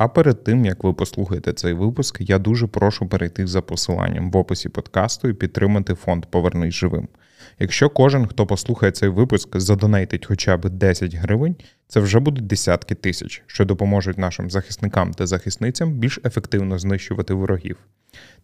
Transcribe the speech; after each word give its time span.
А 0.00 0.08
перед 0.08 0.44
тим 0.44 0.64
як 0.64 0.84
ви 0.84 0.92
послухаєте 0.92 1.52
цей 1.52 1.72
випуск, 1.72 2.16
я 2.20 2.38
дуже 2.38 2.66
прошу 2.66 3.06
перейти 3.06 3.46
за 3.46 3.62
посиланням 3.62 4.30
в 4.30 4.36
описі 4.36 4.68
подкасту 4.68 5.28
і 5.28 5.34
підтримати 5.34 5.94
фонд 5.94 6.26
Повернись 6.26 6.74
живим. 6.74 7.08
Якщо 7.58 7.90
кожен, 7.90 8.26
хто 8.26 8.46
послухає 8.46 8.92
цей 8.92 9.08
випуск, 9.08 9.58
задонейтить 9.58 10.26
хоча 10.26 10.56
б 10.56 10.68
10 10.68 11.14
гривень, 11.14 11.56
це 11.88 12.00
вже 12.00 12.20
будуть 12.20 12.46
десятки 12.46 12.94
тисяч, 12.94 13.42
що 13.46 13.64
допоможуть 13.64 14.18
нашим 14.18 14.50
захисникам 14.50 15.14
та 15.14 15.26
захисницям 15.26 15.92
більш 15.92 16.20
ефективно 16.24 16.78
знищувати 16.78 17.34
ворогів. 17.34 17.76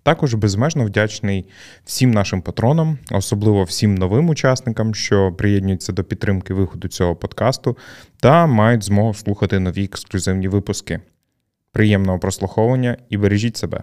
Також 0.03 0.35
безмежно 0.35 0.85
вдячний 0.85 1.47
всім 1.85 2.11
нашим 2.11 2.43
патронам, 2.43 2.99
особливо 3.11 3.65
всім 3.65 3.95
новим 3.95 4.29
учасникам, 4.29 4.95
що 4.95 5.33
приєднуються 5.33 5.93
до 5.93 6.05
підтримки 6.05 6.55
виходу 6.55 6.89
цього 6.89 7.17
подкасту, 7.17 7.77
та 8.21 8.47
мають 8.47 8.83
змогу 8.83 9.15
слухати 9.15 9.59
нові 9.59 9.85
ексклюзивні 9.85 10.49
випуски. 10.49 11.01
Приємного 11.77 12.19
прослуховування 12.19 12.97
і 13.09 13.17
бережіть 13.17 13.57
себе. 13.57 13.83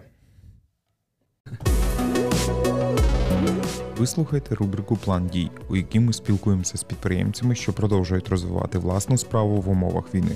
Ви 3.97 4.07
слухаєте 4.07 4.55
рубрику 4.55 4.95
План 4.95 5.27
дій, 5.27 5.52
у 5.69 5.75
якій 5.75 5.99
ми 5.99 6.13
спілкуємося 6.13 6.77
з 6.77 6.83
підприємцями, 6.83 7.55
що 7.55 7.73
продовжують 7.73 8.29
розвивати 8.29 8.77
власну 8.77 9.17
справу 9.17 9.61
в 9.61 9.69
умовах 9.69 10.16
війни, 10.16 10.35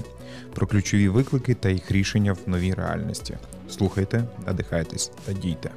про 0.53 0.67
ключові 0.67 1.09
виклики 1.09 1.53
та 1.53 1.69
їх 1.69 1.91
рішення 1.91 2.33
в 2.33 2.39
новій 2.49 2.73
реальності. 2.73 3.37
Слухайте, 3.69 4.23
надихайтесь 4.45 5.11
та 5.25 5.33
дійте. 5.33 5.69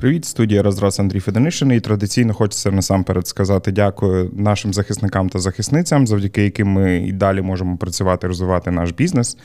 Привіт, 0.00 0.24
студія 0.24 0.62
Розраз 0.62 1.00
Андрій 1.00 1.20
Федонишин. 1.20 1.72
І 1.72 1.80
традиційно 1.80 2.34
хочеться 2.34 2.70
насамперед 2.70 3.26
сказати 3.26 3.72
дякую 3.72 4.30
нашим 4.32 4.74
захисникам 4.74 5.28
та 5.28 5.38
захисницям, 5.38 6.06
завдяки 6.06 6.44
яким 6.44 6.68
ми 6.68 6.96
і 6.96 7.12
далі 7.12 7.42
можемо 7.42 7.76
працювати, 7.76 8.26
розвивати 8.26 8.70
наш 8.70 8.90
бізнес. 8.90 9.36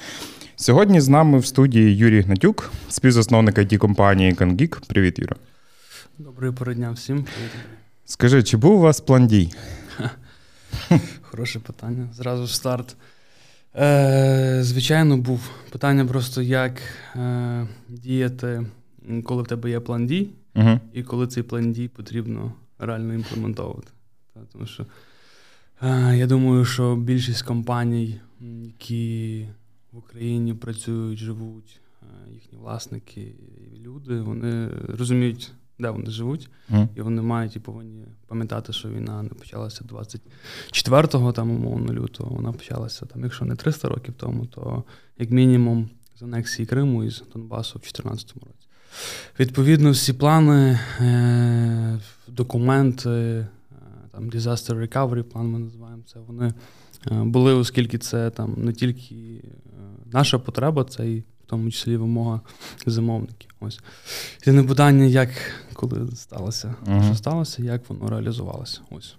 Сьогодні 0.56 1.02
з 1.02 1.10
нами 1.10 1.40
в 1.40 1.46
студії 1.46 1.98
Юрій 1.98 2.22
Гнатюк, 2.22 2.72
співзасновник 2.90 3.58
it 3.58 3.78
компанії 3.78 4.34
CanGeek. 4.34 4.88
Привіт, 4.88 5.20
Юра. 5.20 5.36
Добрий 6.18 6.52
породня 6.52 6.92
всім. 6.92 7.16
Привіт. 7.24 7.52
Скажи, 8.06 8.44
чи 8.44 8.58
був 8.58 8.76
у 8.76 8.80
вас 8.80 9.02
план 9.02 9.28
дій? 9.28 9.54
Хороше 11.22 11.60
питання. 11.60 12.08
Зразу 12.14 12.48
старт. 12.48 12.96
Е, 13.76 14.60
Звичайно, 14.62 15.18
був. 15.18 15.50
Питання 15.72 16.06
просто, 16.06 16.42
як 16.42 16.82
е, 17.16 17.68
діяти, 17.90 18.66
коли 19.24 19.44
в 19.44 19.48
тебе 19.48 19.70
є 19.70 19.80
план 19.80 20.08
дій, 20.08 20.30
Угу. 20.56 20.80
і 20.94 21.04
коли 21.04 21.28
цей 21.28 21.44
план 21.44 21.74
дій 21.74 21.88
потрібно 21.88 22.54
реально 22.80 23.14
імплементовувати. 23.14 23.88
Тому 24.52 24.66
що 24.66 24.86
е, 25.82 26.18
я 26.18 26.28
думаю, 26.28 26.66
що 26.66 26.96
більшість 26.96 27.42
компаній, 27.42 28.20
які 28.64 29.48
в 29.92 29.98
Україні 29.98 30.54
працюють, 30.54 31.20
живуть, 31.20 31.80
е, 32.02 32.32
їхні 32.34 32.58
власники 32.58 33.36
люди, 33.86 34.22
вони 34.22 34.70
розуміють, 34.88 35.52
де 35.80 35.90
вони 35.90 36.10
живуть, 36.12 36.50
Угу. 36.70 36.90
і 36.96 37.02
вони 37.02 37.22
мають 37.22 37.56
і 37.56 37.60
повинні 37.60 38.06
пам'ятати, 38.28 38.74
що 38.74 38.90
війна 38.90 39.24
не 39.24 39.30
почалася 39.30 39.84
24-го, 39.84 41.32
там, 41.32 41.52
умовно, 41.52 41.94
лютого, 41.94 42.36
вона 42.36 42.52
почалася, 42.52 43.06
там, 43.06 43.24
якщо 43.24 43.46
не 43.46 43.56
300 43.56 43.90
років 43.90 44.14
тому, 44.18 44.46
то 44.46 44.84
як 45.18 45.32
мінімум 45.32 45.90
з 46.16 46.22
анексії 46.24 46.66
Криму 46.66 47.04
і 47.04 47.10
з 47.10 47.24
Донбасу 47.34 47.80
в 47.80 47.82
2014 47.82 48.34
році. 48.34 48.65
Відповідно, 49.40 49.92
всі 49.92 50.14
плани, 50.14 50.80
е, 51.00 52.00
документи, 52.28 53.10
е, 53.10 53.48
там 54.12 54.30
Disaster 54.30 54.88
Recovery 54.88 55.24
план 55.24 55.48
ми 55.48 55.60
називаємо 55.60 56.02
це, 56.14 56.20
вони 56.20 56.54
е, 57.12 57.24
були, 57.24 57.54
оскільки 57.54 57.98
це 57.98 58.30
там 58.30 58.54
не 58.58 58.74
тільки 58.74 59.44
наша 60.12 60.40
потреба, 60.40 60.84
це 60.84 61.12
і 61.12 61.20
в 61.20 61.46
тому 61.46 61.72
числі 61.72 61.98
вимога 61.98 62.42
замовників. 62.86 63.50
Ось. 63.60 63.80
Єдине 64.46 64.68
питання, 64.68 65.04
як 65.06 65.30
коли 65.74 66.16
сталося, 66.16 66.76
Мгм. 66.86 67.04
що 67.04 67.16
сталося, 67.16 67.64
як 67.64 67.90
воно 67.90 68.10
реалізувалося. 68.10 68.82
Ось. 68.90 69.16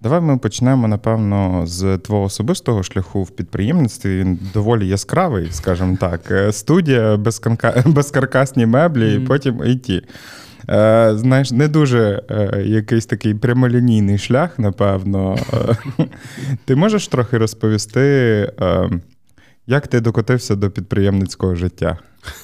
Давай 0.00 0.20
ми 0.20 0.38
почнемо, 0.38 0.88
напевно, 0.88 1.62
з 1.66 1.98
твого 1.98 2.24
особистого 2.24 2.82
шляху 2.82 3.22
в 3.22 3.30
підприємництві. 3.30 4.18
Він 4.18 4.38
доволі 4.54 4.88
яскравий, 4.88 5.48
скажімо 5.50 5.96
так. 6.00 6.30
Е, 6.30 6.52
Студія, 6.52 7.16
безконка... 7.16 7.82
безкаркасні 7.86 8.66
меблі, 8.66 9.14
і 9.14 9.20
потім 9.20 9.62
IT. 9.62 10.02
Е, 10.70 11.12
знаєш, 11.14 11.50
не 11.52 11.68
дуже 11.68 12.22
е, 12.30 12.62
якийсь 12.62 13.06
такий 13.06 13.34
прямолінійний 13.34 14.18
шлях, 14.18 14.58
напевно. 14.58 15.36
Ти 16.64 16.76
можеш 16.76 17.08
трохи 17.08 17.38
розповісти, 17.38 18.00
е, 18.60 18.90
як 19.66 19.86
ти 19.88 20.00
докотився 20.00 20.56
до 20.56 20.70
підприємницького 20.70 21.54
життя? 21.54 21.98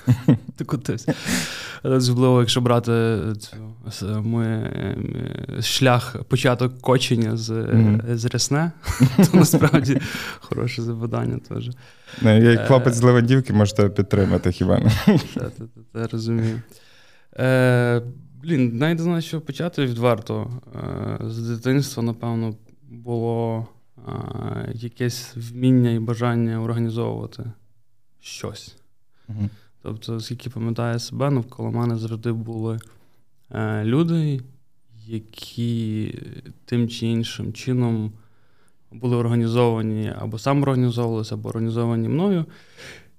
Докотився. 0.59 1.15
Особливо, 1.83 2.41
якщо 2.41 2.61
брати 2.61 3.19
цю, 3.41 3.57
с- 3.89 4.03
е, 4.03 4.97
шлях, 5.63 6.17
початок 6.29 6.81
кочення 6.81 7.37
з, 7.37 7.51
Мгм. 7.51 8.03
з 8.13 8.25
Рясне, 8.25 8.73
то 9.17 9.37
насправді 9.39 10.01
хороше 10.41 10.83
запитання 10.83 11.39
теж. 11.49 11.71
Ну, 12.23 12.37
як 12.51 12.61
Е. 12.61 12.67
хлопець 12.67 12.95
з 12.95 13.03
Левандівки 13.03 13.53
можу 13.53 13.75
тебе 13.75 13.89
підтримати, 13.89 14.53
хіба 14.53 14.79
не? 14.79 14.91
Це 15.93 16.07
розумію. 16.13 16.61
Е, 17.39 18.03
блін, 18.43 18.79
навіть 18.79 19.01
знаю, 19.01 19.23
що 19.23 19.41
почати 19.41 19.87
відверто. 19.87 20.51
Е, 20.77 21.19
з 21.31 21.39
дитинства, 21.39 22.03
напевно, 22.03 22.55
було 22.91 23.67
е, 23.71 23.72
якесь 24.75 25.37
вміння 25.37 25.91
і 25.91 25.99
бажання 25.99 26.63
організовувати 26.63 27.53
щось. 28.21 28.77
Мгм. 29.29 29.51
Тобто, 29.83 30.21
скільки 30.21 30.51
пам'ятаю 30.51 30.99
себе, 30.99 31.31
навколо 31.31 31.71
мене 31.71 31.97
завжди 31.97 32.33
були 32.33 32.79
е, 33.51 33.85
люди, 33.85 34.41
які 35.07 36.15
тим 36.65 36.89
чи 36.89 37.07
іншим 37.07 37.53
чином 37.53 38.13
були 38.93 39.17
організовані 39.17 40.13
або 40.19 40.39
самоорганізовувалися, 40.39 41.35
або 41.35 41.49
організовані 41.49 42.09
мною, 42.09 42.45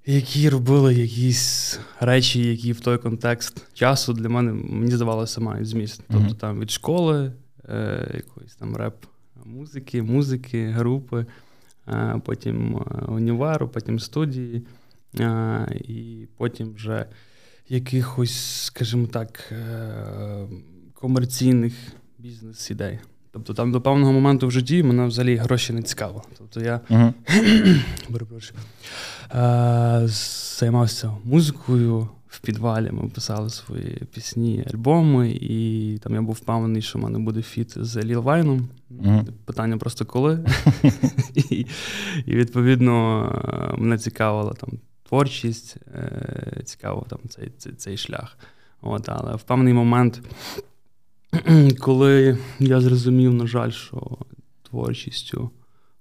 які 0.05 0.49
робили 0.49 0.95
якісь 0.95 1.79
речі, 1.99 2.47
які 2.47 2.71
в 2.71 2.79
той 2.79 2.97
контекст 2.97 3.73
часу 3.73 4.13
для 4.13 4.29
мене, 4.29 4.53
мені 4.53 4.91
здавалося, 4.91 5.41
мають 5.41 5.67
зміст. 5.67 6.01
Тобто 6.11 6.33
там 6.33 6.59
від 6.59 6.71
школи, 6.71 7.31
е, 7.69 8.11
якоїсь 8.13 8.55
там 8.55 8.75
реп-музики, 8.75 9.12
музики, 9.45 10.01
музики, 10.01 10.67
групи, 10.67 11.25
потім 12.23 12.85
універу, 13.07 13.67
потім 13.67 13.99
студії. 13.99 14.65
А, 15.19 15.65
і 15.73 16.27
потім 16.37 16.73
вже 16.73 17.05
якихось, 17.69 18.63
скажімо 18.65 19.07
так, 19.07 19.51
е, 19.51 20.47
комерційних 20.93 21.73
бізнес-ідей. 22.19 22.99
Тобто 23.31 23.53
там 23.53 23.71
до 23.71 23.81
певного 23.81 24.13
моменту 24.13 24.47
в 24.47 24.51
житті 24.51 24.83
мене 24.83 25.05
взагалі 25.05 25.35
гроші 25.35 25.73
не 25.73 25.81
цікаво. 25.81 26.23
Тобто 26.37 26.61
я 26.61 26.81
е, 29.35 30.07
займався 30.59 31.11
музикою 31.23 32.09
в 32.33 32.39
підвалі. 32.39 32.91
Ми 32.91 33.09
писали 33.09 33.49
свої 33.49 34.01
пісні, 34.13 34.65
альбоми, 34.73 35.31
і 35.31 35.97
там 36.03 36.15
я 36.15 36.21
був 36.21 36.35
впевнений, 36.35 36.81
що 36.81 36.99
в 36.99 37.01
мене 37.01 37.19
буде 37.19 37.41
фіт 37.41 37.73
з 37.75 38.03
Ліл 38.03 38.19
Вайном. 38.19 38.69
Мгм. 38.89 39.25
Питання 39.45 39.77
просто 39.77 40.05
коли. 40.05 40.45
і, 41.35 41.65
і 42.25 42.35
відповідно 42.35 43.25
е, 43.75 43.81
мене 43.81 43.97
цікавила 43.97 44.53
там 44.53 44.69
творчість, 45.03 45.77
е, 45.95 46.61
цікаво 46.65 47.05
там 47.09 47.19
цей, 47.29 47.51
цей, 47.57 47.73
цей 47.73 47.97
шлях. 47.97 48.37
От, 48.81 49.09
але 49.09 49.35
в 49.35 49.43
певний 49.43 49.73
момент, 49.73 50.21
коли 51.79 52.37
я 52.59 52.81
зрозумів, 52.81 53.33
на 53.33 53.47
жаль, 53.47 53.71
що 53.71 54.17
творчістю 54.69 55.49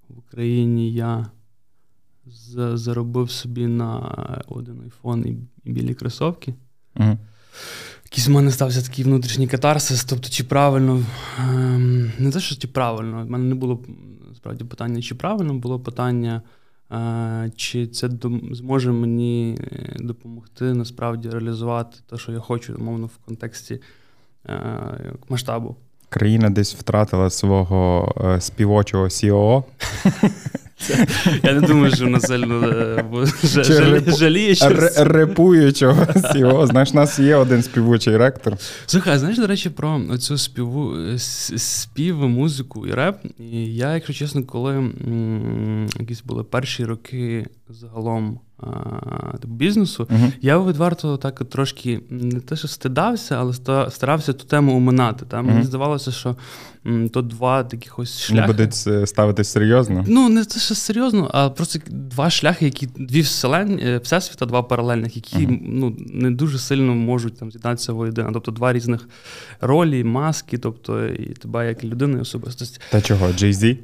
в 0.08 0.18
Україні 0.18 0.92
я 0.92 1.26
заробив 2.74 3.30
собі 3.30 3.66
на 3.66 3.98
один 4.48 4.80
айфон 4.84 5.26
і, 5.26 5.36
і 5.64 5.72
білі 5.72 5.94
кросовки. 5.94 6.54
Мгм. 6.94 7.18
Якийсь 8.04 8.28
в 8.28 8.30
мене 8.30 8.50
стався 8.50 8.82
такий 8.82 9.04
внутрішній 9.04 9.46
катарсис. 9.46 10.04
Тобто, 10.04 10.28
чи 10.28 10.44
правильно, 10.44 11.04
ем, 11.38 12.12
не 12.18 12.30
те, 12.30 12.40
що 12.40 12.56
чи 12.56 12.68
правильно, 12.68 13.24
в 13.24 13.30
мене 13.30 13.44
не 13.44 13.54
було 13.54 13.80
справді 14.36 14.64
питання, 14.64 15.02
чи 15.02 15.14
правильно, 15.14 15.54
було 15.54 15.80
питання, 15.80 16.42
е, 16.92 17.52
чи 17.56 17.86
це 17.86 18.10
зможе 18.52 18.92
мені 18.92 19.58
е, 19.60 19.96
допомогти 19.98 20.64
насправді 20.64 21.28
реалізувати 21.28 21.98
те, 22.10 22.18
що 22.18 22.32
я 22.32 22.38
хочу, 22.38 22.74
умовно, 22.74 23.06
в 23.06 23.16
контексті 23.26 23.80
е, 24.48 25.12
масштабу. 25.28 25.76
Країна 26.08 26.50
десь 26.50 26.74
втратила 26.74 27.30
свого 27.30 28.12
е, 28.24 28.40
співочого 28.40 29.04
COO. 29.04 29.64
Я 31.42 31.52
не 31.52 31.60
думаю, 31.60 31.94
що 31.94 32.06
насильно 32.06 32.68
е, 32.68 33.04
жаліє 34.06 34.54
щось. 34.54 34.98
Репує 34.98 35.72
чогось 35.72 36.34
його. 36.34 36.66
Знаєш, 36.66 36.90
у 36.92 36.94
нас 36.94 37.18
є 37.18 37.36
один 37.36 37.62
співучий 37.62 38.16
ректор. 38.16 38.56
Слухай, 38.86 39.18
знаєш, 39.18 39.38
до 39.38 39.46
речі, 39.46 39.70
про 39.70 40.00
цю 40.18 40.38
співу 40.38 40.96
спів, 41.56 42.16
музику 42.16 42.86
і 42.86 42.90
реп. 42.90 43.16
І 43.38 43.74
я, 43.74 43.94
якщо 43.94 44.12
чесно, 44.12 44.44
коли 44.44 44.90
якісь 46.00 46.22
були 46.22 46.44
перші 46.44 46.84
роки 46.84 47.46
загалом 47.72 48.40
типу, 49.40 49.54
бізнесу, 49.54 50.04
uh-huh. 50.10 50.32
я 50.40 50.58
відверто 50.58 51.16
так 51.16 51.44
трошки 51.44 52.00
не 52.10 52.40
те, 52.40 52.56
що 52.56 52.68
стидався, 52.68 53.36
але 53.36 53.52
старався 53.90 54.32
ту 54.32 54.44
тему 54.44 54.76
уминати. 54.76 55.24
Та? 55.28 55.42
Мені 55.42 55.60
uh-huh. 55.60 55.64
здавалося, 55.64 56.10
що 56.12 56.36
м, 56.86 57.08
то 57.08 57.22
два 57.22 57.64
таких 57.64 57.98
ось 57.98 58.20
шляхи. 58.20 58.40
Не 58.40 58.46
будуть 58.46 58.84
е, 58.86 59.06
ставитись 59.06 59.48
серйозно? 59.48 60.04
Ну, 60.08 60.28
не 60.28 60.44
те, 60.44 60.60
що 60.60 60.74
серйозно, 60.74 61.30
а 61.34 61.50
просто 61.50 61.78
два 61.90 62.30
шляхи, 62.30 62.64
які 62.64 62.86
дві 62.86 63.20
вселень, 63.20 63.80
е, 63.82 63.98
всесвіта, 63.98 64.46
два 64.46 64.62
паралельних, 64.62 65.16
які 65.16 65.36
uh-huh. 65.36 65.58
ну, 65.62 65.96
не 65.98 66.30
дуже 66.30 66.58
сильно 66.58 66.94
можуть 66.94 67.38
там 67.38 67.50
з'єднатися 67.50 67.92
воєдино. 67.92 68.30
Тобто 68.32 68.50
два 68.50 68.72
різних 68.72 69.08
ролі, 69.60 70.04
маски, 70.04 70.58
тобто 70.58 71.06
і 71.06 71.32
тебе 71.32 71.68
як 71.68 71.84
людини 71.84 72.20
особистості. 72.20 72.80
Та 72.90 73.00
чого, 73.00 73.26
Jay-Z? 73.26 73.78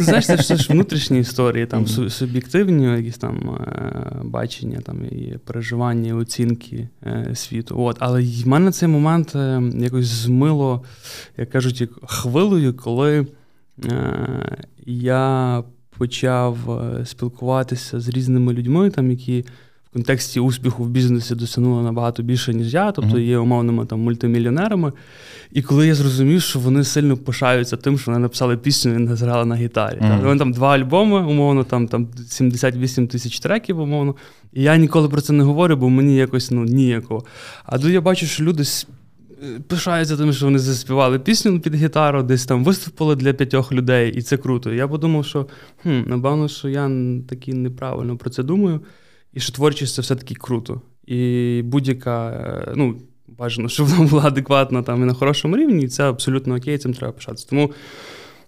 Знаєш, 0.00 0.26
це 0.26 0.34
все 0.34 0.56
ж 0.56 0.68
внутрішні 0.72 1.18
історії, 1.18 1.66
там 1.66 1.84
mm-hmm. 1.84 2.10
суб'єктивні 2.10 2.84
якісь 2.84 3.18
там 3.18 3.58
е, 3.60 4.20
бачення, 4.24 4.80
там 4.80 5.04
і 5.04 5.38
переживання, 5.44 6.08
і 6.08 6.12
оцінки 6.12 6.88
е, 7.06 7.30
світу. 7.34 7.80
От. 7.80 7.96
Але 8.00 8.22
в 8.22 8.48
мене 8.48 8.70
цей 8.70 8.88
момент 8.88 9.36
е, 9.36 9.62
якось 9.74 10.06
змило, 10.06 10.84
як 11.36 11.50
кажуть, 11.50 11.90
хвилою, 12.06 12.74
коли 12.74 13.26
я 14.86 15.62
почав 15.98 16.58
спілкуватися 17.04 18.00
з 18.00 18.08
різними 18.08 18.52
людьми, 18.52 18.90
там, 18.90 19.10
які 19.10 19.44
контексті 19.94 20.40
успіху 20.40 20.84
в 20.84 20.88
бізнесі 20.88 21.34
досягнули 21.34 21.82
набагато 21.82 22.22
більше, 22.22 22.54
ніж 22.54 22.74
я, 22.74 22.92
тобто 22.92 23.18
є 23.18 23.38
умовними 23.38 23.86
там 23.86 24.00
мультимільйонерами. 24.00 24.92
І 25.52 25.62
коли 25.62 25.86
я 25.86 25.94
зрозумів, 25.94 26.42
що 26.42 26.58
вони 26.58 26.84
сильно 26.84 27.16
пишаються 27.16 27.76
тим, 27.76 27.98
що 27.98 28.10
вони 28.10 28.22
написали 28.22 28.56
пісню 28.56 28.94
і 28.94 28.98
не 28.98 29.16
зграли 29.16 29.44
на 29.44 29.56
гітарі. 29.56 29.98
Mm-hmm. 29.98 30.22
Вони 30.22 30.38
там 30.38 30.52
два 30.52 30.74
альбоми, 30.74 31.20
умовно, 31.20 31.64
там 31.64 31.88
там 31.88 32.08
78 32.28 33.08
тисяч 33.08 33.40
треків, 33.40 33.80
умовно. 33.80 34.14
І 34.52 34.62
я 34.62 34.76
ніколи 34.76 35.08
про 35.08 35.20
це 35.20 35.32
не 35.32 35.44
говорю, 35.44 35.76
бо 35.76 35.90
мені 35.90 36.16
якось 36.16 36.50
ну, 36.50 36.64
ніяково. 36.64 37.24
А 37.64 37.78
тут 37.78 37.90
я 37.90 38.00
бачу, 38.00 38.26
що 38.26 38.44
люди. 38.44 38.62
Пишаються 39.68 40.16
тим, 40.16 40.32
що 40.32 40.44
вони 40.44 40.58
заспівали 40.58 41.18
пісню 41.18 41.60
під 41.60 41.74
гітару, 41.74 42.22
десь 42.22 42.46
там 42.46 42.64
виступили 42.64 43.16
для 43.16 43.32
п'ятьох 43.32 43.72
людей, 43.72 44.12
і 44.12 44.22
це 44.22 44.36
круто. 44.36 44.72
Я 44.72 44.88
подумав, 44.88 45.24
що 45.24 45.46
хм, 45.82 46.00
напевно, 46.06 46.48
що 46.48 46.68
я 46.68 46.90
таки 47.28 47.54
неправильно 47.54 48.16
про 48.16 48.30
це 48.30 48.42
думаю. 48.42 48.80
І 49.34 49.40
що 49.40 49.52
творчість 49.52 49.94
це 49.94 50.02
все-таки 50.02 50.34
круто. 50.34 50.80
І 51.06 51.62
будь-яка, 51.64 52.30
е, 52.30 52.72
ну, 52.76 52.96
бажано, 53.28 53.68
щоб 53.68 53.86
вона 53.86 54.10
була 54.10 54.22
адекватна 54.24 54.82
там 54.82 55.02
і 55.02 55.04
на 55.04 55.14
хорошому 55.14 55.56
рівні, 55.56 55.84
і 55.84 55.88
це 55.88 56.08
абсолютно 56.08 56.54
окей, 56.54 56.78
цим 56.78 56.94
треба 56.94 57.12
пишатися. 57.12 57.46
Тому 57.50 57.72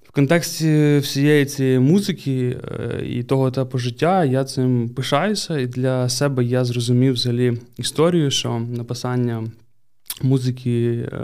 в 0.02 0.10
контексті 0.10 0.98
всієї 0.98 1.44
цієї 1.44 1.78
музики 1.78 2.56
е, 2.80 3.04
і 3.06 3.22
того 3.22 3.48
етапу 3.48 3.78
життя 3.78 4.24
я 4.24 4.44
цим 4.44 4.88
пишаюся, 4.88 5.58
і 5.58 5.66
для 5.66 6.08
себе 6.08 6.44
я 6.44 6.64
зрозумів 6.64 7.12
взагалі 7.12 7.58
історію, 7.78 8.30
що 8.30 8.58
написання 8.58 9.44
музики, 10.22 11.08
е, 11.12 11.16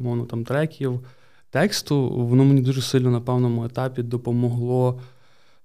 мовно 0.00 0.24
там 0.24 0.44
треків, 0.44 1.00
тексту, 1.50 2.08
воно 2.08 2.44
мені 2.44 2.60
дуже 2.60 2.82
сильно 2.82 3.10
на 3.10 3.20
певному 3.20 3.64
етапі 3.64 4.02
допомогло 4.02 5.00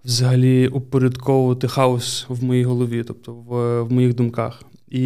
взагалі 0.05 0.67
упорядковувати 0.67 1.67
хаос 1.67 2.25
в 2.29 2.43
моїй 2.43 2.63
голові, 2.63 3.03
тобто 3.03 3.33
в, 3.33 3.81
в 3.81 3.91
моїх 3.91 4.15
думках. 4.15 4.63
І 4.89 5.01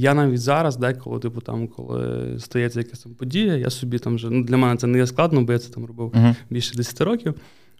я 0.00 0.14
навіть 0.14 0.40
зараз, 0.40 0.76
деколи, 0.76 1.18
типу, 1.20 1.40
там, 1.40 1.68
коли 1.68 2.34
стається 2.38 2.80
якась 2.80 2.98
там 2.98 3.14
подія, 3.14 3.56
я 3.56 3.70
собі 3.70 3.98
там 3.98 4.14
вже 4.14 4.30
ну 4.30 4.44
для 4.44 4.56
мене 4.56 4.76
це 4.76 4.86
не 4.86 4.98
є 4.98 5.06
складно, 5.06 5.42
бо 5.42 5.52
я 5.52 5.58
це 5.58 5.72
там 5.72 5.86
робив 5.86 6.08
uh-huh. 6.08 6.34
більше 6.50 6.76
10 6.76 7.00
років. 7.00 7.34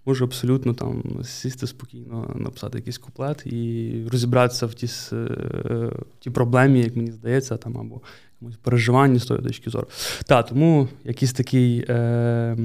Можу 0.07 0.25
абсолютно 0.25 0.75
там 0.75 1.03
сісти 1.25 1.67
спокійно, 1.67 2.35
написати 2.37 2.79
якийсь 2.79 2.99
куплет 2.99 3.47
і 3.47 3.93
розібратися 4.13 4.67
в 4.67 4.75
ті 4.75 4.87
е, 5.13 5.17
в 5.17 6.19
ті 6.19 6.31
проблемі, 6.31 6.81
як 6.81 6.97
мені 6.97 7.13
здається, 7.13 7.57
там 7.57 7.79
або 7.79 8.01
якомусь 8.41 8.57
переживанні 8.57 9.19
з 9.19 9.25
тої 9.25 9.43
точки 9.43 9.71
зору. 9.71 9.87
Так, 10.27 10.47
тому 10.47 10.89
якийсь 11.05 11.33
такий, 11.33 11.85
е, 11.89 12.57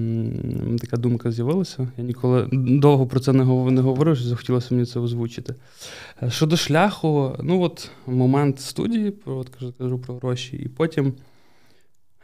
така 0.82 0.98
думка 0.98 1.32
з'явилася. 1.32 1.92
Я 1.98 2.04
ніколи 2.04 2.50
довго 2.52 3.08
про 3.08 3.20
це 3.20 3.34
не 3.34 3.82
говорив, 3.82 4.18
що 4.18 4.26
захотілося 4.26 4.68
мені 4.76 4.86
це 4.86 5.00
озвучити. 5.00 5.56
Е, 6.24 6.30
щодо 6.30 6.58
шляху, 6.58 7.36
ну 7.44 7.62
от 7.62 7.92
момент 8.06 8.60
студії, 8.60 9.14
от 9.26 9.50
кажу, 9.50 9.74
кажу 9.78 10.00
про 10.00 10.16
гроші, 10.16 10.58
і 10.58 10.68
потім 10.68 11.14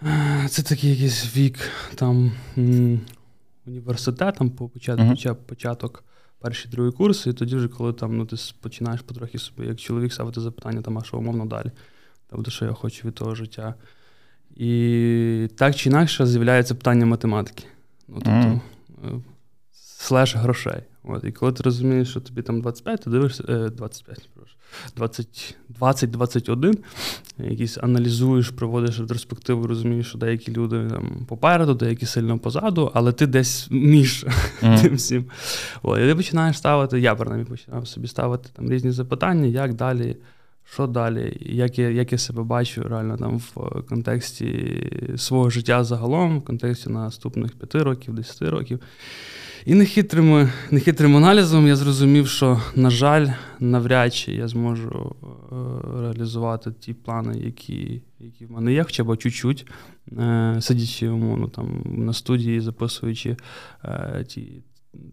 е, 0.04 0.48
це 0.50 0.64
такий 0.64 0.90
якийсь 0.90 1.38
вік 1.38 1.60
там 1.96 2.32
університет, 3.66 4.36
там 4.36 4.50
по 4.50 4.70
початку, 4.70 5.04
uh-huh. 5.04 5.36
початок. 5.36 6.04
Перші 6.40 6.70
другий 6.70 6.92
курс, 6.92 7.28
і 7.28 7.34
тоді 7.34 7.56
вже, 7.56 7.68
коли 7.68 7.94
там 7.94 8.18
ну, 8.18 8.26
ти 8.26 8.36
починаєш 8.62 9.02
потрохи 9.02 9.38
собі, 9.38 9.68
як 9.68 9.80
чоловік 9.80 10.14
ставити 10.14 10.42
запитання, 10.42 10.82
там, 10.82 10.98
а 10.98 11.04
що 11.04 11.18
умовно 11.18 11.46
далі 11.46 11.72
тобто, 12.30 12.52
що 12.52 12.66
я 12.66 12.74
хочу 12.74 13.08
від 13.08 13.16
того 13.16 13.36
життя. 13.36 13.74
І 14.56 15.50
так 15.56 15.76
чи 15.76 15.90
інакше 15.90 16.26
з'являється 16.26 16.76
питання 16.76 17.06
математики. 17.06 17.64
Ну, 18.08 18.16
тобто, 18.16 18.62
mm. 19.04 19.22
слеш 19.72 20.36
грошей. 20.36 20.82
От, 21.04 21.24
І 21.24 21.32
коли 21.32 21.52
ти 21.52 21.64
розумієш, 21.64 22.10
що 22.10 22.20
тобі 22.20 22.42
там 22.42 22.62
25, 22.62 23.02
ти 23.02 23.10
дивишся 23.10 23.44
е, 23.50 23.70
25, 23.70 24.30
прошу, 24.34 24.56
20-21, 25.80 26.78
якісь 27.38 27.78
аналізуєш, 27.78 28.50
проводиш 28.50 29.00
ретроспективу, 29.00 29.68
розумієш, 29.68 30.08
що 30.08 30.18
деякі 30.18 30.52
люди 30.52 30.88
там 30.88 31.26
попереду, 31.28 31.74
деякі 31.74 32.06
сильно 32.06 32.40
позаду, 32.40 32.92
але 32.94 33.12
ти 33.12 33.28
десь 33.28 33.68
між 33.72 34.26
mm. 34.62 34.82
тим 34.82 34.96
всім. 34.96 35.26
От, 35.82 36.00
І 36.00 36.02
ти 36.02 36.16
починаєш 36.16 36.58
ставити, 36.58 37.00
я 37.00 37.16
принаймні 37.16 37.46
починав 37.46 37.88
собі 37.88 38.08
ставити 38.08 38.50
там 38.54 38.72
різні 38.72 38.92
запитання, 38.92 39.46
як 39.46 39.74
далі 39.74 40.18
що 40.74 40.88
далі, 40.88 41.38
як 41.42 41.80
я 41.80 41.90
як 41.90 42.12
я 42.12 42.18
себе 42.18 42.44
бачу 42.44 42.84
реально 42.84 43.18
там 43.18 43.38
в 43.38 43.82
контексті 43.90 44.80
свого 45.18 45.50
життя 45.50 45.84
загалом, 45.84 46.40
в 46.40 46.44
контексті 46.44 46.90
наступних 46.90 47.56
п'яти 47.56 47.84
років, 47.84 48.14
десяти 48.14 48.50
років. 48.50 48.80
І 49.66 49.74
нехитрим, 49.74 50.50
нехитрим 50.72 51.18
аналізом 51.18 51.68
я 51.68 51.76
зрозумів, 51.76 52.28
що, 52.28 52.62
на 52.76 52.90
жаль, 52.90 53.28
навряд 53.60 54.14
чи 54.14 54.32
я 54.32 54.48
зможу 54.48 55.16
е, 55.52 55.56
реалізувати 56.02 56.72
ті 56.72 56.94
плани, 56.94 57.40
які 57.40 58.02
які 58.20 58.46
в 58.46 58.52
мене 58.52 58.74
є, 58.74 58.84
хоча 58.84 59.04
б 59.04 59.18
чуть-чуть, 59.18 59.68
е, 60.12 60.58
сидячи 60.62 61.10
умовно 61.10 61.48
там 61.48 61.82
на 61.86 62.14
студії, 62.14 62.62
записуючи 62.62 63.38
е, 63.84 64.26
ті 64.28 64.64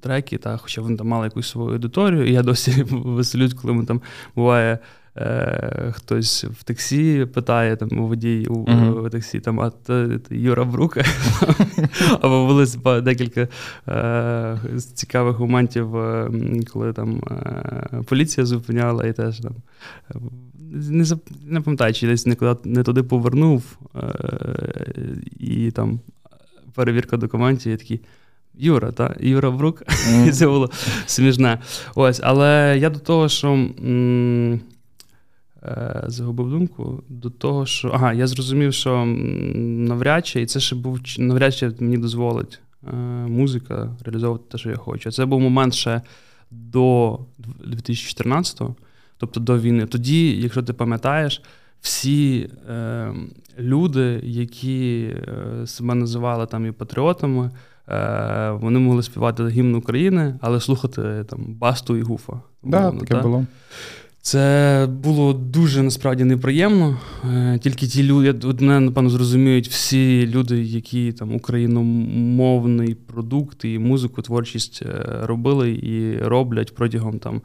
треки, 0.01 0.39
та, 0.39 0.57
хоча 0.57 0.81
вони 0.81 0.97
там 0.97 1.09
мали 1.09 1.27
якусь 1.27 1.49
свою 1.49 1.73
аудиторію, 1.73 2.27
і 2.27 2.33
я 2.33 2.43
досі 2.43 2.83
веселюсь, 2.91 3.55
коли 3.55 3.75
ми 3.75 3.85
там 3.85 4.03
буває. 4.35 4.79
Е, 5.17 5.93
Хтось 5.93 6.45
в 6.45 6.63
таксі 6.63 7.27
питає, 7.35 7.77
там 7.77 7.89
водій 7.89 8.47
у 8.51 8.65
uh-huh. 8.65 9.11
таксі, 9.11 9.41
там, 9.41 9.61
а 9.61 9.71
то, 9.71 10.19
то 10.19 10.35
Юра 10.35 10.65
Брука. 10.65 11.05
Або 12.21 12.47
були 12.47 12.67
декілька 13.03 13.49
е, 13.89 14.59
цікавих 14.95 15.39
моментів, 15.41 15.97
е, 15.97 16.31
коли 16.73 16.93
там 16.93 17.23
е, 17.31 18.03
поліція 18.09 18.47
зупиняла 18.47 19.07
і 19.07 19.13
теж 19.13 19.41
там. 19.41 19.53
Не 20.73 21.05
не 21.45 21.61
пам'ятаю, 21.61 21.95
чи 21.95 22.07
десь 22.07 22.27
не, 22.27 22.37
не 22.65 22.83
туди 22.83 23.03
повернув, 23.03 23.79
е, 23.97 24.01
і 25.39 25.71
там 25.71 26.01
перевірка 26.75 27.17
документів, 27.17 27.73
і 27.73 27.77
такі. 27.77 28.01
Юра, 28.59 28.93
та 28.93 29.17
Юра 29.21 29.51
Брук, 29.51 29.83
mm. 29.87 30.33
це 30.33 30.47
було 30.47 30.71
смішне. 31.07 31.59
Ось, 31.95 32.21
Але 32.23 32.77
я 32.81 32.91
до 32.91 32.99
того, 32.99 33.29
що 33.29 33.49
м- 33.53 34.61
загубив 36.07 36.51
думку 36.51 37.03
до 37.09 37.31
того, 37.31 37.67
що 37.67 37.89
ага, 37.89 38.13
я 38.13 38.27
зрозумів, 38.27 38.75
що 38.75 39.05
навряд 39.05 40.27
чи, 40.27 40.43
і 40.43 40.47
це 40.47 40.61
ще 40.61 40.77
був 40.77 41.01
навряд 41.19 41.55
чи 41.55 41.73
мені 41.79 41.99
дозволить 41.99 42.61
е, 42.89 42.97
музика 43.29 43.97
реалізовувати 44.05 44.45
те, 44.51 44.59
що 44.59 44.71
я 44.71 44.77
хочу. 44.77 45.11
Це 45.11 45.27
був 45.27 45.41
момент 45.41 45.75
ще 45.75 46.01
до 46.51 47.19
2014-го, 47.67 48.75
тобто 49.19 49.41
до 49.41 49.59
війни. 49.59 49.87
Тоді, 49.87 50.41
якщо 50.41 50.63
ти 50.63 50.73
пам'ятаєш, 50.73 51.43
всі 51.81 52.51
е, 52.69 53.15
люди, 53.59 54.21
які 54.23 55.15
е, 55.17 55.67
себе 55.67 55.95
називали 55.95 56.47
там 56.47 56.67
і 56.67 56.73
патріотами, 56.73 57.51
е, 57.89 58.51
вони 58.51 58.79
могли 58.79 59.03
співати 59.03 59.49
гімн 59.49 59.75
України, 59.75 60.39
але 60.41 60.61
слухати 60.61 61.25
там 61.29 61.45
Басту 61.49 61.97
і 61.97 62.03
Гуфа. 62.03 62.33
Да, 62.63 62.91
таке 62.91 63.15
та? 63.15 63.23
було. 63.23 63.47
Це 64.25 64.87
було 64.91 65.33
дуже 65.33 65.83
насправді 65.83 66.25
неприємно. 66.25 67.01
Е, 67.25 67.59
тільки 67.63 67.87
ті 67.87 68.03
люди, 68.03 68.49
одне, 68.49 68.81
напевно, 68.81 69.11
зрозуміють 69.11 69.69
всі 69.69 70.27
люди, 70.27 70.63
які 70.63 71.13
там 71.13 71.35
україномовний 71.35 72.95
продукт 72.95 73.65
і 73.65 73.79
музику, 73.79 74.23
творчість 74.23 74.83
е, 74.83 75.05
робили 75.23 75.71
і 75.71 76.19
роблять 76.19 76.75
протягом 76.75 77.19
там 77.19 77.43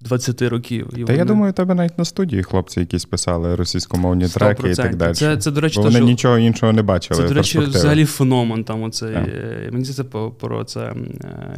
20 0.00 0.42
років. 0.42 0.88
І 0.92 0.96
Та 0.96 1.04
вони... 1.04 1.18
я 1.18 1.24
думаю, 1.24 1.52
тебе 1.52 1.74
навіть 1.74 1.98
на 1.98 2.04
студії 2.04 2.42
хлопці 2.42 2.80
якісь 2.80 3.04
писали 3.04 3.54
російськомовні 3.54 4.24
100%. 4.24 4.32
треки 4.32 4.70
і 4.70 4.74
так 4.74 4.96
далі. 4.96 5.14
Це, 5.14 5.36
це 5.36 5.50
до 5.50 5.60
речі, 5.60 5.76
Бо 5.76 5.82
вони 5.82 5.96
що... 5.96 6.04
нічого 6.04 6.38
іншого 6.38 6.72
не 6.72 6.82
бачили. 6.82 7.22
Це, 7.22 7.28
до 7.28 7.34
речі, 7.34 7.58
взагалі 7.58 8.04
феномен. 8.04 8.64
Там 8.64 8.82
оце, 8.82 9.06
yeah. 9.06 9.72
Мені 9.72 9.84
здається, 9.84 10.30
про 10.30 10.64
це 10.64 10.94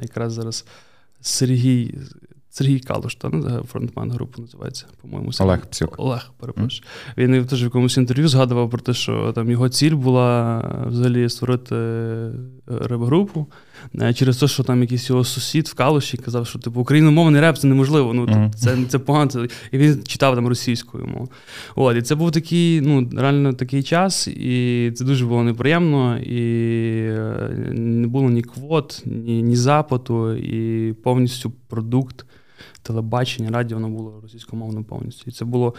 якраз 0.03 0.33
зараз 0.33 0.65
Сергій 1.21 1.95
Сергій 2.59 2.81
Калуш, 2.81 3.15
та 3.15 3.29
ну, 3.33 3.65
фронтмен 3.73 4.11
групи 4.11 4.43
називається, 4.43 4.87
по-моєму. 5.03 5.31
Олег 5.41 5.67
Псюк. 5.67 5.95
Олег, 5.99 6.31
перепрошую. 6.41 6.89
Mm. 7.19 7.37
Він 7.37 7.47
теж 7.47 7.63
в 7.63 7.65
якомусь 7.65 7.97
інтерв'ю 7.97 8.29
згадував 8.29 8.71
про 8.71 8.79
те, 8.79 8.95
що 8.95 9.33
там 9.35 9.51
його 9.51 9.69
ціль 9.69 9.95
була 9.95 10.59
взагалі 10.87 11.29
створити 11.29 11.75
е, 11.75 12.33
реп-групу 12.67 13.47
е, 14.01 14.15
через 14.15 14.37
те, 14.37 14.49
що 14.49 14.63
там 14.63 14.81
якийсь 14.81 15.11
його 15.11 15.25
сусід 15.25 15.69
в 15.69 15.75
Калуші 15.75 16.17
казав, 16.17 16.47
що 16.47 16.59
типу 16.59 16.81
україномовний 16.81 17.41
реп 17.41 17.59
це 17.59 17.67
неможливо. 17.67 18.15
Ну 18.15 18.27
mm. 18.27 18.53
це 18.53 18.77
це 18.89 18.99
погано. 18.99 19.47
І 19.73 19.79
він 19.79 20.03
читав 20.05 20.35
там 20.35 20.49
російською 20.49 21.07
мовою. 21.07 21.29
От, 21.75 21.97
і 21.97 22.03
це 22.03 22.15
був 22.15 22.33
такий, 22.33 22.81
ну, 22.81 23.11
реально 23.17 23.53
такий 23.53 23.83
час, 23.83 24.29
і 24.29 24.93
це 24.95 25.05
дуже 25.05 25.27
було 25.27 25.43
неприємно, 25.43 26.19
і 26.19 26.41
е, 27.09 27.51
не 27.73 28.07
було 28.07 28.31
ні 28.31 28.43
квот, 28.43 29.03
ні, 29.07 29.43
ні 29.43 29.57
запиту, 29.57 30.33
і 30.33 30.93
повністю 30.93 31.53
продукт 31.69 32.27
телебачення, 32.87 33.51
радіо 33.51 33.79
воно 33.79 33.89
було 33.89 34.21
російськомовним 34.23 34.85
повністю. 34.85 35.25
І 35.27 35.31
це 35.31 35.45
було 35.45 35.75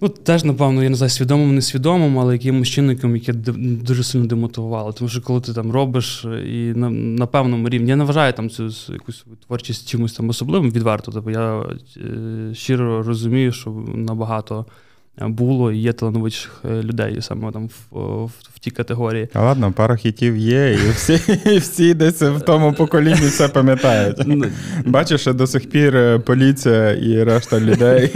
ну, 0.00 0.08
теж, 0.08 0.44
напевно, 0.44 0.82
я 0.82 0.90
не 0.90 0.96
знаю, 0.96 1.10
свідомим, 1.10 1.54
несвідомим, 1.54 2.18
але 2.18 2.32
якимось 2.32 2.68
чинником, 2.68 3.16
яке 3.16 3.32
дуже 3.32 4.04
сильно 4.04 4.26
демотивувало. 4.26 4.92
Тому 4.92 5.08
що 5.08 5.22
коли 5.22 5.40
ти 5.40 5.52
там 5.52 5.72
робиш 5.72 6.26
і 6.46 6.72
на 6.76 6.90
на 6.90 7.26
певному 7.26 7.68
рівні, 7.68 7.90
я 7.90 7.96
не 7.96 8.04
вважаю 8.04 8.32
там 8.32 8.50
цю 8.50 8.68
якусь 8.92 9.24
творчість 9.46 9.88
чимось 9.88 10.12
там 10.12 10.28
особливим 10.28 10.70
відверто. 10.70 11.12
Тобто 11.12 11.30
я 11.30 11.62
е, 11.96 12.54
щиро 12.54 13.02
розумію, 13.02 13.52
що 13.52 13.70
набагато 13.94 14.66
було 15.20 15.72
і 15.72 15.78
є 15.78 15.92
талановитих 15.92 16.62
е, 16.64 16.82
людей 16.82 17.18
саме 17.20 17.52
там 17.52 17.68
в, 17.68 17.98
в, 17.98 18.30
в 18.54 18.58
тій 18.60 18.70
категорії. 18.70 19.28
А 19.34 19.42
ладно, 19.42 19.72
пара 19.72 19.96
хітів 19.96 20.36
є, 20.36 20.72
і 20.72 20.90
всі 20.90 21.20
і 21.54 21.58
всі 21.58 21.94
десь 21.94 22.22
в 22.22 22.40
тому 22.40 22.72
поколінні 22.72 23.26
все 23.26 23.48
пам'ятають. 23.48 24.16
Ну, 24.26 24.44
Бачиш, 24.86 25.20
що 25.20 25.32
до 25.32 25.46
сих 25.46 25.70
пір 25.70 25.96
е, 25.96 26.18
поліція 26.18 26.92
і 26.92 27.24
решта 27.24 27.60
людей 27.60 28.10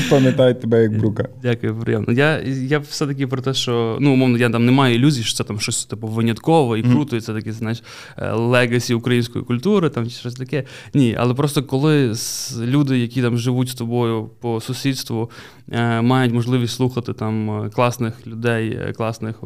пам'ятають 0.10 0.60
тебе 0.60 0.82
як 0.82 0.98
брука. 0.98 1.28
Дякую, 1.42 1.76
приємно. 1.76 2.12
Я 2.12 2.40
я 2.68 2.78
все-таки 2.78 3.26
про 3.26 3.42
те, 3.42 3.54
що 3.54 3.98
ну, 4.00 4.12
умовно, 4.12 4.38
я 4.38 4.50
там 4.50 4.66
не 4.66 4.72
маю 4.72 4.94
ілюзій, 4.94 5.22
що 5.22 5.36
це 5.36 5.44
там 5.44 5.60
щось 5.60 5.84
типу 5.84 6.06
винятково 6.06 6.76
і 6.76 6.82
круто, 6.82 7.16
і 7.16 7.20
це 7.20 7.34
таке, 7.34 7.52
знаєш, 7.52 7.82
legacy 8.32 8.94
української 8.94 9.44
культури, 9.44 9.88
там 9.88 10.04
чи 10.04 10.10
щось 10.10 10.34
таке. 10.34 10.64
Ні, 10.94 11.16
але 11.18 11.34
просто 11.34 11.62
коли 11.62 12.14
люди, 12.60 12.98
які 12.98 13.22
там 13.22 13.38
живуть 13.38 13.68
з 13.68 13.74
тобою 13.74 14.30
по 14.40 14.60
сусідству, 14.60 15.30
Е, 15.72 16.00
мають 16.00 16.32
можливість 16.40 16.74
слухати 16.74 17.12
там 17.12 17.64
е, 17.64 17.70
класних 17.70 18.26
людей, 18.26 18.72
е, 18.72 18.92
класних 18.92 19.36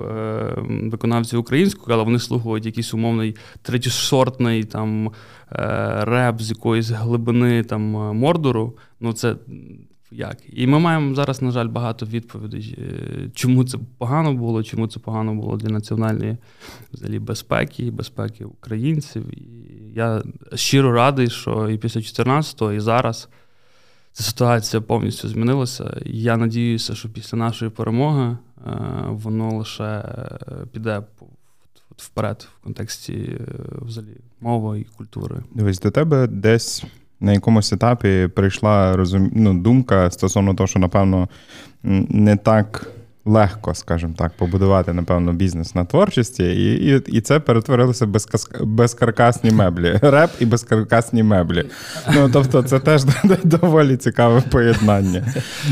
виконавців 0.91 1.41
українською, 1.41 1.95
але 1.95 2.05
вони 2.05 2.19
слухають 2.19 2.67
якийсь 2.67 2.95
умовний 2.95 3.37
третєсортний 3.63 4.65
там 4.65 5.11
реп 6.01 6.43
з 6.43 6.51
якоїсь 6.51 6.91
глибини 6.91 7.63
там 7.63 7.83
мордору. 8.17 8.77
Ну 9.01 9.13
це 9.13 9.37
як? 10.11 10.37
І 10.53 10.67
ми 10.67 10.79
маємо 10.79 11.15
зараз, 11.15 11.43
на 11.43 11.51
жаль, 11.51 11.69
багато 11.69 12.07
відповідей, 12.07 12.79
чому 13.35 13.65
це 13.65 13.79
погано 13.99 14.35
було, 14.35 14.63
чому 14.63 14.87
це 14.87 15.01
погано 15.01 15.35
було 15.35 15.57
для 15.57 15.69
національної 15.69 16.37
взагалі 16.93 17.19
безпеки, 17.19 17.91
безпеки 17.91 18.45
українців. 18.45 19.23
І 19.39 19.45
я 19.95 20.23
щиро 20.55 20.93
радий, 20.93 21.31
що 21.31 21.71
і 21.71 21.79
після 21.79 22.01
14-го, 22.01 22.73
і 22.73 22.81
зараз 22.81 23.29
ця 24.15 24.23
ситуація 24.23 24.81
повністю 24.81 25.29
змінилася. 25.29 25.97
Я 26.07 26.37
надіюся, 26.37 26.95
що 26.95 27.09
після 27.09 27.39
нашої 27.39 27.71
перемоги 27.71 28.37
е, 28.67 28.71
воно 29.09 29.59
лише 29.59 29.85
е, 29.85 30.39
піде 30.73 31.03
вперед 31.97 32.49
в 32.61 32.65
контексті 32.65 33.13
е, 33.13 33.39
взагалі 33.83 34.17
мови 34.41 34.81
і 34.81 34.85
культури. 34.85 35.37
Дивись, 35.55 35.81
до 35.81 35.91
тебе 35.91 36.27
десь. 36.27 36.85
На 37.21 37.33
якомусь 37.33 37.73
етапі 37.73 38.29
прийшла 38.35 38.97
розум... 38.97 39.31
ну, 39.35 39.55
думка 39.61 40.11
стосовно 40.11 40.55
того, 40.55 40.67
що, 40.67 40.79
напевно, 40.79 41.29
не 41.83 42.37
так 42.37 42.91
легко, 43.25 43.75
скажімо 43.75 44.15
так, 44.19 44.33
побудувати, 44.33 44.93
напевно, 44.93 45.33
бізнес 45.33 45.75
на 45.75 45.85
творчості, 45.85 46.45
і 46.45 46.91
і, 46.91 47.03
і 47.07 47.21
це 47.21 47.41
перетворилося 47.41 48.07
без 48.07 48.29
безкаркасні 48.61 49.51
меблі. 49.51 49.99
Реп 50.03 50.31
і 50.41 50.47
безкаркасні 50.47 51.23
меблі. 51.23 51.65
Ну, 52.15 52.31
Тобто, 52.33 52.63
це 52.63 52.81
теж 52.81 53.05
доволі 53.45 53.97
цікаве 53.97 54.41
поєднання. 54.41 55.25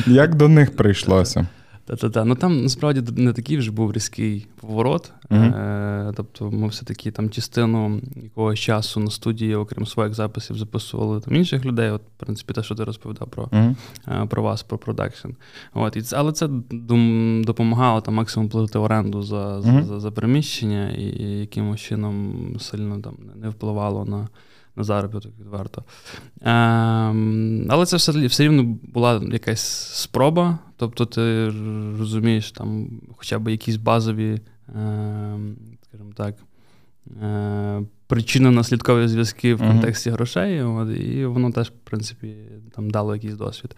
Як 0.07 0.35
до 0.35 0.49
них 0.49 0.77
прийшлося? 0.77 1.47
Та-та-та. 1.85 2.25
Ну 2.25 2.35
там 2.35 2.63
насправді 2.63 3.23
не 3.23 3.33
такий 3.33 3.57
вже 3.57 3.71
був 3.71 3.93
різкий 3.93 4.47
поворот. 4.61 5.13
Uh-huh. 5.31 5.57
Е, 5.57 6.13
Тобто, 6.17 6.51
ми 6.51 6.69
все-таки 6.69 7.11
там 7.11 7.31
частину 7.31 8.01
якогось 8.17 8.59
часу 8.59 9.01
на 9.01 9.11
студії, 9.11 9.55
окрім 9.55 9.87
своїх 9.87 10.15
записів, 10.15 10.59
записували 10.59 11.21
там 11.21 11.35
інших 11.35 11.65
людей. 11.65 11.91
От, 11.91 12.03
в 12.03 12.25
принципі, 12.25 12.55
те, 12.55 12.63
що 12.63 12.75
ти 12.75 12.85
розповідав 12.85 13.29
про 13.29 13.45
uh-huh. 13.45 13.75
е, 14.09 14.27
про 14.27 14.43
вас, 14.43 14.63
про 14.63 14.79
продакшн. 14.79 15.29
От, 15.75 15.97
і, 15.97 16.03
Але 16.13 16.33
це 16.33 16.49
дум, 16.71 17.43
допомагало 17.45 18.01
там 18.01 18.15
максимум 18.15 18.49
платити 18.49 18.79
оренду 18.79 19.23
за, 19.23 19.59
uh-huh. 19.59 19.85
за, 19.85 20.01
за 20.01 20.11
приміщення, 20.11 20.91
і, 20.91 21.03
і 21.03 21.41
якимось 21.41 21.81
чином 21.81 22.57
сильно 22.61 23.01
там 23.01 23.15
не 23.35 23.49
впливало 23.49 24.05
на 24.05 24.29
на 24.77 24.85
заробіток 24.85 25.33
відверто. 25.41 25.85
Ем, 26.41 27.67
Але 27.69 27.87
це 27.87 27.97
все 27.97 28.27
все 28.27 28.45
рівно 28.45 28.77
була 28.83 29.23
якась 29.33 29.61
спроба. 29.95 30.59
Тобто, 30.77 31.07
ти 31.07 31.47
розумієш, 31.99 32.53
там 32.53 32.91
хоча 33.17 33.39
б 33.39 33.49
якісь 33.49 33.77
базові, 33.77 34.41
ем, 34.77 35.57
скажімо 35.89 36.11
так, 36.17 36.35
е, 37.23 37.83
причинно-наслідкові 38.09 39.09
зв'язки 39.09 39.55
в 39.55 39.59
контексті 39.59 40.11
uh-huh. 40.11 40.15
грошей, 40.15 40.63
от, 40.63 40.89
і 40.89 41.25
воно 41.25 41.51
теж, 41.51 41.69
в 41.69 41.91
принципі, 41.91 42.35
там 42.75 42.91
дало 42.91 43.15
якийсь 43.15 43.35
досвід. 43.35 43.77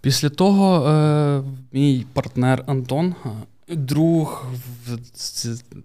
Після 0.00 0.28
того 0.28 0.88
е, 0.88 1.42
мій 1.72 2.06
партнер 2.12 2.64
Антон 2.66 3.14
друг, 3.68 4.46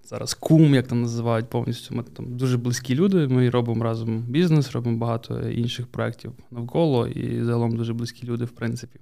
зараз 0.03 0.33
кум, 0.33 0.75
як 0.75 0.87
там 0.87 1.01
називають 1.01 1.49
повністю. 1.49 1.95
Ми 1.95 2.03
там 2.03 2.37
дуже 2.37 2.57
близькі 2.57 2.95
люди. 2.95 3.27
Ми 3.27 3.49
робимо 3.49 3.83
разом 3.83 4.19
бізнес, 4.19 4.71
робимо 4.71 4.97
багато 4.97 5.49
інших 5.49 5.87
проєктів 5.87 6.31
навколо 6.51 7.07
і 7.07 7.43
загалом 7.43 7.75
дуже 7.75 7.93
близькі 7.93 8.27
люди, 8.27 8.45
в 8.45 8.51
принципі. 8.51 8.99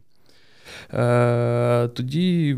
Е, 0.93 1.87
Тоді 1.87 2.57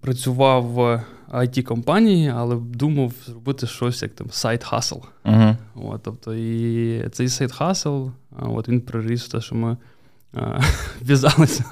працював 0.00 0.64
в 0.64 1.04
IT 1.32 1.62
компанії 1.62 2.32
але 2.36 2.56
думав 2.56 3.12
зробити 3.26 3.66
щось 3.66 4.02
як 4.02 4.12
там 4.12 4.30
side 4.30 4.64
hustle. 4.64 4.98
Uh-huh. 5.24 5.56
Тобто, 6.02 6.34
і 6.34 7.08
цей 7.08 7.28
side 7.28 7.52
hustle, 7.52 8.06
от 8.30 8.68
він 8.68 8.80
приріс 8.80 9.28
те, 9.28 9.40
що 9.40 9.54
ми. 9.54 9.76
вв'язалися 11.02 11.64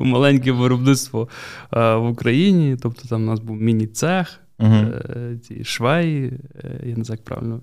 у 0.00 0.04
маленьке 0.04 0.52
виробництво 0.52 1.28
в 1.72 2.06
Україні. 2.10 2.76
Тобто 2.82 3.08
там 3.08 3.22
у 3.22 3.26
нас 3.26 3.40
був 3.40 3.56
міні-цех, 3.56 4.40
uh-huh. 4.58 5.38
ці 5.38 5.64
швеї, 5.64 6.32
е, 6.64 6.80
я 6.84 6.96
не 6.96 7.04
знаю, 7.04 7.18
як 7.18 7.24
правильно 7.24 7.60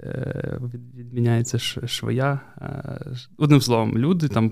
е, 0.00 0.60
відміняється 0.96 1.58
швея. 1.86 2.40
Одним 3.38 3.60
словом, 3.60 3.98
люди, 3.98 4.28
там 4.28 4.50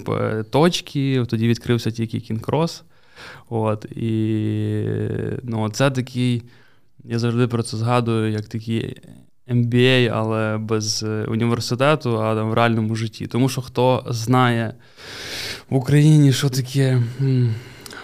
точки, 0.50 1.24
тоді 1.28 1.48
відкрився 1.48 1.90
тільки 1.90 2.20
King 2.20 2.46
Cross. 2.46 2.84
От, 3.48 3.84
І 3.84 4.84
ну, 5.42 5.68
це 5.68 5.90
такий, 5.90 6.42
я 7.04 7.18
завжди 7.18 7.46
про 7.46 7.62
це 7.62 7.76
згадую, 7.76 8.32
як 8.32 8.48
такий 8.48 8.96
MBA, 9.50 10.10
але 10.14 10.58
без 10.58 11.02
е, 11.02 11.24
університету, 11.28 12.22
а 12.22 12.34
там 12.34 12.50
в 12.50 12.54
реальному 12.54 12.94
житті. 12.96 13.26
Тому 13.26 13.48
що 13.48 13.60
хто 13.60 14.04
знає 14.08 14.74
в 15.70 15.76
Україні, 15.76 16.32
що 16.32 16.48
таке 16.48 17.02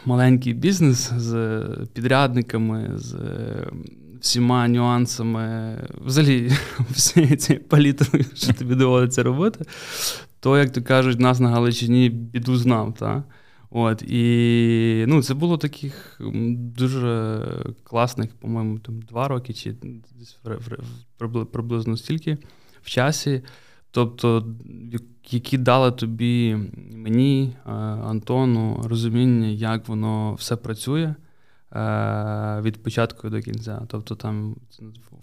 маленький 0.05 0.55
бізнес 0.55 1.13
з 1.17 1.63
підрядниками, 1.95 2.91
з 2.95 3.15
е, 3.15 3.67
всіма 4.21 4.69
нюансами, 4.69 5.77
взагалі, 6.05 6.53
всією 6.91 7.37
цією 7.37 7.65
палітрою, 7.65 8.25
що 8.35 8.53
тобі 8.53 8.75
доводиться 8.75 9.23
робити, 9.23 9.65
то, 10.41 10.59
як 10.59 10.71
то 10.71 10.83
кажуть, 10.83 11.21
нас 11.21 11.41
на 11.41 11.49
Галичині 11.49 12.09
біду 12.09 12.57
знав. 12.57 12.95
Та? 12.99 13.23
От, 13.76 14.02
І 14.02 15.04
ну, 15.09 15.23
це 15.23 15.35
було 15.35 15.59
таких 15.59 16.21
дуже 16.54 17.49
класних, 17.85 18.35
по-моєму, 18.35 18.78
там 18.78 19.02
два 19.02 19.28
роки 19.28 19.52
чи 19.52 19.75
приблизно 21.52 21.97
стільки 21.97 22.38
в 22.83 22.90
часі. 22.90 23.43
тобто, 23.90 24.54
які 25.31 25.59
дали 25.59 25.93
тобі 25.93 26.57
мені, 26.93 27.57
Антону, 28.04 28.83
розуміння, 28.85 29.47
як 29.47 29.88
воно 29.88 30.35
все 30.35 30.57
працює. 30.57 31.14
Від 32.62 32.83
початку 32.83 33.31
до 33.31 33.40
кінця. 33.40 33.83
Тобто 33.88 34.14
там 34.14 34.57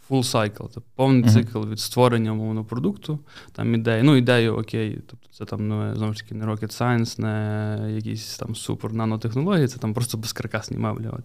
full 0.09 0.23
cycle, 0.23 0.69
це 0.69 0.81
повний 0.95 1.23
uh-huh. 1.23 1.33
цикл 1.33 1.59
від 1.59 1.79
створення 1.79 2.31
умовного 2.31 2.65
продукту, 2.65 3.19
там 3.51 3.75
ідеї. 3.75 4.03
Ну, 4.03 4.15
ідею, 4.15 4.57
окей, 4.57 4.99
тобто 5.07 5.27
це 5.31 5.45
там 5.45 5.67
ну, 5.67 5.95
знову 5.95 6.13
ж 6.13 6.19
таки 6.19 6.35
не 6.35 6.45
rocket 6.45 6.81
science, 6.81 7.19
не 7.19 7.93
якісь 7.95 8.37
там 8.37 8.55
супер 8.55 8.93
нанотехнології, 8.93 9.67
це 9.67 9.79
там 9.79 9.93
просто 9.93 10.17
безкаркасні 10.17 10.77
меблі. 10.77 11.07
От. 11.07 11.23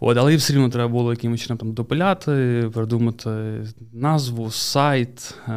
От, 0.00 0.16
Але 0.16 0.34
і 0.34 0.36
все 0.36 0.52
рівно 0.52 0.68
треба 0.68 0.88
було 0.88 1.12
якимось 1.12 1.40
чином 1.40 1.58
там 1.58 1.72
допиляти, 1.72 2.70
придумати 2.74 3.30
назву, 3.92 4.50
сайт, 4.50 5.34
е, 5.44 5.48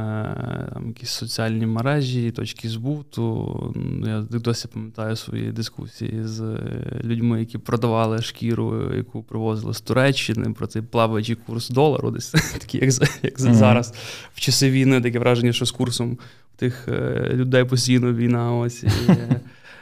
там, 0.73 0.87
якісь 0.87 1.09
соціальні 1.09 1.65
мережі, 1.65 2.31
точки 2.31 2.69
збуту. 2.69 3.75
Я 4.05 4.21
досі 4.21 4.67
пам'ятаю 4.67 5.15
свої 5.15 5.51
дискусії 5.51 6.23
з 6.23 6.57
людьми, 7.03 7.39
які 7.39 7.57
продавали 7.57 8.21
шкіру, 8.21 8.93
яку 8.95 9.23
привозили 9.23 9.73
з 9.73 9.81
Туреччини, 9.81 10.53
про 10.53 10.67
цей 10.67 10.81
плаваючий 10.81 11.35
курс 11.35 11.69
долару. 11.69 12.11
Десь 12.31 12.51
такі, 12.59 12.77
як 12.77 12.83
як 13.23 13.39
mm-hmm. 13.39 13.53
зараз 13.53 13.93
в 14.33 14.39
часи 14.39 14.69
війни, 14.69 15.01
таке 15.01 15.19
враження, 15.19 15.53
що 15.53 15.65
з 15.65 15.71
курсом 15.71 16.17
тих 16.55 16.87
е, 16.87 17.29
людей 17.33 17.63
постійно 17.63 18.13
війна. 18.13 18.55
ось. 18.55 18.83
І, 18.83 18.87
е, 19.09 19.39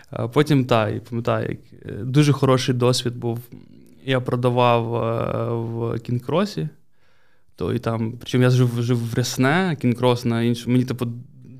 а 0.09 0.27
Потім 0.27 0.65
так, 0.65 0.95
і 0.95 0.99
пам'ятаю, 0.99 1.47
як 1.49 1.59
е, 1.85 2.03
дуже 2.03 2.33
хороший 2.33 2.75
досвід 2.75 3.15
був. 3.15 3.39
Я 4.05 4.19
продавав 4.19 4.85
в 5.65 5.99
Кінкросі, 5.99 6.69
то 7.55 7.73
і 7.73 7.79
там, 7.79 8.13
причому 8.19 8.43
я 8.43 8.49
жив 8.49 8.81
жив 8.81 9.09
в 9.09 9.13
Рясне, 9.13 9.77
Кінкрос 9.81 10.25
на 10.25 10.41
іншому. 10.41 10.73
Мені 10.73 10.85
типу 10.85 11.07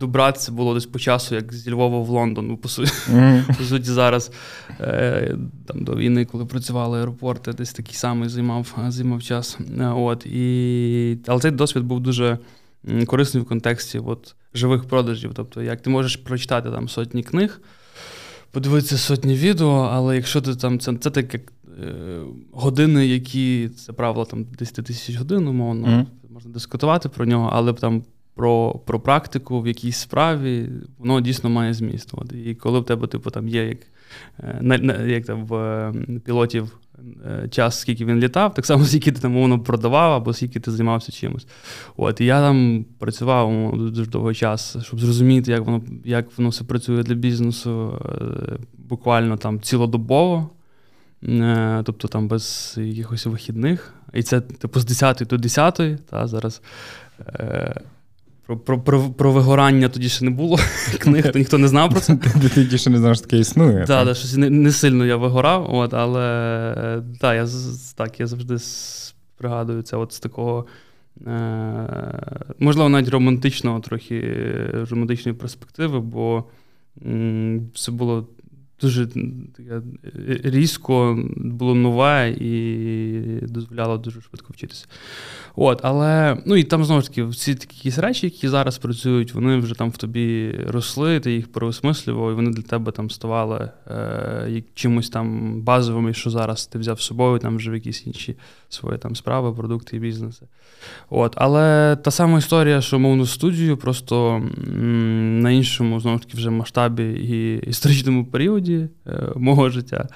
добратися 0.03 0.51
було 0.51 0.73
десь 0.73 0.85
по 0.85 0.99
часу, 0.99 1.35
як 1.35 1.53
зі 1.53 1.71
Львова 1.71 1.99
в 1.99 2.09
Лондон. 2.09 2.47
Ну, 2.47 2.57
по 2.57 2.67
суті, 2.67 2.91
mm-hmm. 2.91 3.57
по 3.57 3.63
суті, 3.63 3.85
зараз 3.85 4.31
е, 4.79 5.37
там 5.65 5.83
до 5.83 5.95
війни, 5.95 6.25
коли 6.25 6.45
працювали 6.45 6.99
аеропорти, 6.99 7.53
десь 7.53 7.73
такий 7.73 7.93
самий 7.93 8.29
займав 8.29 8.77
займав 8.87 9.23
час. 9.23 9.57
Е, 9.79 9.85
от, 9.85 10.25
і... 10.25 11.17
Але 11.27 11.39
цей 11.39 11.51
досвід 11.51 11.83
був 11.83 11.99
дуже 11.99 12.37
корисний 13.05 13.43
в 13.43 13.45
контексті 13.45 13.99
от, 13.99 14.35
живих 14.53 14.83
продажів. 14.83 15.31
Тобто, 15.33 15.61
як 15.61 15.81
ти 15.81 15.89
можеш 15.89 16.15
прочитати 16.15 16.69
там 16.71 16.89
сотні 16.89 17.23
книг, 17.23 17.61
подивитися 18.51 18.97
сотні 18.97 19.35
відео, 19.35 19.89
але 19.93 20.15
якщо 20.15 20.41
ти 20.41 20.55
там 20.55 20.79
це 20.79 20.93
це 20.93 21.09
так 21.09 21.33
як 21.33 21.53
е, 21.83 22.21
години, 22.51 23.07
які 23.07 23.69
це 23.69 23.93
правило 23.93 24.25
там 24.25 24.43
10 24.43 24.85
тисяч 24.85 25.15
годин, 25.15 25.47
умовно, 25.47 25.87
mm-hmm. 25.87 26.33
можна 26.33 26.51
дискутувати 26.51 27.09
про 27.09 27.25
нього, 27.25 27.49
але 27.53 27.73
там 27.73 28.03
про 28.35 28.81
про 28.85 28.99
практику 28.99 29.61
в 29.61 29.67
якійсь 29.67 29.97
справі, 29.97 30.69
воно 30.97 31.21
дійсно 31.21 31.49
має 31.49 31.73
зміст. 31.73 32.09
От. 32.13 32.33
І 32.45 32.55
коли 32.55 32.79
в 32.79 32.85
тебе, 32.85 33.07
типу, 33.07 33.29
там 33.29 33.47
є 33.47 33.65
як 33.67 33.77
е, 34.39 34.59
на, 34.61 34.95
як 35.01 35.25
там 35.25 35.45
в 35.45 35.93
пілотів 36.25 36.77
е, 37.25 37.47
час, 37.49 37.79
скільки 37.79 38.05
він 38.05 38.19
літав, 38.19 38.53
так 38.53 38.65
само, 38.65 38.85
скільки 38.85 39.11
ти 39.11 39.21
там 39.21 39.33
воно 39.33 39.59
продавав, 39.59 40.11
або 40.11 40.33
скільки 40.33 40.59
ти 40.59 40.71
займався 40.71 41.11
чимось. 41.11 41.47
От. 41.97 42.21
І 42.21 42.25
я 42.25 42.41
там 42.41 42.85
працював 42.99 43.77
дуже 43.77 44.05
довгий 44.05 44.35
час, 44.35 44.77
щоб 44.81 44.99
зрозуміти, 44.99 45.51
як 45.51 45.65
воно 45.65 45.81
як 46.05 46.37
воно 46.37 46.49
все 46.49 46.63
працює 46.63 47.03
для 47.03 47.15
бізнесу, 47.15 48.01
е, 48.05 48.57
буквально 48.77 49.37
там 49.37 49.61
цілодобово. 49.61 50.49
Тобто 51.83 52.07
там 52.07 52.27
без 52.27 52.75
якихось 52.77 53.25
вихідних. 53.25 53.93
І 54.13 54.23
це 54.23 54.41
типу 54.41 54.79
з 54.79 54.85
10 54.85 55.23
до 55.29 55.37
10, 55.37 56.05
та 56.05 56.27
зараз. 56.27 56.61
Про 58.45 58.57
про, 58.57 58.79
про, 58.79 59.09
про 59.09 59.31
вигорання 59.31 59.89
тоді 59.89 60.09
ще 60.09 60.25
не 60.25 60.31
було 60.31 60.57
книг, 60.99 61.31
то 61.31 61.39
ніхто 61.39 61.57
не 61.57 61.67
знав 61.67 61.89
про 61.89 61.99
це. 61.99 62.15
Ти 62.41 62.49
тоді 62.49 62.77
ще 62.77 62.89
не 62.89 62.97
знав, 62.97 63.15
що 63.15 63.25
таке 63.25 63.37
існує. 63.37 63.85
Так, 63.85 64.05
да, 64.05 64.13
щось 64.13 64.37
не, 64.37 64.49
не 64.49 64.71
сильно 64.71 65.05
я 65.05 65.15
вигорав, 65.15 65.75
от, 65.75 65.93
але 65.93 66.21
да, 67.21 67.35
я 67.35 67.47
так, 67.95 68.19
я 68.19 68.27
завжди 68.27 68.57
пригадую 69.37 69.81
це 69.81 69.97
от 69.97 70.13
з 70.13 70.19
такого, 70.19 70.65
е, 71.27 71.31
можливо, 72.59 72.89
навіть 72.89 73.09
романтичного, 73.09 73.79
трохи 73.79 74.45
романтичної 74.89 75.37
перспективи, 75.37 75.99
бо 75.99 76.43
м, 77.05 77.69
це 77.75 77.91
було 77.91 78.27
дуже 78.83 79.07
таке 79.57 79.81
різко, 80.43 81.19
було 81.37 81.75
нове 81.75 82.29
і 82.29 83.45
дозволяло 83.47 83.97
дуже 83.97 84.21
швидко 84.21 84.47
вчитися. 84.53 84.85
От, 85.55 85.79
Але 85.83 86.37
ну 86.45 86.55
і 86.55 86.63
там 86.63 86.85
знову 86.85 87.01
ж 87.01 87.07
таки 87.07 87.23
всі 87.23 87.55
такі 87.55 87.89
речі, 88.01 88.25
які 88.25 88.47
зараз 88.47 88.77
працюють, 88.77 89.33
вони 89.33 89.57
вже 89.57 89.75
там 89.75 89.89
в 89.89 89.97
тобі 89.97 90.51
росли, 90.67 91.19
ти 91.19 91.33
їх 91.33 91.51
переосмислював, 91.51 92.31
і 92.31 92.35
вони 92.35 92.51
для 92.51 92.61
тебе 92.61 92.91
там 92.91 93.09
ставали 93.09 93.69
е, 93.87 94.63
чимось 94.73 95.09
там 95.09 95.61
базовими, 95.61 96.13
що 96.13 96.29
зараз 96.29 96.67
ти 96.67 96.79
взяв 96.79 97.01
з 97.01 97.03
собою, 97.03 97.39
там 97.39 97.57
вже 97.57 97.71
в 97.71 97.73
якісь 97.73 98.07
інші 98.07 98.35
свої 98.69 98.97
там 98.97 99.15
справи, 99.15 99.53
продукти 99.53 99.97
і 99.97 99.99
бізнеси. 99.99 100.45
От, 101.09 101.33
Але 101.35 101.95
та 101.95 102.11
сама 102.11 102.37
історія, 102.37 102.81
що 102.81 102.99
мовну 102.99 103.25
студію, 103.25 103.77
просто 103.77 104.35
м, 104.67 105.39
на 105.39 105.51
іншому 105.51 105.99
знову 105.99 106.17
ж 106.17 106.23
таки 106.23 106.37
вже 106.37 106.49
масштабі 106.49 107.03
і 107.03 107.69
історичному 107.69 108.25
періоді 108.25 108.72
е, 108.81 108.87
мого 109.35 109.69
життя, 109.69 110.07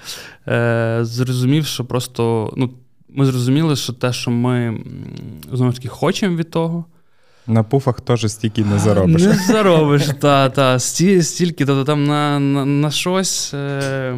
е, 0.48 1.00
зрозумів, 1.02 1.65
що 1.65 1.86
просто 1.86 2.54
ну 2.58 2.70
ми 3.10 3.26
зрозуміли, 3.26 3.76
що 3.76 3.93
те, 3.93 4.13
що 4.13 4.32
ми 4.32 4.80
знову 5.54 5.72
ж 5.72 5.78
таки 5.78 5.88
хочемо 5.88 6.36
від 6.36 6.52
того. 6.52 6.86
На 7.48 7.63
пуфах 7.63 8.02
теж 8.02 8.32
стільки 8.32 8.65
не 8.65 8.80
заробиш. 8.80 9.24
Не 9.24 9.34
заробиш, 9.34 10.08
та, 10.20 10.50
та, 10.50 10.80
стільки, 10.80 11.65
тобто 11.65 11.84
там 11.84 12.04
на 12.04 12.39
на, 12.39 12.65
на 12.65 12.91
щось 12.91 13.54
е, 13.54 14.15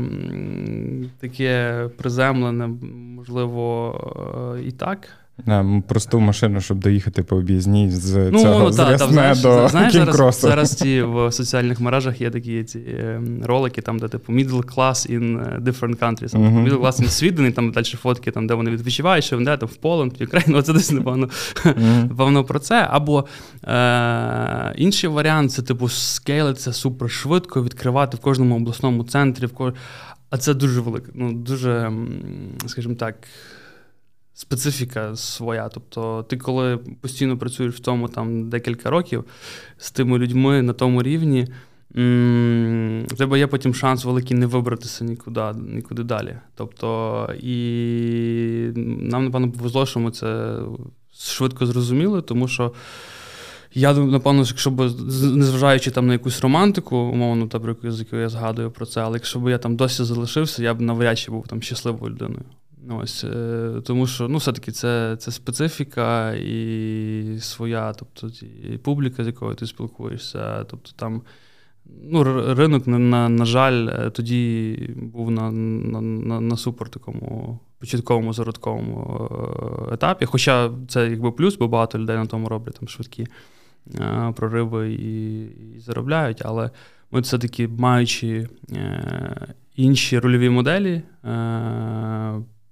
таке 1.19 1.86
приземлене, 1.97 2.69
можливо, 3.15 4.56
е, 4.58 4.62
і 4.67 4.71
так. 4.71 5.08
На 5.45 5.82
просту 5.88 6.19
машину, 6.19 6.62
щоб 6.62 6.78
доїхати 6.78 7.23
по 7.23 7.36
об'їзній 7.36 7.91
з 7.91 8.30
ну, 8.32 8.41
цього 8.41 8.71
та, 8.71 8.97
та, 8.97 9.08
знаєш, 9.08 9.41
до 9.41 9.67
знаєш, 9.69 9.93
зараз, 9.93 10.39
зараз 10.39 10.75
ті 10.75 11.02
в 11.02 11.32
соціальних 11.32 11.80
мережах 11.80 12.21
є 12.21 12.30
такі 12.30 12.63
ці 12.63 12.80
е, 12.80 13.21
ролики, 13.43 13.82
там, 13.82 13.99
де 13.99 14.08
типу 14.08 14.34
middle 14.34 14.75
class 14.75 15.12
in 15.12 15.41
е, 15.41 15.60
different 15.60 15.99
countries. 15.99 16.32
Там, 16.32 16.41
uh-huh. 16.41 16.69
Middle 16.69 16.82
class 16.82 17.02
in 17.02 17.08
Sweden, 17.08 17.47
і 17.47 17.52
там 17.52 17.71
далі 17.71 17.86
фотки, 17.86 18.32
там, 18.32 18.47
де 18.47 18.54
вони 18.54 18.71
відпочивають, 18.71 19.25
що 19.25 19.36
вони 19.36 19.58
там 19.58 19.69
в 19.69 19.75
Поланд, 19.75 20.13
в 20.19 20.23
Україну. 20.23 20.62
Це 20.69 20.73
десь 20.73 20.91
напевно, 20.91 21.30
uh-huh. 21.65 22.43
про 22.47 22.60
це. 22.60 22.88
Або 22.91 23.25
е, 23.63 24.73
інший 24.78 25.10
варіант 25.10 25.52
це 25.52 25.62
типу 25.62 25.89
скейлитися 25.89 26.73
супер 26.73 27.12
швидко, 27.12 27.63
відкривати 27.63 28.17
в 28.17 28.19
кожному 28.19 28.56
обласному 28.56 29.04
центрі. 29.04 29.45
В 29.45 29.54
кож... 29.54 29.73
А 30.30 30.38
це 30.38 30.54
дуже 30.54 30.82
велике, 30.82 31.12
ну 31.13 31.34
дуже, 31.34 31.91
скажімо 32.67 32.95
так 32.95 33.15
специфіка 34.39 35.15
своя. 35.15 35.69
Тобто, 35.69 36.25
ти, 36.30 36.38
коли 36.38 36.78
постійно 36.78 37.38
працюєш 37.38 37.75
в 37.75 37.80
тому 37.80 38.08
там 38.08 38.49
декілька 38.49 38.89
років 38.89 39.25
з 39.78 39.91
тими 39.91 40.17
людьми 40.17 40.62
на 40.62 40.73
тому 40.73 41.04
рівні, 41.04 41.47
в 43.10 43.17
тебе 43.17 43.39
є 43.39 43.47
потім 43.47 43.73
шанс 43.73 44.06
великий 44.06 44.38
не 44.38 44.45
вибратися 44.45 45.06
нікуди 45.06 45.41
нікуди 45.67 46.04
далі. 46.04 46.38
Тобто, 46.56 47.30
і 47.41 48.71
нам, 48.75 49.25
напевно, 49.25 49.52
повезло, 49.52 49.86
що 49.86 49.99
ми 49.99 50.12
це 50.12 50.60
швидко 51.19 51.65
зрозуміли, 51.65 52.21
тому 52.21 52.47
що. 52.47 52.73
Я 53.73 53.93
напевно, 53.93 54.43
якщо 54.47 54.71
б, 54.71 54.91
незважаючи 55.36 55.91
там 55.91 56.08
на 56.08 56.13
якусь 56.13 56.41
романтику, 56.41 56.97
умовно, 56.97 57.47
та 57.47 57.60
про 57.60 57.75
яку 57.99 58.15
я 58.15 58.30
згадую 58.30 58.71
про 58.71 58.86
це, 58.86 59.02
але 59.02 59.15
якщо 59.17 59.39
б 59.39 59.49
я 59.49 59.58
там 59.58 59.75
досі 59.75 60.04
залишився, 60.04 60.63
я 60.63 60.73
б 60.73 60.82
навряд 60.82 61.19
чи 61.19 61.32
був 61.32 61.47
там 61.47 61.62
щасливою 61.62 62.12
людиною. 62.12 62.45
Ось, 62.89 63.23
е, 63.23 63.82
Тому 63.86 64.08
що 64.08 64.28
ну, 64.28 64.38
все-таки 64.38 64.71
це 64.71 65.15
це 65.19 65.32
специфіка 65.32 66.34
і 66.34 67.38
своя, 67.39 67.93
тобто 67.93 68.32
і 68.73 68.78
публіка, 68.78 69.23
з 69.23 69.28
якою 69.28 69.56
ти 69.56 69.65
спілкуєшся. 69.65 70.63
Тобто 70.63 70.91
там 70.95 71.21
ну, 72.04 72.23
ринок, 72.56 72.88
на 72.88 73.30
на, 73.30 73.45
жаль, 73.45 73.88
е, 73.88 74.10
тоді 74.10 74.75
був 74.95 75.32
на 75.32 75.52
на, 75.52 76.02
на, 76.02 76.41
на 76.41 76.58
супер 76.58 76.89
такому 76.89 77.60
початковому 77.80 78.34
зародковому 78.34 79.30
е, 79.91 79.93
етапі. 79.93 80.25
Хоча 80.25 80.71
це 80.88 81.10
якби 81.10 81.32
плюс, 81.32 81.58
бо 81.58 81.67
багато 81.67 81.99
людей 81.99 82.17
на 82.17 82.25
тому 82.25 82.49
роблять 82.49 82.75
там 82.80 82.88
швидкі 82.88 83.28
прориви 84.36 84.93
і, 84.93 85.41
і 85.45 85.80
заробляють. 85.80 86.41
Але 86.45 86.69
ми 87.12 87.21
все-таки 87.21 87.67
маючи 87.67 88.47
інші 89.75 90.19
рольові 90.19 90.49
моделі 90.49 91.02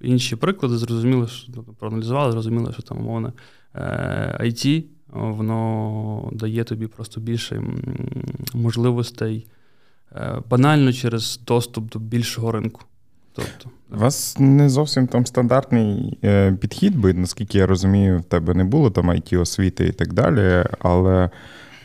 інші 0.02 0.36
приклади, 0.36 0.78
зрозуміли, 0.78 1.28
що 1.28 1.52
ну, 1.56 1.64
проаналізували, 1.64 2.32
зрозуміли, 2.32 2.74
що 2.74 2.82
там 2.82 2.98
умовно 2.98 3.34
IT, 4.40 4.84
воно 5.10 6.30
дає 6.32 6.64
тобі 6.64 6.88
просто 6.88 7.22
більше 7.22 7.64
можливостей 8.54 9.48
е, 10.16 10.42
банально 10.50 10.94
через 10.94 11.40
доступ 11.48 11.90
до 11.92 12.00
більшого 12.00 12.52
ринку. 12.52 12.82
Тобто, 13.34 13.70
У 13.92 13.98
вас 13.98 14.40
не 14.40 14.70
зовсім 14.70 15.08
там 15.08 15.26
стандартний 15.26 16.18
е, 16.24 16.52
підхід, 16.52 16.98
бо 16.98 17.14
наскільки 17.14 17.58
я 17.58 17.68
розумію, 17.68 18.20
в 18.20 18.24
тебе 18.24 18.54
не 18.54 18.64
було 18.64 18.92
там 18.92 19.12
it 19.12 19.42
освіти 19.42 19.88
і 19.88 19.92
так 19.92 20.14
далі, 20.14 20.64
але 20.80 21.30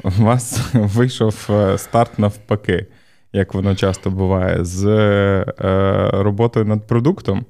у 0.04 0.10
вас 0.10 0.60
вийшов 0.74 1.46
е, 1.50 1.78
старт 1.78 2.18
навпаки, 2.18 2.86
як 3.32 3.54
воно 3.54 3.74
часто 3.74 4.10
буває, 4.10 4.64
з 4.64 4.86
е, 4.86 6.10
роботою 6.12 6.66
над 6.66 6.86
продуктом 6.86 7.44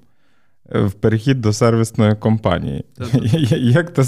в 0.75 0.93
перехід 0.93 1.41
до 1.41 1.53
сервісної 1.53 2.15
компанії. 2.15 2.85
Як 3.59 3.95
то 3.95 4.05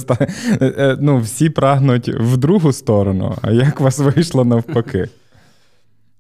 ну, 1.01 1.19
Всі 1.19 1.51
прагнуть 1.51 2.09
в 2.09 2.37
другу 2.37 2.73
сторону, 2.73 3.37
а 3.43 3.51
як 3.51 3.81
у 3.81 3.85
вас 3.85 3.99
вийшло 3.99 4.45
навпаки? 4.45 5.09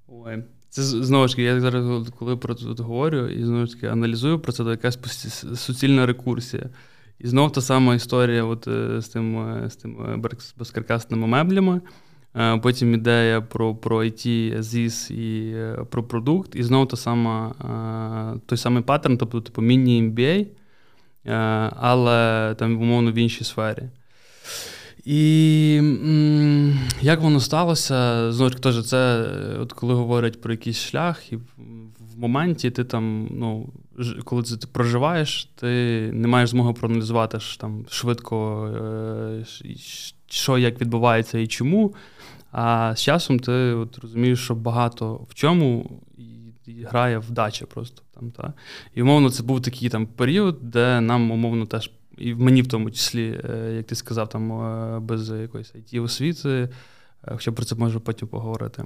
Ой. 0.08 0.44
Це 0.70 0.82
знову 0.82 1.28
ж 1.28 1.34
таки, 1.34 1.42
я 1.42 1.60
зараз, 1.60 2.08
коли 2.18 2.36
про 2.36 2.54
це 2.54 2.64
говорю, 2.78 3.28
і 3.28 3.44
знову 3.44 3.66
ж 3.66 3.72
таки 3.72 3.86
аналізую 3.86 4.38
про 4.38 4.52
це, 4.52 4.64
то 4.64 4.70
якась 4.70 4.98
суцільна 5.54 6.06
рекурсія. 6.06 6.70
І 7.18 7.28
знову 7.28 7.50
та 7.50 7.60
сама 7.60 7.94
історія 7.94 8.44
от, 8.44 8.68
е, 8.68 9.00
з 9.00 9.08
тим 9.08 9.38
е, 9.38 9.70
з 9.70 9.76
тим 9.76 9.96
е, 10.00 10.36
безкаркасними 10.58 11.26
меблями. 11.26 11.80
Потім 12.62 12.94
ідея 12.94 13.40
про 13.40 13.74
про 13.74 14.04
IT, 14.04 14.56
ZIS 14.58 15.12
і 15.12 15.56
про 15.90 16.02
продукт. 16.02 16.56
І 16.56 16.62
знову 16.62 16.86
та 16.86 16.96
сама, 16.96 17.54
той 18.46 18.58
самий 18.58 18.82
паттерн, 18.82 19.16
тобто 19.16 19.40
типу 19.40 19.62
міні-MBA, 19.62 20.46
але 21.80 22.54
там, 22.58 22.82
умовно, 22.82 23.12
в 23.12 23.14
іншій 23.14 23.44
сфері. 23.44 23.88
І 25.04 25.80
як 27.00 27.20
воно 27.20 27.40
сталося? 27.40 28.32
Знову 28.32 28.50
ж 28.50 28.56
таки, 28.56 28.82
це 28.82 29.26
от 29.60 29.72
коли 29.72 29.94
говорять 29.94 30.40
про 30.40 30.52
якийсь 30.52 30.80
шлях, 30.80 31.32
і 31.32 31.36
в 31.36 32.18
моменті 32.18 32.70
ти 32.70 32.84
там, 32.84 33.28
ну, 33.30 33.68
коли 34.24 34.42
це 34.42 34.56
ти 34.56 34.66
проживаєш, 34.66 35.44
ти 35.54 35.66
не 36.12 36.28
маєш 36.28 36.50
змоги 36.50 36.72
проаналізувати 36.72 37.40
ж, 37.40 37.60
там, 37.60 37.84
швидко, 37.88 38.66
е- 38.66 39.44
що 40.28 40.58
як 40.58 40.80
відбувається 40.80 41.38
і 41.38 41.46
чому. 41.46 41.94
А 42.56 42.94
з 42.96 43.02
часом 43.02 43.38
ти 43.38 43.52
от 43.52 43.98
розумієш, 43.98 44.44
що 44.44 44.54
багато 44.54 45.26
в 45.28 45.34
чому 45.34 46.00
грає 46.84 47.18
вдача 47.18 47.66
просто. 47.66 48.02
там, 48.14 48.30
та? 48.30 48.52
І 48.94 49.02
умовно, 49.02 49.30
це 49.30 49.42
був 49.42 49.62
такий 49.62 49.88
там 49.88 50.06
період, 50.06 50.58
де 50.62 51.00
нам 51.00 51.30
умовно 51.30 51.66
теж 51.66 51.90
і 52.18 52.32
в 52.32 52.40
мені 52.40 52.62
в 52.62 52.66
тому 52.66 52.90
числі, 52.90 53.40
е, 53.44 53.72
як 53.76 53.86
ти 53.86 53.94
сказав, 53.94 54.28
там 54.28 54.52
е, 54.52 55.00
без 55.00 55.30
якоїсь 55.30 55.74
it 55.74 56.02
освіти, 56.02 56.48
е, 56.48 56.68
хоча 57.32 57.52
про 57.52 57.64
це 57.64 57.74
можу 57.74 58.00
потім 58.00 58.28
поговорити. 58.28 58.84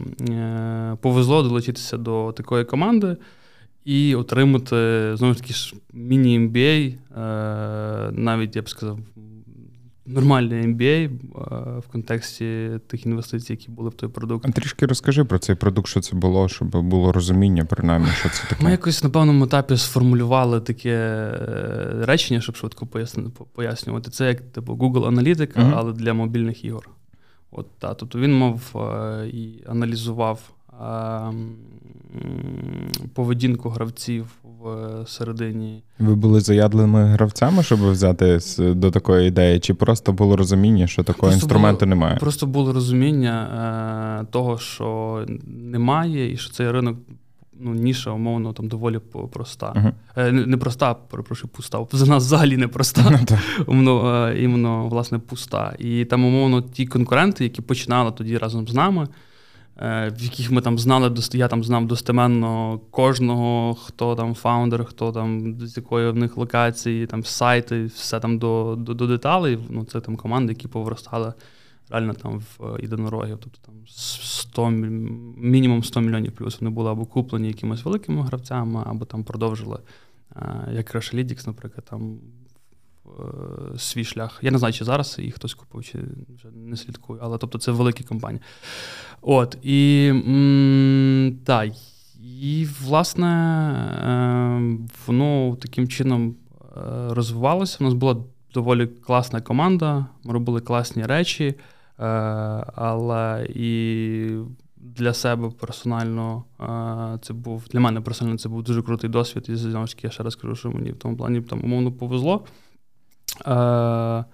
Повезло 1.00 1.42
долучитися 1.42 1.96
до 1.96 2.32
такої 2.36 2.64
команди 2.64 3.16
і 3.84 4.14
отримати 4.14 5.10
знову 5.16 5.34
ж 5.34 5.40
таки 5.40 5.54
міні-MBA, 5.92 6.94
навіть 8.12 8.56
я 8.56 8.62
б 8.62 8.68
сказав, 8.68 8.98
нормальний 10.08 10.66
MBA 10.66 11.10
в 11.80 11.88
контексті 11.92 12.70
тих 12.86 13.06
інвестицій, 13.06 13.52
які 13.52 13.70
були 13.70 13.88
в 13.88 13.94
той 13.94 14.08
продукт. 14.08 14.46
А 14.48 14.52
Трішки 14.52 14.86
розкажи 14.86 15.24
про 15.24 15.38
цей 15.38 15.56
продукт, 15.56 15.88
що 15.88 16.00
це 16.00 16.16
було, 16.16 16.48
щоб 16.48 16.68
було 16.68 17.12
розуміння, 17.12 17.64
принаймні, 17.64 18.08
що 18.08 18.28
це 18.28 18.42
таке. 18.48 18.64
Ми 18.64 18.70
якось 18.70 19.04
на 19.04 19.10
певному 19.10 19.44
етапі 19.44 19.76
сформулювали 19.76 20.60
таке 20.60 20.90
е, 20.90 22.04
речення, 22.04 22.40
щоб 22.40 22.56
швидко 22.56 22.86
пояснювати. 23.54 24.10
Це 24.10 24.28
як 24.28 24.40
типу 24.40 24.72
Google 24.72 25.08
аналітика, 25.08 25.60
uh-huh. 25.60 25.74
але 25.76 25.92
для 25.92 26.14
мобільних 26.14 26.64
ігор. 26.64 26.90
От, 27.50 27.66
та, 27.78 27.94
Тобто 27.94 28.18
він 28.18 28.38
мав 28.38 28.60
е, 28.76 29.28
і 29.28 29.64
аналізував 29.66 30.40
поведінку 33.14 33.68
гравців 33.68 34.26
в 34.62 35.04
середині. 35.08 35.82
Ви 35.98 36.14
були 36.14 36.40
заядленими 36.40 37.04
гравцями, 37.04 37.62
щоб 37.62 37.90
взяти 37.90 38.38
до 38.58 38.90
такої 38.90 39.28
ідеї, 39.28 39.60
чи 39.60 39.74
просто 39.74 40.12
було 40.12 40.36
розуміння, 40.36 40.86
що 40.86 41.02
такого 41.02 41.20
просто 41.20 41.34
інструменту 41.34 41.86
було, 41.86 41.90
немає? 41.90 42.16
Просто 42.16 42.46
було 42.46 42.72
розуміння 42.72 44.20
е, 44.22 44.26
того, 44.30 44.58
що 44.58 45.26
немає, 45.46 46.32
і 46.32 46.36
що 46.36 46.52
цей 46.52 46.70
ринок. 46.70 46.96
Ну, 47.60 47.74
ніша, 47.74 48.10
умовно, 48.10 48.52
там 48.52 48.68
доволі 48.68 48.98
проста. 49.32 49.66
Uh-huh. 49.66 50.26
Е, 50.28 50.32
не 50.32 50.56
проста, 50.56 50.94
перепрошую, 50.94 51.50
пуста. 51.56 51.86
За 51.92 52.06
нас 52.06 52.24
взагалі 52.24 52.56
не 52.56 52.68
проста, 52.68 53.02
uh-huh. 53.02 53.64
умовно, 53.66 54.26
е, 54.26 54.42
іменно, 54.42 54.88
власне, 54.88 55.18
пуста. 55.18 55.74
І 55.78 56.04
там, 56.04 56.24
умовно, 56.24 56.62
ті 56.62 56.86
конкуренти, 56.86 57.44
які 57.44 57.62
починали 57.62 58.12
тоді 58.12 58.38
разом 58.38 58.68
з 58.68 58.74
нами, 58.74 59.02
Е, 59.02 59.08
в 59.78 60.16
яких 60.20 60.50
ми 60.50 60.60
там 60.60 60.78
знали, 60.78 61.14
я 61.32 61.48
там 61.48 61.64
знав 61.64 61.86
достеменно 61.86 62.80
кожного, 62.90 63.74
хто 63.74 64.14
там 64.14 64.34
фаундер, 64.34 64.84
хто 64.84 65.12
там 65.12 65.60
з 65.66 65.76
якої 65.76 66.10
в 66.10 66.16
них 66.16 66.36
локації, 66.36 67.06
там 67.06 67.24
сайти, 67.24 67.84
все 67.84 68.20
там 68.20 68.38
до 68.38 68.76
до, 68.78 68.94
до 68.94 69.06
деталей. 69.06 69.58
Ну, 69.70 69.84
Це 69.84 70.00
там 70.00 70.16
команди, 70.16 70.52
які 70.52 70.68
повиростали 70.68 71.32
реально 71.90 72.14
там 72.14 72.38
в 72.38 72.78
єдинорогів. 72.82 73.38
Тобто 73.40 73.58
там 73.66 73.74
100, 73.86 74.70
мінімум 75.36 75.84
100 75.84 76.00
мільйонів 76.00 76.32
плюс 76.32 76.60
вони 76.60 76.70
були 76.70 76.90
або 76.90 77.04
куплені 77.04 77.48
якимись 77.48 77.84
великими 77.84 78.22
гравцями, 78.22 78.82
або 78.86 79.04
там 79.04 79.24
продовжили. 79.24 79.78
Е, 80.36 80.68
як 80.72 80.94
Crashlytics, 80.94 81.46
наприклад, 81.46 81.84
там 81.90 82.18
Е, 82.20 82.37
свій 83.78 84.04
шлях. 84.04 84.38
Я 84.42 84.50
не 84.50 84.58
знаю, 84.58 84.74
чи 84.74 84.84
зараз 84.84 85.16
їх 85.18 85.34
хтось 85.34 85.54
купив, 85.54 85.84
чи 85.84 85.98
вже 86.36 86.48
не 86.54 86.76
слідкую, 86.76 87.20
але 87.22 87.38
тобто 87.38 87.58
це 87.58 87.72
великі 87.72 88.04
компанії. 88.04 88.42
От, 89.22 89.58
і 89.62 90.08
м, 90.10 91.38
і, 92.40 92.66
власне, 92.82 93.26
е, 93.26 94.78
воно 95.06 95.56
таким 95.60 95.88
чином 95.88 96.34
е, 96.76 96.80
розвивалося. 97.14 97.76
У 97.80 97.84
нас 97.84 97.94
була 97.94 98.16
доволі 98.54 98.86
класна 98.86 99.40
команда, 99.40 100.06
ми 100.24 100.32
робили 100.32 100.60
класні 100.60 101.02
речі, 101.02 101.54
але 102.74 103.46
і. 103.54 104.38
Для 104.80 105.14
себе 105.14 105.50
персонально 105.60 106.44
це 107.22 107.32
був 107.32 107.64
для 107.70 107.80
мене 107.80 108.00
персонально 108.00 108.38
це 108.38 108.48
був 108.48 108.62
дуже 108.62 108.82
крутий 108.82 109.10
досвід. 109.10 109.46
І 109.48 109.52
я 110.02 110.10
ще 110.10 110.22
раз 110.22 110.36
кажу, 110.36 110.54
що 110.54 110.70
мені 110.70 110.90
в 110.90 110.96
тому 110.96 111.16
плані 111.16 111.40
там 111.40 111.64
умовно 111.64 111.92
повезло. 111.92 112.44
Е, 113.46 114.24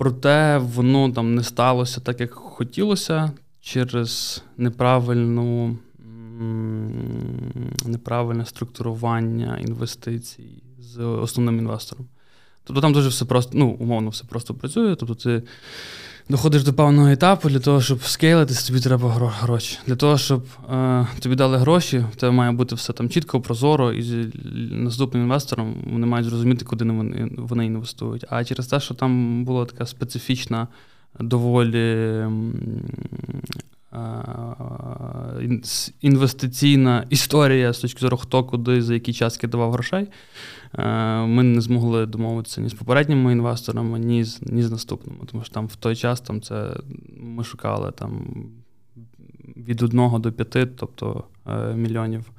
Проте 0.00 0.58
воно 0.58 1.12
там 1.12 1.34
не 1.34 1.42
сталося 1.42 2.00
так, 2.00 2.20
як 2.20 2.34
хотілося, 2.34 3.30
через 3.60 4.42
неправильну, 4.56 5.76
неправильне 7.84 8.46
структурування 8.46 9.58
інвестицій 9.58 10.62
з 10.78 10.98
основним 10.98 11.58
інвестором. 11.58 12.06
Тобто 12.64 12.80
там 12.80 12.92
дуже 12.92 13.08
все 13.08 13.24
просто, 13.24 13.52
ну, 13.54 13.68
умовно, 13.68 14.10
все 14.10 14.24
просто 14.24 14.54
працює. 14.54 14.96
Тобто 14.96 15.14
ти 15.14 15.42
доходиш 16.30 16.64
до 16.64 16.72
певного 16.72 17.08
етапу, 17.08 17.48
для 17.48 17.58
того, 17.58 17.80
щоб 17.80 18.02
скейлитись, 18.02 18.66
тобі 18.66 18.80
треба 18.80 19.10
гроші. 19.40 19.78
Для 19.86 19.96
того, 19.96 20.18
щоб 20.18 20.44
е, 20.72 21.06
тобі 21.20 21.34
дали 21.34 21.58
гроші, 21.58 22.04
в 22.12 22.16
тебе 22.16 22.32
має 22.32 22.52
бути 22.52 22.74
все 22.74 22.92
там 22.92 23.08
чітко, 23.08 23.40
прозоро, 23.40 23.92
і 23.92 24.02
з 24.02 24.30
наступним 24.70 25.22
інвестором 25.22 25.74
вони 25.92 26.06
мають 26.06 26.26
зрозуміти, 26.26 26.64
куди 26.64 26.84
вони, 26.84 27.30
вони 27.38 27.66
інвестують. 27.66 28.24
А 28.30 28.44
через 28.44 28.66
те, 28.66 28.80
що 28.80 28.94
там 28.94 29.44
була 29.44 29.64
така 29.64 29.86
специфічна, 29.86 30.68
доволі. 31.20 32.24
Інвестиційна 36.00 37.06
історія 37.10 37.72
з 37.72 37.78
точки 37.78 38.00
зору, 38.00 38.16
хто 38.16 38.44
куди 38.44 38.82
за 38.82 38.94
який 38.94 39.14
час 39.14 39.36
кидавав 39.36 39.72
грошей. 39.72 40.08
Е, 40.78 41.26
ми 41.26 41.42
не 41.42 41.60
змогли 41.60 42.06
домовитися 42.06 42.60
ні 42.60 42.68
з 42.68 42.74
попередніми 42.74 43.32
інвесторами, 43.32 43.98
ні 43.98 44.24
з 44.24 44.42
ні 44.42 44.62
з 44.62 44.70
наступними. 44.70 45.18
Тому 45.30 45.44
що 45.44 45.54
там 45.54 45.66
в 45.66 45.76
той 45.76 45.96
час 45.96 46.20
там 46.20 46.40
це 46.40 46.76
ми 47.16 47.44
шукали 47.44 47.92
там 47.92 48.26
від 49.56 49.82
одного 49.82 50.18
до 50.18 50.32
п'яти, 50.32 50.66
тобто 50.66 51.24
е, 51.46 51.74
мільйонів. 51.74 52.30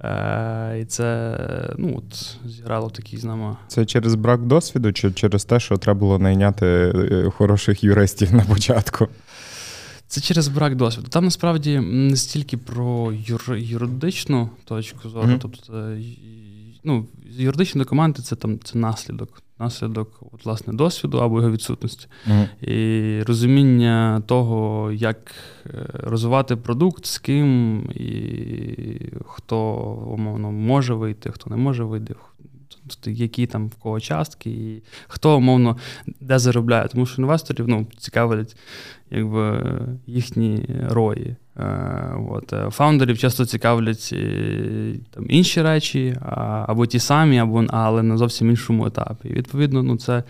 Е, 0.00 0.78
І 0.80 0.84
це 0.84 1.38
ну, 1.78 1.94
от, 1.98 2.36
зіграло 2.50 2.90
такий 2.90 3.18
з 3.18 3.24
нами. 3.24 3.56
Це 3.68 3.86
через 3.86 4.14
брак 4.14 4.42
досвіду, 4.42 4.92
чи 4.92 5.12
через 5.12 5.44
те, 5.44 5.60
що 5.60 5.76
треба 5.76 6.00
було 6.00 6.18
найняти 6.18 6.92
хороших 7.36 7.84
юристів 7.84 8.34
на 8.34 8.44
початку? 8.44 9.08
Це 10.06 10.20
через 10.20 10.48
брак 10.48 10.76
досвіду. 10.76 11.08
Там 11.08 11.24
насправді 11.24 11.80
не 11.80 12.16
стільки 12.16 12.56
про 12.56 13.12
юр, 13.12 13.54
юридичну 13.56 14.50
точку 14.64 15.08
зору, 15.08 15.28
mm-hmm. 15.28 15.38
тобто 15.38 15.96
ну, 16.84 17.06
юридичні 17.36 17.78
документи 17.78 18.22
це 18.22 18.36
там 18.36 18.58
це 18.58 18.78
наслідок, 18.78 19.42
наслідок 19.58 20.22
от, 20.32 20.44
власне, 20.44 20.72
досвіду 20.72 21.18
або 21.18 21.38
його 21.38 21.50
відсутності. 21.50 22.06
Mm-hmm. 22.26 22.68
І 22.70 23.22
розуміння 23.22 24.22
того, 24.26 24.92
як 24.92 25.34
е, 25.66 25.86
розвивати 25.92 26.56
продукт, 26.56 27.06
з 27.06 27.18
ким 27.18 27.80
і 27.90 28.16
хто 29.26 29.58
умовно 30.06 30.52
може 30.52 30.94
вийти, 30.94 31.30
хто 31.30 31.50
не 31.50 31.56
може 31.56 31.84
вийти. 31.84 32.14
Які 33.06 33.46
там 33.46 33.68
в 33.68 33.74
кого 33.74 34.00
частки, 34.00 34.50
і 34.50 34.82
хто 35.08 35.36
умовно 35.36 35.76
де 36.20 36.38
заробляє. 36.38 36.88
Тому 36.88 37.06
що 37.06 37.22
інвесторів 37.22 37.68
ну, 37.68 37.86
цікавлять 37.98 38.56
якби, 39.10 39.62
їхні 40.06 40.66
рої. 40.88 41.36
Е, 41.58 42.14
от. 42.30 42.52
Е, 42.52 42.70
фаундерів 42.70 43.18
часто 43.18 43.46
цікавлять 43.46 44.10
е, 44.12 44.94
там, 45.10 45.26
інші 45.28 45.62
речі, 45.62 46.16
або 46.66 46.86
ті 46.86 46.98
самі, 46.98 47.38
або, 47.38 47.64
але 47.68 48.02
на 48.02 48.16
зовсім 48.16 48.50
іншому 48.50 48.86
етапі. 48.86 49.28
І 49.28 49.32
відповідно, 49.32 49.82
ну, 49.82 49.96
це 49.96 50.22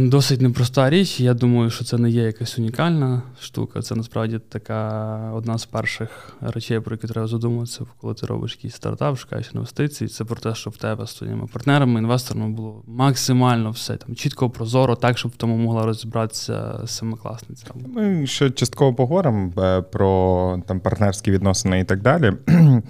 досить 0.00 0.40
непроста 0.40 0.90
річ. 0.90 1.20
Я 1.20 1.34
думаю, 1.34 1.70
що 1.70 1.84
це 1.84 1.98
не 1.98 2.10
є 2.10 2.22
якась 2.22 2.58
унікальна 2.58 3.22
штука. 3.40 3.82
Це 3.82 3.94
насправді 3.94 4.38
така 4.48 5.32
одна 5.34 5.58
з 5.58 5.66
перших 5.66 6.36
речей, 6.40 6.80
про 6.80 6.94
які 6.94 7.06
треба 7.06 7.26
задуматися, 7.26 7.84
коли 8.00 8.14
ти 8.14 8.26
робиш 8.26 8.56
якийсь 8.56 8.74
стартап, 8.74 9.18
шукаєш 9.18 9.50
інвестиції. 9.54 10.08
Це 10.08 10.24
про 10.24 10.36
те, 10.36 10.54
що 10.54 10.70
в 10.70 10.76
тебе 10.76 11.06
з 11.06 11.14
твоїми 11.14 11.46
партнерами, 11.52 12.00
інвесторами 12.00 12.48
було 12.48 12.82
максимально 12.86 13.70
все 13.70 13.96
там 13.96 14.14
чітко, 14.14 14.50
прозоро, 14.50 14.96
так, 14.96 15.18
щоб 15.18 15.30
в 15.32 15.36
тому 15.36 15.56
могла 15.56 15.86
розібратися 15.86 16.80
семикласниця. 16.86 17.66
Ми 17.94 18.26
ще 18.26 18.50
частково 18.50 18.94
поговоримо 18.94 19.52
е, 19.58 19.82
про 19.82 20.62
там 20.66 20.80
партнерські 20.80 21.30
відносини 21.30 21.80
і 21.80 21.84
так 21.84 22.02
далі. 22.02 22.32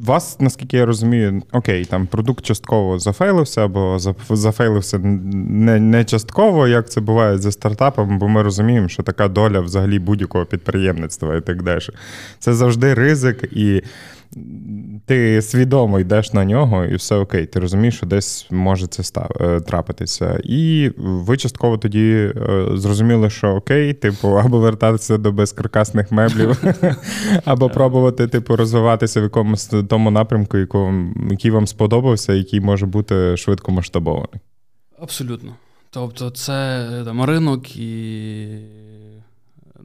Вас, 0.00 0.40
наскільки 0.40 0.76
я 0.76 0.86
розумію, 0.86 1.42
окей, 1.52 1.84
там 1.84 2.06
продукт 2.06 2.44
частково 2.44 2.98
зафейлився, 2.98 3.64
або 3.64 3.98
зафейлився 4.30 4.98
не 4.98 5.80
не 5.80 6.04
частково, 6.04 6.68
як 6.68 6.90
це 6.90 7.00
буває 7.00 7.38
зі 7.38 7.52
стартапом, 7.52 8.18
бо 8.18 8.28
ми 8.28 8.42
розуміємо, 8.42 8.88
що 8.88 9.02
така 9.02 9.28
доля 9.28 9.60
взагалі 9.60 9.98
будь-якого 9.98 10.46
підприємництва 10.46 11.36
і 11.36 11.40
так 11.40 11.62
далі. 11.62 11.80
Це 12.38 12.54
завжди 12.54 12.94
ризик, 12.94 13.44
і 13.52 13.82
ти 15.06 15.42
свідомо 15.42 16.00
йдеш 16.00 16.32
на 16.32 16.44
нього, 16.44 16.84
і 16.84 16.94
все 16.94 17.16
окей. 17.16 17.46
Ти 17.46 17.60
розумієш, 17.60 17.96
що 17.96 18.06
десь 18.06 18.46
може 18.50 18.86
це 18.86 19.02
став, 19.02 19.30
е, 19.40 19.60
трапитися. 19.60 20.40
І 20.44 20.90
ви 20.96 21.36
частково 21.36 21.78
тоді 21.78 22.32
е, 22.36 22.66
зрозуміли, 22.74 23.30
що 23.30 23.48
окей, 23.48 23.92
типу, 23.92 24.28
або 24.44 24.58
вертатися 24.58 25.18
до 25.18 25.32
безкаркасних 25.32 26.12
меблів, 26.12 26.62
або 27.44 27.68
пробувати, 27.68 28.26
типу, 28.26 28.56
розвиватися 28.56 29.20
в 29.20 29.22
якомусь 29.22 29.72
тому 29.88 30.10
напрямку, 30.10 30.58
який 31.30 31.50
вам 31.50 31.66
сподобався, 31.66 32.32
який 32.32 32.60
може 32.60 32.86
бути 32.86 33.36
швидко 33.36 33.72
масштабований. 33.72 34.40
Абсолютно. 34.98 35.54
Тобто, 35.90 36.30
це 36.30 36.86
там 37.04 37.24
ринок 37.24 37.76
і 37.76 38.46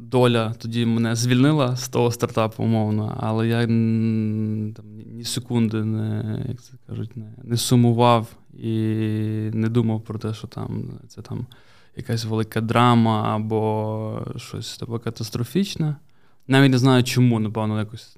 доля 0.10 0.54
тоді 0.58 0.86
мене 0.86 1.16
звільнила 1.16 1.76
з 1.76 1.90
того 1.90 2.12
стартапу, 2.12 2.64
умовно, 2.64 3.18
але 3.20 3.48
я 3.48 3.66
там, 3.66 4.86
ні 5.14 5.24
секунди 5.24 5.84
не 5.84 6.40
як 6.50 6.62
це 6.62 6.74
кажуть, 6.88 7.18
не, 7.18 7.34
не 7.44 7.58
сумував 7.58 8.28
і 8.54 8.70
не 9.54 9.70
думав 9.70 10.02
про 10.02 10.20
те, 10.20 10.34
що 10.34 10.48
там 10.48 11.00
це 11.08 11.22
там 11.22 11.46
якась 11.96 12.26
велика 12.26 12.62
драма 12.62 13.36
або 13.36 14.28
щось 14.38 14.78
таке 14.78 14.98
катастрофічне. 14.98 15.96
Навіть 16.48 16.72
не 16.72 16.78
знаю 16.78 17.04
чому, 17.04 17.40
напевно, 17.40 17.80
якось 17.80 18.18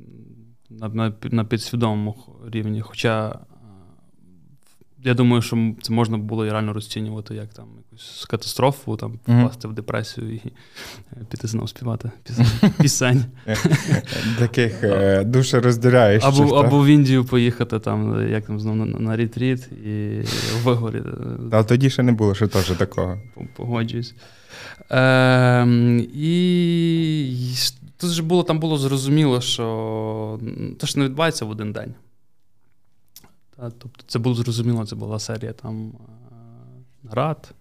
на, 0.70 0.90
на, 0.90 1.14
на 1.24 1.46
підсвідомому 1.46 2.16
рівні. 2.52 2.82
Хоча 2.82 3.40
я 5.04 5.14
думаю, 5.14 5.42
що 5.42 5.74
це 5.82 5.94
можна 5.94 6.18
було 6.18 6.46
і 6.46 6.52
реально 6.52 6.74
розцінювати 6.74 7.36
як 7.36 7.54
там 7.54 7.66
якусь 7.78 8.26
катастрофу, 8.30 8.96
там 8.96 9.12
впасти 9.12 9.68
mm-hmm. 9.68 9.72
в 9.72 9.74
депресію 9.74 10.34
і 10.36 10.42
е, 11.14 11.26
піти 11.30 11.48
знову 11.48 11.68
співати 11.68 12.12
пісень. 12.82 13.26
Таких 14.40 14.84
е, 14.84 15.24
душерозділяючих. 15.24 16.30
Або 16.30 16.56
або 16.56 16.80
в 16.80 16.88
Індію 16.88 17.26
поїхати, 17.26 17.80
там, 17.80 18.30
як 18.30 18.46
там 18.46 18.60
знову 18.60 18.86
на, 18.86 19.16
ретріт 19.16 19.68
і 19.86 20.22
вигорі. 20.64 21.02
А 21.52 21.64
тоді 21.64 21.90
ще 21.90 22.04
не 22.04 22.12
було 22.12 22.36
ще 22.36 22.48
теж 22.48 22.66
такого. 22.66 23.18
Погоджуюсь. 23.56 24.16
Е, 24.92 25.66
І 26.14 27.56
тут 27.98 28.10
же 28.10 28.24
було 28.24 28.44
там 28.44 28.60
було 28.60 28.78
зрозуміло, 28.78 29.42
що 29.42 30.40
те, 30.80 30.88
що 30.88 31.00
не 31.00 31.06
відбувається 31.06 31.46
в 31.46 31.50
один 31.50 31.72
день. 31.72 31.94
Тобто 33.70 34.04
це 34.08 34.20
було 34.20 34.36
зрозуміло, 34.36 34.86
це 34.86 34.96
була 34.96 35.20
серія 35.20 35.54
там 35.54 35.88
е, 35.88 35.94
нарад, 37.04 37.54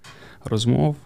розмов. 0.45 0.97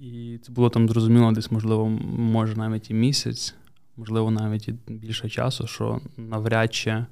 І 0.00 0.38
це 0.42 0.52
було 0.52 0.70
там 0.70 0.88
зрозуміло, 0.88 1.32
десь, 1.32 1.50
можливо, 1.50 1.88
може 2.18 2.56
навіть 2.56 2.90
і 2.90 2.94
місяць, 2.94 3.54
можливо, 3.96 4.30
навіть 4.30 4.68
і 4.68 4.74
більше 4.86 5.28
часу, 5.28 5.66
що 5.66 6.00
навряд 6.16 6.74
чи 6.74 6.90
е, 6.90 7.06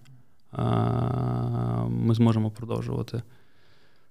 ми 1.89 2.15
зможемо 2.15 2.51
продовжувати 2.51 3.23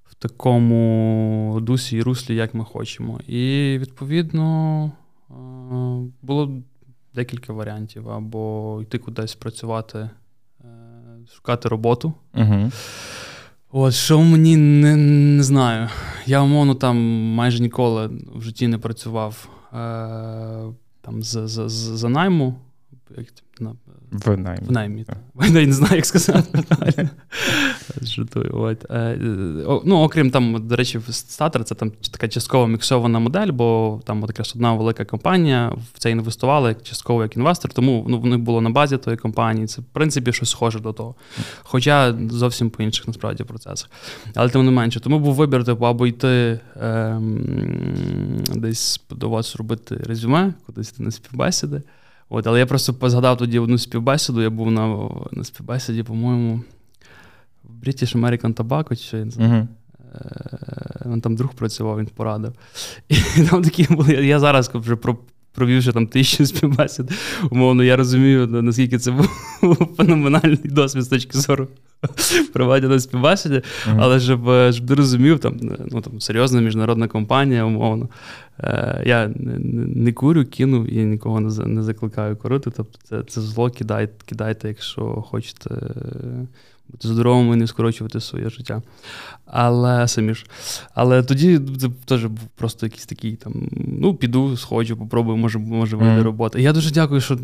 в 0.05 0.15
такому 0.15 1.59
дусі 1.61 1.97
і 1.97 2.01
руслі, 2.01 2.35
як 2.35 2.53
ми 2.53 2.65
хочемо. 2.65 3.19
І 3.27 3.77
відповідно 3.81 4.85
е, 4.85 5.33
було 6.21 6.61
декілька 7.13 7.53
варіантів: 7.53 8.09
або 8.09 8.79
йти 8.81 8.97
кудись 8.97 9.35
працювати 9.35 10.09
шукати 11.35 11.69
роботу. 11.69 12.13
Угу. 12.33 12.71
От, 13.71 13.93
Що 13.93 14.21
мені 14.21 14.57
не 14.57 14.95
не 14.95 15.43
знаю. 15.43 15.89
Я, 16.25 16.41
умовно, 16.41 16.75
там 16.75 16.97
майже 17.33 17.59
ніколи 17.59 18.09
в 18.35 18.41
житті 18.41 18.67
не 18.67 18.77
працював 18.77 19.49
е, 19.73 19.77
там 21.01 21.23
за 21.23 21.47
за, 21.47 21.69
за 21.69 22.09
найму. 22.09 22.55
В 24.11 24.37
наймі. 24.37 24.67
В 24.67 24.71
наймі. 24.71 25.05
Я 25.41 25.65
не 25.65 25.73
знаю, 25.73 25.95
як 25.95 26.05
сказати. 26.05 26.63
Жартую. 28.01 28.51
От. 28.53 28.91
Е, 28.91 29.17
ну, 29.85 29.95
Окрім 29.95 30.31
там, 30.31 30.67
до 30.67 30.75
речі, 30.75 30.99
статер 31.09 31.63
це 31.63 31.75
там 31.75 31.91
така 32.11 32.27
частково 32.27 32.67
міксована 32.67 33.19
модель, 33.19 33.47
бо 33.47 33.99
там 34.05 34.21
якраз 34.21 34.53
одна 34.55 34.73
велика 34.73 35.05
компанія 35.05 35.73
в 35.93 35.99
це 35.99 36.11
інвестувала 36.11 36.69
як 36.69 36.83
частково 36.83 37.23
як 37.23 37.37
інвестор, 37.37 37.73
тому 37.73 38.05
ну, 38.09 38.19
в 38.19 38.25
них 38.25 38.39
було 38.39 38.61
на 38.61 38.69
базі 38.69 38.97
тої 38.97 39.17
компанії. 39.17 39.67
Це, 39.67 39.81
в 39.81 39.85
принципі, 39.85 40.33
щось 40.33 40.49
схоже 40.49 40.79
до 40.79 40.93
того. 40.93 41.15
Хоча 41.63 42.15
зовсім 42.29 42.69
по 42.69 42.83
інших 42.83 43.07
насправді 43.07 43.43
процесах. 43.43 43.89
Але 44.35 44.49
тим 44.49 44.65
не 44.65 44.71
менше. 44.71 44.99
Тому 44.99 45.19
був 45.19 45.35
вибір, 45.35 45.63
типу, 45.63 45.85
або 45.85 46.07
йти 46.07 46.59
ем, 46.81 48.43
десь 48.55 49.01
до 49.09 49.29
вас 49.29 49.55
робити 49.55 49.97
резюме, 50.07 50.53
кудись 50.65 50.99
на 50.99 51.11
співбесіди. 51.11 51.81
От, 52.29 52.47
Але 52.47 52.59
я 52.59 52.65
просто 52.65 53.09
згадав 53.09 53.37
тоді 53.37 53.59
одну 53.59 53.77
співбесіду. 53.77 54.41
Я 54.41 54.49
був 54.49 54.71
на 54.71 55.09
на 55.31 55.43
співбесіді, 55.43 56.03
по-моєму, 56.03 56.61
в 57.63 57.85
British 57.85 58.17
American 58.17 58.53
Tobacco, 58.53 59.09
чи 59.09 59.23
uh-huh. 59.23 59.67
Він 61.05 61.21
там 61.21 61.35
друг 61.35 61.53
працював, 61.53 61.99
він 61.99 62.05
порадив. 62.05 62.53
І 63.09 63.43
там 63.43 63.63
такі 63.63 63.83
були. 63.83 64.13
Я 64.13 64.39
зараз 64.39 64.71
вже 64.73 64.95
про. 64.95 65.17
Провівши 65.57 65.91
там 65.91 66.07
тисячу 66.07 66.45
співбесід, 66.45 67.11
умовно, 67.51 67.83
я 67.83 67.95
розумію, 67.95 68.47
наскільки 68.47 68.97
це 68.97 69.11
був 69.11 69.27
феноменальний 69.97 70.59
досвід 70.63 71.03
з 71.03 71.07
точки 71.07 71.37
зору 71.37 71.67
проведення 72.53 72.99
співбесіді, 72.99 73.61
але 73.97 74.19
щоб 74.19 74.39
щоб 74.71 74.87
ти 74.87 74.95
розумів, 74.95 75.39
там 75.39 75.59
ну, 75.91 76.01
там 76.01 76.21
серйозна 76.21 76.61
міжнародна 76.61 77.07
компанія, 77.07 77.63
умовно. 77.63 78.09
Е, 78.59 79.03
Я 79.05 79.27
не, 79.27 79.59
не 79.95 80.13
курю, 80.13 80.45
кину 80.45 80.85
і 80.85 81.05
нікого 81.05 81.39
не 81.39 81.65
не 81.65 81.83
закликаю 81.83 82.35
курити. 82.35 82.71
Тобто 82.77 82.99
це 83.03 83.23
це 83.23 83.41
зло 83.41 83.69
кидайте, 83.69 84.13
кидайте, 84.25 84.67
якщо 84.67 85.03
хочете 85.03 85.69
бути 86.89 87.07
здоровими 87.07 87.55
і 87.55 87.59
не 87.59 87.67
скорочувати 87.67 88.19
своє 88.19 88.49
життя. 88.49 88.81
Але 89.45 90.07
самі 90.07 90.33
ж. 90.33 90.45
Але 90.93 91.23
тоді 91.23 91.59
це 91.79 91.89
теж 92.05 92.25
був 92.25 92.47
просто 92.55 92.85
якийсь 92.85 93.05
такий 93.05 93.35
там: 93.35 93.53
ну, 93.71 94.15
піду, 94.15 94.57
сходжу, 94.57 94.95
попробую, 94.99 95.37
може, 95.37 95.59
може 95.59 95.97
вийде 95.97 96.19
mm. 96.19 96.23
робота. 96.23 96.59
І 96.59 96.63
я 96.63 96.73
дуже 96.73 96.91
дякую, 96.91 97.21
що 97.21 97.37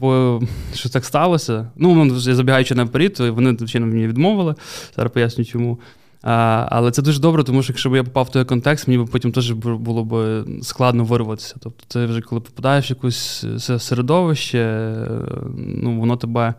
бо, 0.00 0.42
що 0.74 0.88
так 0.88 1.04
сталося. 1.04 1.70
Ну, 1.76 2.06
я 2.06 2.34
забігаючи 2.34 2.74
наперед, 2.74 3.20
вони 3.20 3.56
звичайно 3.58 3.86
мені 3.86 4.06
відмовили. 4.06 4.54
Зараз 4.96 5.12
поясню, 5.12 5.44
чому. 5.44 5.78
А, 6.22 6.66
Але 6.70 6.90
це 6.90 7.02
дуже 7.02 7.20
добре, 7.20 7.44
тому 7.44 7.62
що 7.62 7.72
якщо 7.72 7.90
б 7.90 7.96
я 7.96 8.04
попав 8.04 8.24
в 8.24 8.30
той 8.30 8.44
контекст, 8.44 8.88
мені 8.88 9.04
б 9.04 9.08
потім 9.08 9.32
теж 9.32 9.52
було 9.52 10.04
б 10.04 10.44
складно 10.62 11.04
вирватися. 11.04 11.56
Тобто, 11.60 11.84
це 11.88 12.06
вже 12.06 12.20
коли 12.20 12.40
попадаєш 12.40 12.90
в 12.90 12.92
якесь 12.92 13.44
середовище, 13.78 14.92
ну, 15.56 16.00
воно 16.00 16.16
тебе. 16.16 16.54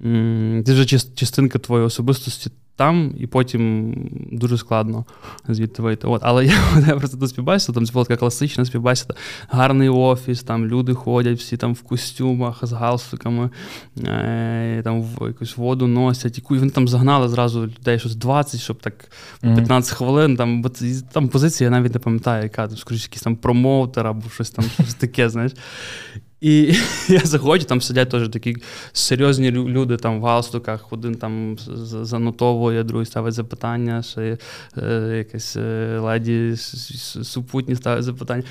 Ти 0.00 0.72
вже 0.72 0.86
частинка 0.86 1.58
твоєї 1.58 1.86
особистості 1.86 2.50
там, 2.76 3.14
і 3.18 3.26
потім 3.26 3.94
дуже 4.32 4.58
складно 4.58 5.04
звідти 5.48 5.82
вийти. 5.82 6.06
От. 6.06 6.22
Але 6.24 6.46
я, 6.46 6.52
я 6.86 6.96
просто 6.96 7.16
до 7.16 7.26
співбесіду, 7.26 7.72
там 7.72 7.86
це 7.86 7.92
була 7.92 8.04
така 8.04 8.16
класична 8.16 8.64
співбесіда, 8.64 9.14
гарний 9.48 9.88
офіс, 9.88 10.42
там 10.42 10.66
люди 10.66 10.94
ходять, 10.94 11.38
всі 11.38 11.56
там 11.56 11.74
в 11.74 11.82
костюмах 11.82 12.58
з 12.62 12.72
галстуками, 12.72 13.50
е, 14.04 14.80
там 14.84 15.02
в 15.02 15.26
якусь 15.26 15.56
воду 15.56 15.86
носять. 15.86 16.38
І 16.38 16.42
вони 16.48 16.70
там 16.70 16.88
загнали 16.88 17.28
зразу 17.28 17.62
людей 17.62 17.98
щось 17.98 18.16
20, 18.16 18.60
щоб 18.60 18.80
так 18.80 19.10
15 19.40 19.68
mm-hmm. 19.70 19.96
хвилин. 19.96 20.36
Там 20.36 20.62
бо 20.62 20.70
там 21.12 21.28
позиція 21.28 21.70
я 21.70 21.70
навіть 21.70 21.94
не 21.94 22.00
пам'ятаю, 22.00 22.42
яка 22.42 22.68
там, 22.68 22.76
скоріше, 22.76 23.04
якийсь 23.04 23.22
там 23.22 23.36
промоутер 23.36 24.06
або 24.06 24.30
щось 24.30 24.50
там 24.50 24.64
щось 24.74 24.94
таке, 24.94 25.28
знаєш. 25.28 25.52
І 26.44 26.74
я 27.08 27.20
заходжу, 27.20 27.66
там 27.66 27.80
сидять 27.80 28.10
теж 28.10 28.28
такі 28.28 28.56
серйозні 28.92 29.50
люди 29.50 29.96
там 29.96 30.20
в 30.20 30.24
галстуках, 30.24 30.92
один 30.92 31.14
там 31.14 31.56
занотовує, 32.02 32.82
другий 32.82 33.06
ставить 33.06 33.34
запитання, 33.34 34.02
ще 34.02 34.38
е, 34.78 35.14
якась 35.16 35.56
е, 35.56 35.98
леді 35.98 36.56
супутні 37.22 37.76
ставить 37.76 38.04
запитання. 38.04 38.42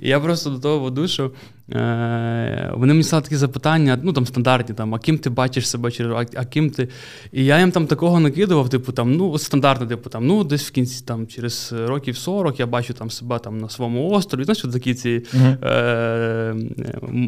І 0.00 0.08
я 0.08 0.20
просто 0.20 0.50
до 0.50 0.58
того 0.58 0.78
веду, 0.78 1.08
що 1.08 1.30
Е, 1.74 2.72
вони 2.74 2.92
мені 2.92 3.02
стали 3.02 3.22
такі 3.22 3.36
запитання, 3.36 3.98
ну 4.02 4.12
там 4.12 4.26
стандартні, 4.26 4.74
там, 4.74 4.94
а 4.94 4.98
ким 4.98 5.18
ти 5.18 5.30
бачиш 5.30 5.68
себе 5.68 5.90
через 5.90 6.12
а, 6.12 6.40
а 6.40 6.44
ким 6.44 6.70
ти. 6.70 6.88
І 7.32 7.44
я 7.44 7.58
їм 7.58 7.70
там 7.70 7.86
такого 7.86 8.20
накидував, 8.20 8.68
типу, 8.68 8.92
там, 8.92 9.16
ну, 9.16 9.38
стандартно, 9.38 9.86
типу, 9.86 10.10
там, 10.10 10.26
ну, 10.26 10.44
десь 10.44 10.68
в 10.68 10.70
кінці 10.70 11.04
там, 11.04 11.26
через 11.26 11.74
років 11.86 12.16
40 12.16 12.60
я 12.60 12.66
бачу 12.66 12.94
там 12.94 13.10
себе 13.10 13.38
там 13.38 13.58
на 13.58 13.68
своєму 13.68 14.10
острові. 14.10 14.44
Знаєш, 14.44 14.62
такі 14.72 14.94
ці 14.94 15.08
uh-huh. 15.08 15.66
е- 15.66 16.54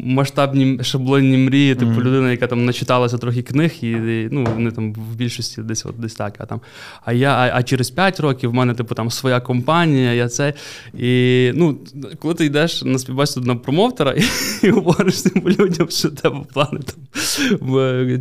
масштабні 0.05 0.79
шаблонні 0.83 1.37
мрії, 1.37 1.75
типу, 1.75 1.91
uh-huh. 1.91 2.03
людина, 2.03 2.31
яка 2.31 2.47
там 2.47 2.65
начиталася 2.65 3.17
трохи 3.17 3.41
книг, 3.41 3.71
і, 3.81 3.91
і 3.91 4.29
ну, 4.31 4.47
вони 4.55 4.71
там 4.71 4.93
в 4.93 5.15
більшості 5.15 5.61
десь 5.61 5.85
от 5.85 5.95
десь 5.99 6.13
так. 6.13 6.35
А 6.37 6.45
там, 6.45 6.61
а 7.05 7.13
я, 7.13 7.33
а, 7.33 7.51
а 7.53 7.63
через 7.63 7.89
5 7.89 8.19
років 8.19 8.49
в 8.49 8.53
мене, 8.53 8.73
типу, 8.73 8.95
там 8.95 9.11
своя 9.11 9.39
компанія, 9.39 10.13
я 10.13 10.29
це. 10.29 10.53
І 10.97 11.51
ну, 11.55 11.77
коли 12.19 12.33
ти 12.33 12.45
йдеш 12.45 12.83
на 12.83 12.99
співбесіду 12.99 13.45
на 13.45 13.55
промоутера, 13.55 14.15
і 14.63 14.69
говориш 14.69 15.21
цим 15.21 15.43
людям, 15.47 15.87
що 15.89 16.09
тебе 16.09 16.39
плани 16.53 16.79
там 16.79 16.95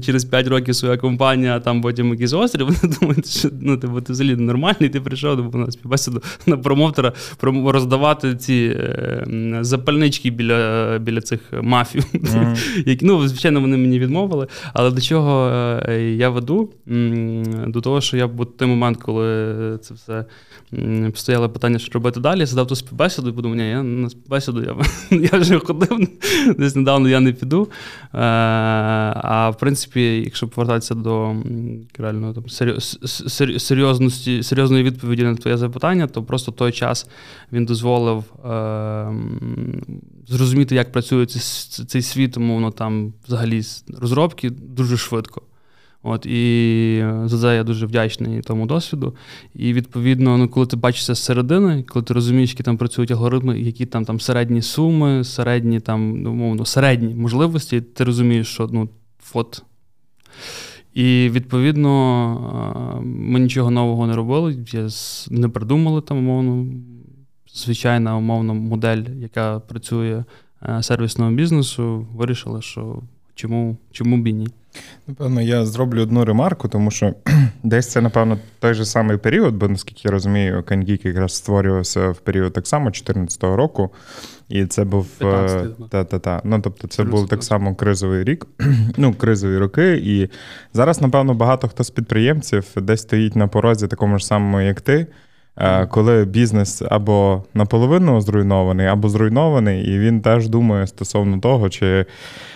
через 0.01 0.25
5 0.25 0.47
років 0.47 0.75
своя 0.75 0.97
компанія, 0.97 1.57
а 1.57 1.61
там 1.61 1.83
потім 1.83 2.11
якийсь 2.11 2.33
острів, 2.33 2.67
вони 2.83 2.95
думають, 3.01 3.27
що 3.29 3.49
ну, 3.61 3.77
типу, 3.77 4.01
ти 4.01 4.13
взагалі 4.13 4.37
нормальний, 4.37 4.89
ти 4.89 5.01
прийшов 5.01 5.37
типу, 5.37 5.59
на 5.59 5.71
співбесіду 5.71 6.23
на 6.47 6.57
промоутера 6.57 7.13
роздавати 7.43 8.37
ці 8.37 8.77
е, 8.77 9.59
запальнички 9.61 10.31
біля 10.31 10.99
біля 10.99 11.21
цих 11.21 11.41
мафів. 11.63 12.05
Mm-hmm. 12.15 12.83
Які, 12.89 13.07
ну, 13.07 13.29
Звичайно, 13.29 13.61
вони 13.61 13.77
мені 13.77 13.99
відмовили. 13.99 14.47
Але 14.73 14.91
до 14.91 15.01
чого 15.01 15.49
е, 15.89 16.03
я 16.03 16.29
веду? 16.29 16.71
До 17.67 17.81
того, 17.81 18.01
що 18.01 18.17
я 18.17 18.27
в 18.27 18.47
той 18.57 18.69
момент, 18.69 18.99
коли 19.03 19.79
це 19.83 19.95
все 19.95 20.25
стояло 21.15 21.51
питання, 21.51 21.79
що 21.79 21.93
робити 21.93 22.21
далі, 22.21 22.41
я 22.41 22.47
задав 22.47 22.67
ту 22.67 22.77
співбесіду 22.77 23.29
і 23.29 23.33
подумав, 23.33 23.57
ні, 23.57 23.69
я 23.69 23.83
на 23.83 24.11
співбесіду 24.11 24.63
я, 24.63 24.77
я 25.33 25.39
вже 25.39 25.59
ходив 25.59 26.00
десь 26.59 26.77
недавно 26.77 27.09
я 27.09 27.21
не 27.21 27.33
піду. 27.33 27.69
Е, 28.15 28.19
а 29.23 29.51
в 29.51 29.59
принципі, 29.59 30.23
якщо 30.25 30.49
повертатися 30.49 30.95
до 30.95 31.37
реально 31.99 32.35
там, 32.35 32.45
серйозності, 33.59 34.43
серйозної 34.43 34.85
відповіді 34.85 35.23
на 35.23 35.35
твоє 35.35 35.57
запитання, 35.57 36.07
то 36.07 36.23
просто 36.23 36.53
той 36.53 36.73
час 36.73 37.09
він 37.53 37.65
дозволив 37.65 38.25
е, 38.45 39.15
зрозуміти, 40.29 40.75
як 40.75 40.93
працює 40.93 41.27
цей 41.87 42.03
світ, 42.03 42.37
умовно 42.37 42.71
там 42.71 43.13
взагалі 43.27 43.63
розробки 44.01 44.51
дуже 44.51 44.97
швидко. 44.97 45.43
От 46.03 46.27
І 46.27 47.05
за 47.25 47.41
це 47.41 47.57
я 47.57 47.65
дуже 47.65 47.87
вдячний 47.87 48.41
тому 48.41 48.67
досвіду. 48.67 49.15
І 49.55 49.73
відповідно, 49.73 50.39
ну, 50.39 50.49
коли 50.49 50.67
ти 50.67 50.77
бачишся 50.77 51.15
з 51.15 51.23
середини, 51.23 51.83
коли 51.89 52.05
ти 52.05 52.15
розумієш, 52.15 52.51
які 52.51 52.63
там 52.63 52.77
працюють 52.77 53.11
алгоритми, 53.11 53.61
які 53.61 53.87
там 53.87 54.05
там 54.05 54.21
середні 54.21 54.63
суми, 54.63 55.25
середні 55.25 55.81
там, 55.81 56.23
ну, 56.23 56.31
умовно, 56.31 56.65
середні 56.65 57.15
можливості, 57.15 57.81
ти 57.81 58.05
розумієш, 58.05 58.49
що 58.49 58.69
ну, 58.73 58.89
от. 59.35 59.63
І 60.95 61.31
відповідно 61.33 63.01
ми 63.05 63.41
нічого 63.41 63.71
нового 63.71 64.07
не 64.07 64.17
робили. 64.17 64.65
Я 64.73 64.89
не 65.31 65.49
придумали 65.49 66.01
там, 66.01 66.19
умовно, 66.19 66.67
звичайна 67.55 68.17
умовна 68.17 68.53
модель, 68.53 69.03
яка 69.17 69.61
працює 69.61 70.25
е, 70.63 70.83
сервісного 70.83 71.31
бізнесу, 71.31 72.07
вирішили, 72.15 72.63
що 72.63 73.03
чому, 73.35 73.77
чому 73.93 74.17
б 74.17 74.27
і 74.27 74.33
ні. 74.33 74.49
Напевно, 75.07 75.41
я 75.41 75.67
зроблю 75.67 76.03
одну 76.03 76.25
ремарку, 76.25 76.69
тому 76.69 76.91
що 76.91 77.15
десь 77.63 77.91
це, 77.91 78.01
напевно, 78.01 78.39
той 78.59 78.75
же 78.75 78.85
самий 78.85 79.17
період, 79.17 79.55
бо 79.55 79.69
наскільки 79.69 80.01
я 80.05 80.11
розумію, 80.11 80.65
CoinGeek 80.69 81.07
якраз 81.07 81.33
створювався 81.33 82.11
в 82.11 82.19
період 82.19 82.53
так 82.53 82.67
само 82.67 82.85
2014 82.85 83.43
року. 83.43 83.91
І 84.49 84.67
це 84.67 84.85
був 84.85 85.07
е, 85.23 85.67
та-та-та. 85.91 86.41
Ну, 86.45 86.61
тобто, 86.61 86.89
це 86.89 87.05
був 87.05 87.29
так 87.29 87.45
само 87.45 87.75
кризовий 87.75 88.25
рік, 88.25 88.47
ну, 88.97 89.15
кризові 89.15 89.59
роки. 89.59 89.93
І 89.93 90.29
зараз, 90.73 91.01
напевно, 91.01 91.35
багато 91.35 91.69
хто 91.69 91.85
з 91.85 91.91
підприємців 91.91 92.65
десь 92.77 93.01
стоїть 93.01 93.37
на 93.37 93.49
порозі, 93.49 93.89
такому 93.89 94.19
ж 94.19 94.27
самому, 94.27 94.61
як 94.61 94.81
ти. 94.81 95.07
Е, 95.61 95.87
коли 95.87 96.25
бізнес 96.25 96.83
або 96.91 97.45
наполовину 97.55 98.21
зруйнований, 98.21 98.87
або 98.87 99.09
зруйнований, 99.09 99.85
і 99.95 99.99
він 99.99 100.21
теж 100.21 100.49
думає 100.49 100.87
стосовно 100.87 101.39
того, 101.39 101.69
чи 101.69 102.07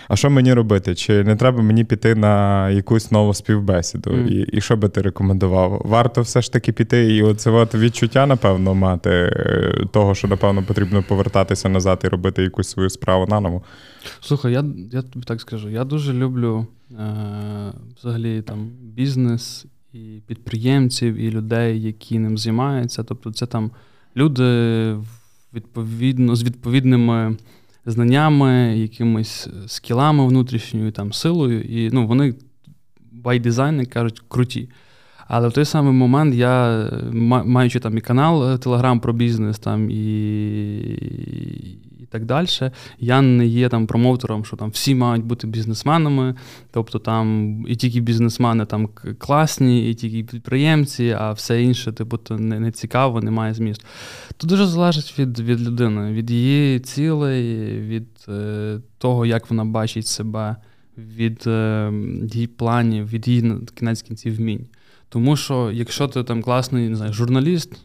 а 0.07 0.15
що 0.15 0.29
мені 0.29 0.53
робити, 0.53 0.95
чи 0.95 1.23
не 1.23 1.35
треба 1.35 1.61
мені 1.61 1.83
піти 1.83 2.15
на 2.15 2.69
якусь 2.69 3.11
нову 3.11 3.33
співбесіду, 3.33 4.09
mm. 4.09 4.27
і 4.27 4.57
і 4.57 4.61
що 4.61 4.77
би 4.77 4.89
ти 4.89 5.01
рекомендував? 5.01 5.81
Варто 5.85 6.21
все 6.21 6.41
ж 6.41 6.53
таки 6.53 6.71
піти, 6.71 7.15
і 7.15 7.23
оце 7.23 7.51
от 7.51 7.75
відчуття, 7.75 8.25
напевно, 8.25 8.75
мати 8.75 9.09
е, 9.09 9.85
того, 9.91 10.15
що 10.15 10.27
напевно 10.27 10.63
потрібно 10.63 11.03
повертатися 11.03 11.69
назад 11.69 12.01
і 12.03 12.07
робити 12.07 12.43
якусь 12.43 12.69
свою 12.69 12.89
справу 12.89 13.25
наново. 13.29 13.61
Слухай, 14.21 14.53
я 14.53 14.65
я 14.91 15.01
тобі 15.01 15.25
так 15.25 15.41
скажу. 15.41 15.69
Я 15.69 15.83
дуже 15.83 16.13
люблю 16.13 16.67
е, 16.91 16.95
взагалі 17.97 18.41
там 18.41 18.69
бізнес 18.81 19.65
і 19.95 20.21
підприємців, 20.27 21.15
і 21.15 21.31
людей, 21.31 21.81
які 21.81 22.19
ним 22.19 22.37
займаються. 22.37 23.03
Тобто, 23.03 23.31
це 23.31 23.45
там 23.45 23.71
люди 24.15 24.43
відповідно 25.53 26.35
з 26.35 26.43
відповідними 26.43 27.37
знаннями, 27.85 28.77
якимись 28.77 29.47
скілами 29.67 30.27
внутрішньою 30.27 30.91
там 30.91 31.13
силою, 31.13 31.61
і 31.61 31.89
ну, 31.91 32.07
вони 32.07 32.33
як 33.25 33.89
кажуть, 33.89 34.21
круті. 34.27 34.69
Але 35.27 35.47
в 35.47 35.51
той 35.51 35.65
самий 35.65 35.93
момент 35.93 36.35
я, 36.35 36.85
маючи 37.45 37.79
там 37.79 37.97
і 37.97 38.01
канал 38.01 38.57
Телеграм 38.57 38.99
про 38.99 39.13
бізнес, 39.13 39.59
там 39.59 39.91
і 39.91 40.05
так 42.15 42.25
далі. 42.25 42.47
Я 42.99 43.21
не 43.21 43.45
є 43.45 43.69
там 43.69 43.87
промоутером, 43.87 44.45
що 44.45 44.57
там 44.57 44.69
всі 44.69 44.95
мають 44.95 45.25
бути 45.25 45.47
бізнесменами, 45.47 46.35
тобто 46.71 46.99
там 46.99 47.25
і 47.67 47.75
тільки 47.75 47.99
бізнесмени 47.99 48.65
там 48.65 48.89
класні, 49.17 49.89
і 49.89 49.93
тільки 49.93 50.23
підприємці, 50.23 51.15
а 51.19 51.31
все 51.31 51.63
інше, 51.63 51.91
типу, 51.91 52.17
то 52.17 52.37
не, 52.37 52.59
не 52.59 52.71
цікаво, 52.71 53.21
немає 53.21 53.53
змісту. 53.53 53.85
Тут 54.37 54.49
дуже 54.49 54.65
залежить 54.65 55.19
від 55.19 55.39
від 55.39 55.61
людини, 55.61 56.11
від 56.11 56.31
її 56.31 56.79
цілей, 56.79 57.79
від 57.79 58.07
е, 58.29 58.79
того, 58.97 59.25
як 59.25 59.49
вона 59.49 59.65
бачить 59.65 60.07
себе, 60.07 60.55
від 60.97 61.43
е, 61.47 61.91
її 62.33 62.47
планів, 62.47 63.09
від 63.09 63.27
її 63.27 63.53
кінець 63.75 64.01
кінців 64.01 64.35
вмінь. 64.35 64.67
Тому 65.09 65.37
що, 65.37 65.71
якщо 65.71 66.07
ти 66.07 66.23
там 66.23 66.41
класний 66.41 66.89
не 66.89 66.95
знаю, 66.95 67.13
журналіст, 67.13 67.81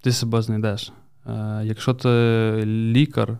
ти 0.00 0.12
себе 0.12 0.42
знайдеш. 0.42 0.92
Е, 1.28 1.62
якщо 1.64 1.94
ти 1.94 2.08
лікар, 2.66 3.38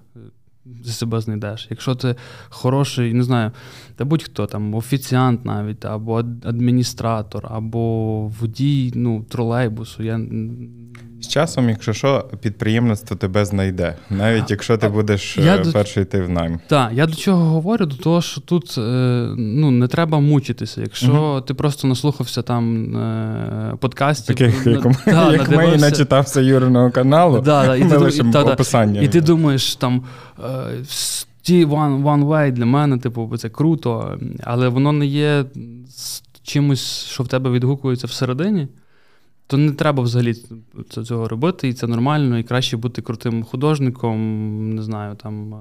ти 0.85 0.91
себе 0.91 1.21
знайдеш. 1.21 1.67
Якщо 1.71 1.95
ти 1.95 2.15
хороший, 2.49 3.15
не 3.15 3.23
знаю, 3.23 3.51
та 3.97 4.05
будь-хто 4.05 4.47
там, 4.47 4.75
офіціант 4.75 5.45
навіть, 5.45 5.85
або 5.85 6.19
адміністратор, 6.45 7.47
або 7.51 8.27
водій 8.27 8.93
ну, 8.95 9.23
тролейбусу. 9.29 10.03
Я 10.03 10.21
з 11.29 11.31
часом, 11.31 11.69
якщо 11.69 11.93
що, 11.93 12.25
підприємництво 12.41 13.17
тебе 13.17 13.45
знайде, 13.45 13.95
навіть 14.11 14.51
якщо 14.51 14.77
ти 14.77 14.89
будеш 14.89 15.39
я 15.39 15.57
е, 15.57 15.65
перший 15.73 16.03
йти 16.03 16.23
в 16.23 16.31
найм. 16.31 16.61
Так, 16.67 16.91
я 16.93 17.07
до 17.07 17.15
чого 17.15 17.45
говорю? 17.45 17.87
До 17.87 17.97
того, 17.97 18.23
що 18.23 18.41
тут 18.41 18.75
е, 18.79 18.81
ну, 19.37 19.71
не 19.71 19.89
треба 19.89 20.21
мучитися. 20.21 20.81
Якщо 20.81 21.13
угу. 21.13 21.41
ти 21.41 21.55
просто 21.55 21.89
наслухався 21.89 22.43
там 22.43 22.97
е, 22.97 23.75
подкастів, 23.81 24.37
Таких, 24.37 24.67
як, 24.67 25.05
та, 25.05 25.33
як 25.33 25.51
ми 25.51 25.75
і 25.75 25.77
начитався 25.77 26.41
Юриного 26.41 26.91
каналу, 26.91 27.41
да, 27.41 27.67
да, 27.67 27.77
і 27.77 27.85
ми 27.85 27.97
лишимо 27.97 28.33
та, 28.33 28.43
описання. 28.45 29.01
І 29.01 29.09
ти 29.09 29.21
думаєш, 29.21 29.77
там. 29.77 30.03
Ті 31.43 31.67
one, 31.67 32.03
one 32.03 32.27
way 32.27 32.53
для 32.53 32.67
мене, 32.67 32.99
типу, 32.99 33.37
це 33.39 33.49
круто, 33.49 34.19
але 34.45 34.69
воно 34.69 34.93
не 34.93 35.07
є 35.07 35.45
чимось, 36.43 37.05
що 37.05 37.23
в 37.23 37.29
тебе 37.29 37.51
відгукується 37.51 38.07
всередині 38.07 38.69
то 39.49 39.57
не 39.57 39.73
треба 39.73 40.03
взагалі 40.03 40.35
цього 41.05 41.29
робити, 41.29 41.69
і 41.69 41.73
це 41.73 41.87
нормально, 41.87 42.39
і 42.39 42.43
краще 42.43 42.77
бути 42.77 43.03
крутим 43.03 43.43
художником, 43.43 44.75
не 44.75 44.83
знаю, 44.83 45.15
там. 45.15 45.55
Е, 45.55 45.57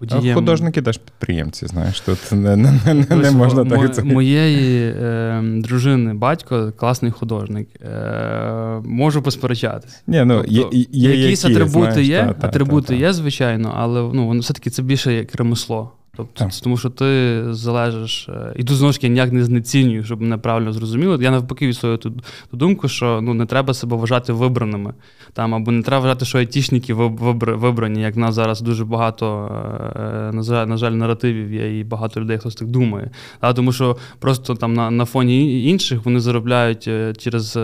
водієм. 0.00 0.38
А 0.38 0.40
художники 0.40 0.82
теж 0.82 0.98
підприємці, 0.98 1.66
знаєш, 1.66 2.00
тут 2.00 2.32
не 2.32 2.56
не, 2.56 2.72
не, 2.86 3.16
не 3.16 3.30
можна 3.30 3.64
мо, 3.64 3.88
так. 3.88 4.04
Моєї 4.04 4.94
е, 4.96 5.42
дружини 5.44 6.14
батько 6.14 6.72
класний 6.76 7.10
художник. 7.10 7.68
Е, 7.80 8.80
Можу 8.84 9.22
посперечатися. 9.22 10.00
Ні, 10.06 10.24
ну, 10.24 10.36
тобто, 10.36 10.52
є, 10.52 10.86
є, 10.92 11.16
Якісь 11.16 11.44
які, 11.44 11.56
атрибути 11.56 11.90
знаєш, 11.92 12.08
є, 12.08 12.34
та, 12.40 12.46
атрибути 12.46 12.86
та, 12.86 12.94
та, 12.94 13.00
є, 13.00 13.12
звичайно, 13.12 13.74
але 13.76 14.00
ну, 14.12 14.26
воно 14.26 14.40
все-таки 14.40 14.70
це 14.70 14.82
більше 14.82 15.12
як 15.12 15.34
ремесло. 15.34 15.92
Тобто, 16.16 16.48
Тому 16.62 16.76
що 16.76 16.90
ти 16.90 17.42
залежиш, 17.54 18.28
е, 18.28 18.52
і 18.56 18.64
тут 18.64 18.76
знову 18.76 18.92
ж 18.92 18.98
таки 18.98 19.08
ніяк 19.08 19.32
не 19.32 19.44
знецінюю, 19.44 20.04
щоб 20.04 20.20
мене 20.20 20.38
правильно 20.38 20.72
зрозуміло. 20.72 21.22
Я 21.22 21.30
навпаки 21.30 21.66
відсую 21.66 21.96
ту, 21.96 22.10
ту 22.50 22.56
думку, 22.56 22.88
що 22.88 23.20
ну 23.22 23.34
не 23.34 23.46
треба 23.46 23.74
себе 23.74 23.96
вважати 23.96 24.32
вибраними. 24.32 24.94
Там, 25.32 25.54
Або 25.54 25.72
не 25.72 25.82
треба 25.82 26.02
вважати, 26.02 26.24
що 26.24 26.38
айтішники 26.38 26.94
вибрані, 26.94 28.00
як 28.00 28.16
в 28.16 28.18
нас 28.18 28.34
зараз 28.34 28.60
дуже 28.60 28.84
багато, 28.84 29.50
е, 29.96 30.66
на 30.66 30.76
жаль, 30.76 30.92
наративів 30.92 31.52
є, 31.52 31.78
і 31.78 31.84
багато 31.84 32.20
людей 32.20 32.38
хтось 32.38 32.54
так 32.54 32.68
думає. 32.68 33.10
А, 33.40 33.52
Тому 33.52 33.72
що 33.72 33.96
просто 34.18 34.54
там 34.54 34.74
на 34.74 34.90
на 34.90 35.04
фоні 35.04 35.64
інших 35.64 36.04
вони 36.04 36.20
заробляють 36.20 36.88
е, 36.88 37.14
через 37.18 37.58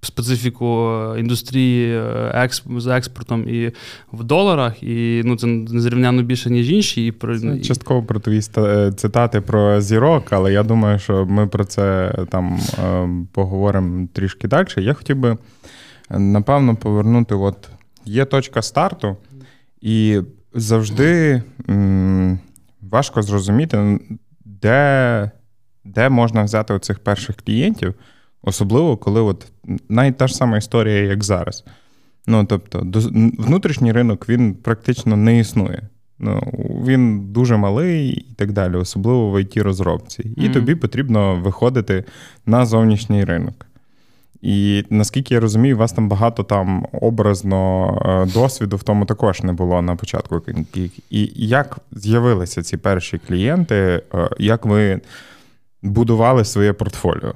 специфіку 0.00 0.96
індустрії 1.18 2.02
експ, 2.34 2.66
з 2.76 2.86
експортом 2.86 3.48
і 3.48 3.72
в 4.12 4.24
доларах, 4.24 4.82
і 4.82 5.22
ну 5.24 5.36
це 5.36 5.46
незрівняно 5.46 6.22
більше, 6.22 6.50
ніж 6.50 6.70
інші. 6.70 7.06
І 7.06 7.12
про 7.12 7.38
це 7.38 7.58
частково 7.58 8.02
про 8.02 8.20
твої 8.20 8.40
цитати 8.96 9.40
про 9.40 9.80
зірок, 9.80 10.32
але 10.32 10.52
я 10.52 10.62
думаю, 10.62 10.98
що 10.98 11.26
ми 11.26 11.46
про 11.46 11.64
це 11.64 12.14
там 12.30 12.58
поговоримо 13.32 14.08
трішки 14.12 14.48
далі. 14.48 14.66
Я 14.76 14.94
хотів 14.94 15.16
би 15.16 15.36
напевно 16.10 16.76
повернути: 16.76 17.34
от 17.34 17.68
є 18.04 18.24
точка 18.24 18.62
старту, 18.62 19.16
і 19.80 20.20
завжди 20.54 21.42
м- 21.70 22.38
важко 22.90 23.22
зрозуміти, 23.22 24.00
де 24.44 25.30
де 25.84 26.08
можна 26.08 26.42
взяти 26.42 26.74
оцих 26.74 26.98
перших 26.98 27.36
клієнтів, 27.36 27.94
особливо 28.42 28.96
коли 28.96 29.20
от 29.20 29.46
навіть 29.88 30.16
та 30.16 30.26
ж 30.26 30.34
сама 30.34 30.56
історія, 30.56 31.02
як 31.02 31.24
зараз. 31.24 31.64
Ну, 32.26 32.44
тобто, 32.44 32.86
внутрішній 33.38 33.92
ринок 33.92 34.28
він 34.28 34.54
практично 34.54 35.16
не 35.16 35.38
існує. 35.38 35.82
Ну, 36.18 36.42
Він 36.86 37.32
дуже 37.32 37.56
малий 37.56 38.08
і 38.10 38.34
так 38.36 38.52
далі, 38.52 38.76
особливо 38.76 39.30
в 39.30 39.36
it 39.36 39.62
розробці 39.62 40.22
І 40.22 40.40
mm-hmm. 40.40 40.52
тобі 40.52 40.74
потрібно 40.74 41.36
виходити 41.36 42.04
на 42.46 42.66
зовнішній 42.66 43.24
ринок. 43.24 43.66
І 44.42 44.84
наскільки 44.90 45.34
я 45.34 45.40
розумію, 45.40 45.76
у 45.76 45.78
вас 45.78 45.92
там 45.92 46.08
багато 46.08 46.42
там 46.42 46.86
образно 46.92 47.88
е, 48.04 48.32
досвіду 48.32 48.76
в 48.76 48.82
тому 48.82 49.04
також 49.04 49.42
не 49.42 49.52
було 49.52 49.82
на 49.82 49.96
початку. 49.96 50.42
І 51.10 51.30
як 51.34 51.78
з'явилися 51.92 52.62
ці 52.62 52.76
перші 52.76 53.18
клієнти, 53.18 54.02
е, 54.14 54.28
як 54.38 54.66
ви 54.66 55.00
будували 55.82 56.44
своє 56.44 56.72
портфоліо? 56.72 57.34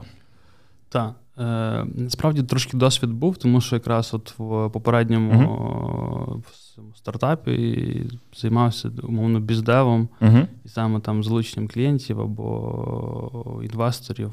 Так. 0.93 1.15
Е, 1.39 1.87
насправді 1.95 2.43
трошки 2.43 2.77
досвід 2.77 3.11
був, 3.11 3.37
тому 3.37 3.61
що 3.61 3.77
якраз 3.77 4.15
от 4.15 4.35
в 4.39 4.71
попередньому 4.71 5.33
uh-huh. 5.33 6.97
стартапі 6.97 8.11
займався 8.37 8.91
умовно 9.03 9.41
біздевом 9.41 10.09
uh-huh. 10.21 10.47
і 10.65 10.69
саме 10.69 11.01
там 11.01 11.25
залученням 11.25 11.69
клієнтів 11.69 12.21
або 12.21 13.61
інвесторів. 13.63 14.33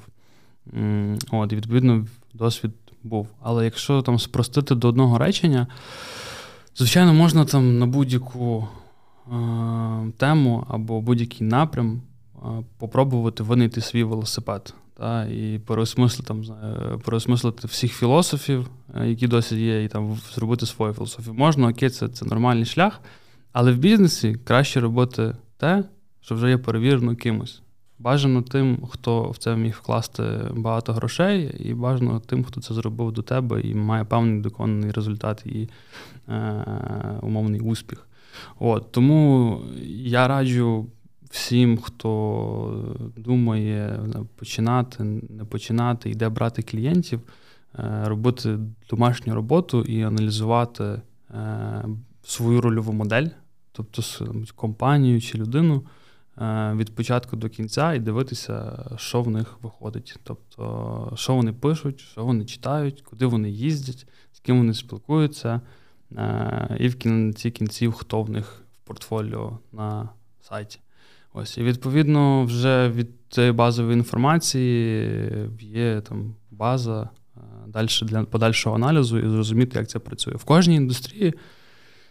От, 1.31 1.51
І 1.51 1.55
відповідно 1.55 2.05
досвід 2.33 2.71
був. 3.03 3.27
Але 3.41 3.65
якщо 3.65 4.01
там 4.01 4.19
спростити 4.19 4.75
до 4.75 4.87
одного 4.87 5.17
речення, 5.17 5.67
звичайно, 6.75 7.13
можна 7.13 7.45
там 7.45 7.79
на 7.79 7.85
будь-яку 7.85 8.67
е, 9.27 9.35
тему 10.17 10.65
або 10.69 11.01
будь-який 11.01 11.47
напрям 11.47 12.01
е, 12.35 12.39
попробувати 12.77 13.43
винайти 13.43 13.81
свій 13.81 14.03
велосипед. 14.03 14.73
Та, 14.99 15.25
І 15.25 15.59
переосмислити 15.59 16.27
там, 16.27 16.43
переосмислити 17.05 17.67
всіх 17.67 17.93
філософів, 17.93 18.69
е, 18.95 19.09
які 19.09 19.27
досі 19.27 19.55
є, 19.55 19.83
і 19.83 19.87
там 19.87 20.15
зробити 20.33 20.65
свою 20.65 20.93
філософію. 20.93 21.33
Можна, 21.33 21.67
окей, 21.67 21.89
це, 21.89 22.07
це 22.07 22.25
нормальний 22.25 22.65
шлях, 22.65 23.01
але 23.51 23.71
в 23.71 23.77
бізнесі 23.77 24.37
краще 24.43 24.79
робити 24.79 25.35
те, 25.57 25.83
що 26.21 26.35
вже 26.35 26.49
є 26.49 26.57
перевірено 26.57 27.15
кимось. 27.15 27.61
Бажано 27.99 28.41
тим, 28.41 28.77
хто 28.89 29.29
в 29.29 29.37
це 29.37 29.55
міг 29.55 29.75
вкласти 29.77 30.23
багато 30.51 30.93
грошей, 30.93 31.55
і 31.59 31.73
бажано 31.73 32.19
тим, 32.19 32.43
хто 32.43 32.61
це 32.61 32.73
зробив 32.73 33.11
до 33.11 33.21
тебе 33.21 33.61
і 33.61 33.75
має 33.75 34.03
певний 34.05 34.41
доконаний 34.41 34.91
результат 34.91 35.45
і 35.45 35.69
е, 36.29 36.65
умовний 37.21 37.59
успіх. 37.59 38.07
От, 38.59 38.91
Тому 38.91 39.57
я 39.87 40.27
раджу 40.27 40.87
всім, 41.29 41.77
хто 41.77 42.95
думає 43.17 43.99
починати, 44.35 45.03
не 45.29 45.45
починати, 45.45 46.09
йде 46.09 46.29
брати 46.29 46.61
клієнтів, 46.61 47.21
е, 47.79 48.03
робити 48.05 48.59
домашню 48.89 49.35
роботу 49.35 49.81
і 49.81 50.01
аналізувати 50.01 51.01
е, 51.31 51.85
свою 52.23 52.61
рольову 52.61 52.93
модель, 52.93 53.27
тобто 53.71 54.01
компанію 54.55 55.21
чи 55.21 55.37
людину. 55.37 55.83
Е, 56.41 56.73
від 56.75 56.95
початку 56.95 57.35
до 57.35 57.49
кінця 57.49 57.93
і 57.93 57.99
дивитися, 57.99 58.85
що 58.97 59.21
в 59.21 59.29
них 59.29 59.57
виходить. 59.61 60.19
Тобто, 60.23 61.13
що 61.15 61.35
вони 61.35 61.53
пишуть, 61.53 61.99
що 61.99 62.25
вони 62.25 62.45
читають, 62.45 63.01
куди 63.01 63.25
вони 63.25 63.49
їздять, 63.49 64.07
з 64.33 64.39
ким 64.39 64.57
вони 64.57 64.73
спілкуються, 64.73 65.61
е, 66.17 66.77
і 66.79 66.87
в 66.87 66.95
кінці 66.95 67.51
кінців, 67.51 67.93
хто 67.93 68.23
в 68.23 68.29
них 68.29 68.61
в 68.73 68.87
портфоліо 68.87 69.59
на 69.71 70.09
сайті. 70.41 70.79
Ось, 71.41 71.57
І 71.57 71.63
відповідно, 71.63 72.43
вже 72.43 72.89
від 72.89 73.07
цієї 73.29 73.53
базової 73.53 73.97
інформації 73.97 75.09
є 75.59 76.01
там 76.01 76.35
база 76.51 77.09
е, 77.37 77.39
далі 77.67 77.87
для 78.01 78.23
подальшого 78.23 78.75
аналізу 78.75 79.19
і 79.19 79.29
зрозуміти, 79.29 79.79
як 79.79 79.89
це 79.89 79.99
працює. 79.99 80.33
В 80.33 80.43
кожній 80.43 80.75
індустрії 80.75 81.33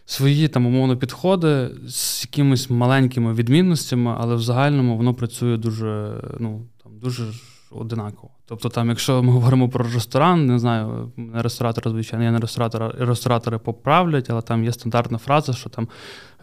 свої 0.05 0.47
там 0.47 0.65
умовно 0.65 0.97
підходи 0.97 1.69
з 1.87 2.23
якимись 2.23 2.69
маленькими 2.69 3.33
відмінностями, 3.33 4.15
але 4.19 4.35
в 4.35 4.41
загальному 4.41 4.97
воно 4.97 5.13
працює 5.13 5.57
дуже 5.57 6.21
ну, 6.39 6.65
там, 6.83 6.99
дуже 6.99 7.23
одинаково. 7.71 8.33
Тобто, 8.45 8.69
там, 8.69 8.89
якщо 8.89 9.23
ми 9.23 9.31
говоримо 9.31 9.69
про 9.69 9.85
ресторан, 9.93 10.45
не 10.45 10.59
знаю, 10.59 11.11
не 11.17 11.41
ресторатори, 11.41 11.91
звичайно, 11.91 12.25
я 12.25 12.31
не 12.31 12.39
ресторатори, 12.39 13.05
ресторатори 13.05 13.57
поправлять, 13.57 14.29
але 14.29 14.41
там 14.41 14.63
є 14.63 14.71
стандартна 14.71 15.17
фраза, 15.17 15.53
що 15.53 15.69
там. 15.69 15.87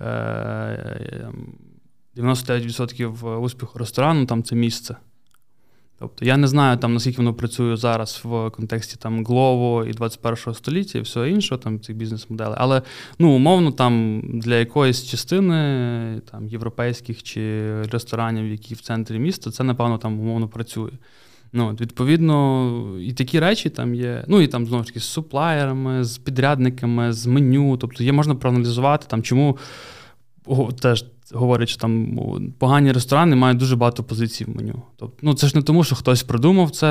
Е- 0.01 1.29
99% 2.17 3.39
успіху 3.39 3.79
ресторану 3.79 4.27
там 4.27 4.43
це 4.43 4.57
місце. 4.57 4.97
Тобто 5.99 6.25
я 6.25 6.37
не 6.37 6.49
знаю, 6.49 6.77
там, 6.77 6.95
наскільки 6.95 7.17
воно 7.17 7.35
працює 7.35 7.77
зараз 7.77 8.21
в 8.25 8.51
контексті 8.51 8.97
там 8.97 9.25
Глово 9.25 9.85
і 9.85 9.93
21 9.93 10.55
століття 10.55 10.99
і 10.99 11.03
всього 11.03 11.27
іншого, 11.27 11.59
там 11.59 11.81
цих 11.81 11.97
бізнес-моделей. 11.97 12.57
Але 12.59 12.83
ну, 13.19 13.33
умовно, 13.33 13.73
там 13.73 14.23
для 14.25 14.55
якоїсь 14.55 15.05
частини 15.05 16.21
там, 16.31 16.49
європейських 16.49 17.23
чи 17.23 17.73
ресторанів, 17.83 18.51
які 18.51 18.75
в 18.75 18.81
центрі 18.81 19.19
міста, 19.19 19.51
це, 19.51 19.65
напевно, 19.65 19.99
там 19.99 20.21
умовно 20.21 20.49
працює. 20.49 20.91
Ну, 21.53 21.71
Відповідно, 21.81 22.99
і 23.01 23.13
такі 23.13 23.41
речі 23.41 23.71
там 23.71 23.95
є. 23.95 24.25
Ну 24.29 24.41
і 24.41 24.47
там 24.47 24.67
знову 24.67 24.83
ж 24.83 24.89
таки 24.89 25.01
з 25.01 25.05
суплаєрами, 25.05 26.05
з 26.05 26.19
підрядниками, 26.19 27.13
з 27.13 27.27
меню. 27.27 27.77
Тобто 27.77 28.05
є 28.05 28.13
можна 28.13 28.35
проаналізувати, 28.35 29.07
там, 29.09 29.23
чому 29.23 29.59
о, 30.47 30.73
теж 30.73 31.05
говорять, 31.33 31.69
що 31.69 31.81
там 31.81 32.19
погані 32.59 32.93
ресторани 32.93 33.37
мають 33.37 33.59
дуже 33.59 33.77
багато 33.77 34.05
позицій 34.05 34.45
в 34.45 34.57
меню. 34.57 34.83
Тобто, 34.97 35.17
ну 35.23 35.35
це 35.35 35.47
ж 35.47 35.57
не 35.57 35.63
тому, 35.63 35.85
що 35.85 35.97
хтось 35.97 36.23
придумав 36.23 36.71
це, 36.71 36.89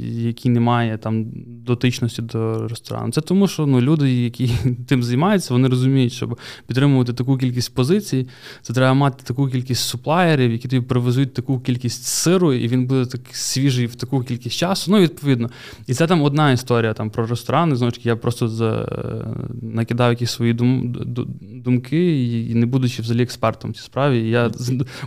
який 0.00 0.50
не 0.50 0.60
має 0.60 0.98
там 0.98 1.26
дотичності 1.64 2.22
до 2.22 2.68
ресторану. 2.68 3.12
Це 3.12 3.20
тому, 3.20 3.48
що 3.48 3.66
ну, 3.66 3.80
люди, 3.80 4.22
які 4.22 4.50
тим 4.88 5.02
займаються, 5.02 5.54
вони 5.54 5.68
розуміють, 5.68 6.12
щоб 6.12 6.38
підтримувати 6.66 7.12
таку 7.12 7.36
кількість 7.36 7.74
позицій, 7.74 8.28
це 8.62 8.72
треба 8.72 8.94
мати 8.94 9.22
таку 9.24 9.48
кількість 9.48 9.82
суплаєрів, 9.82 10.52
які 10.52 10.68
тобі 10.68 10.86
привезуть 10.86 11.34
таку 11.34 11.60
кількість 11.60 12.04
сиру, 12.04 12.52
і 12.52 12.68
він 12.68 12.86
буде 12.86 13.06
так 13.06 13.20
свіжий 13.32 13.86
в 13.86 13.94
таку 13.94 14.20
кількість 14.20 14.56
часу. 14.56 14.90
Ну, 14.90 14.98
відповідно. 14.98 15.50
І 15.86 15.94
це 15.94 16.06
там 16.06 16.22
одна 16.22 16.52
історія 16.52 16.92
там 16.92 17.10
про 17.10 17.26
ресторани. 17.26 17.76
Знову 17.76 17.90
ж 17.90 17.96
таки, 17.96 18.08
я 18.08 18.16
просто 18.16 18.48
за... 18.48 18.88
накидав 19.62 20.10
якісь 20.10 20.30
свої 20.30 20.52
дум... 20.52 20.96
думки 21.42 22.26
і 22.50 22.54
не 22.54 22.66
будучи 22.66 23.02
взагалі 23.02 23.22
експертом 23.22 23.70
в 23.70 23.74
цій 23.74 23.82
справі. 23.82 24.28
Я 24.28 24.50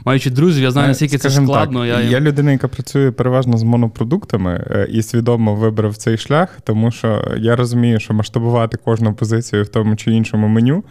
маючи 0.05 0.29
друзів, 0.29 0.63
я 0.63 0.71
знаю, 0.71 0.85
е, 0.85 0.89
наскільки 0.89 1.17
це 1.17 1.29
складно. 1.29 1.79
Так, 1.79 2.03
я 2.03 2.15
я 2.15 2.19
людина, 2.19 2.51
яка 2.51 2.67
працює 2.67 3.11
переважно 3.11 3.57
з 3.57 3.63
монопродуктами 3.63 4.65
е, 4.69 4.87
і 4.91 5.01
свідомо 5.01 5.55
вибрав 5.55 5.97
цей 5.97 6.17
шлях, 6.17 6.44
тому 6.63 6.91
що 6.91 7.35
я 7.37 7.55
розумію, 7.55 7.99
що 7.99 8.13
масштабувати 8.13 8.77
кожну 8.77 9.13
позицію 9.13 9.63
в 9.63 9.67
тому 9.67 9.95
чи 9.95 10.11
іншому 10.11 10.47
меню 10.47 10.83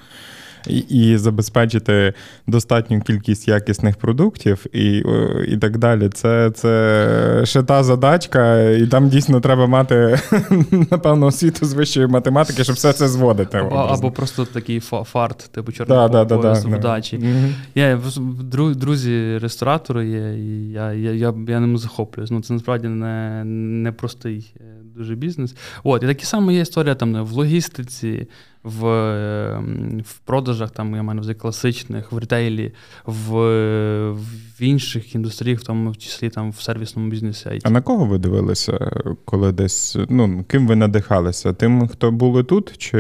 і 0.69 0.79
і 0.79 1.17
забезпечити 1.17 2.13
достатню 2.47 3.01
кількість 3.01 3.49
якісних 3.49 3.97
продуктів 3.97 4.67
і 4.73 5.05
і 5.49 5.57
так 5.57 5.79
далі. 5.79 6.09
Це 6.09 6.51
це 6.51 7.41
ще 7.45 7.63
та 7.63 7.83
задачка, 7.83 8.61
і 8.61 8.87
там 8.87 9.09
дійсно 9.09 9.41
треба 9.41 9.67
мати, 9.67 10.19
напевно, 10.91 11.27
освіту 11.27 11.67
з 11.67 11.75
вищої 11.75 12.07
математики, 12.07 12.65
щоб 12.65 12.77
все 12.77 12.93
це 12.93 13.09
зводити. 13.09 13.59
Або 13.59 13.77
або 13.77 14.11
просто 14.11 14.45
такий 14.45 14.81
фарт, 14.81 15.49
типу 15.53 15.73
чорного 15.73 16.09
да, 16.09 16.25
да, 16.25 16.37
да, 16.37 16.53
вдачі. 16.53 17.17
Mm-hmm. 17.17 17.53
Я, 17.75 18.01
Друзі, 18.75 19.39
ресторатори 19.39 20.09
є, 20.09 20.35
і 20.35 20.71
я 20.71 20.93
я, 20.93 21.13
я, 21.13 21.35
я 21.49 21.61
ним 21.61 21.79
захоплююсь. 21.79 22.31
Ну, 22.31 22.43
Це 22.43 22.53
насправді 22.53 22.89
не, 22.89 23.45
не 23.45 23.93
простий 23.93 24.55
е, 24.61 24.84
дуже 24.97 25.15
бізнес. 25.15 25.57
От, 25.85 26.03
І 26.03 26.07
такі 26.07 26.25
саме 26.25 26.55
є 26.55 26.61
історія 26.61 26.95
там 26.95 27.25
в 27.25 27.33
логістиці 27.33 28.27
в 28.65 28.87
ем, 28.87 30.03
в 30.05 30.19
продажах, 30.19 30.71
там 30.71 30.95
я 30.95 31.03
маю 31.03 31.21
на 31.21 31.35
класичних, 31.35 32.13
в 32.13 32.19
ретейлі, 32.19 32.73
в 33.05 33.35
в 34.59 34.63
інших 34.63 35.15
індустріях, 35.15 35.61
в 35.61 35.63
тому 35.63 35.95
числі 35.95 36.29
там 36.29 36.51
в 36.51 36.61
сервісному 36.61 37.11
бізнесі. 37.11 37.49
IT. 37.49 37.61
А 37.65 37.71
на 37.71 37.83
кого 37.83 38.05
ви 38.05 38.19
дивилися, 38.19 38.91
коли 39.25 39.53
десь 39.53 39.97
ну 40.09 40.45
ким 40.49 40.67
ви 40.67 40.77
надихалися? 40.77 41.53
Тим, 41.53 41.89
хто 41.89 42.11
були 42.11 42.45
тут, 42.45 42.75
чи 42.79 42.99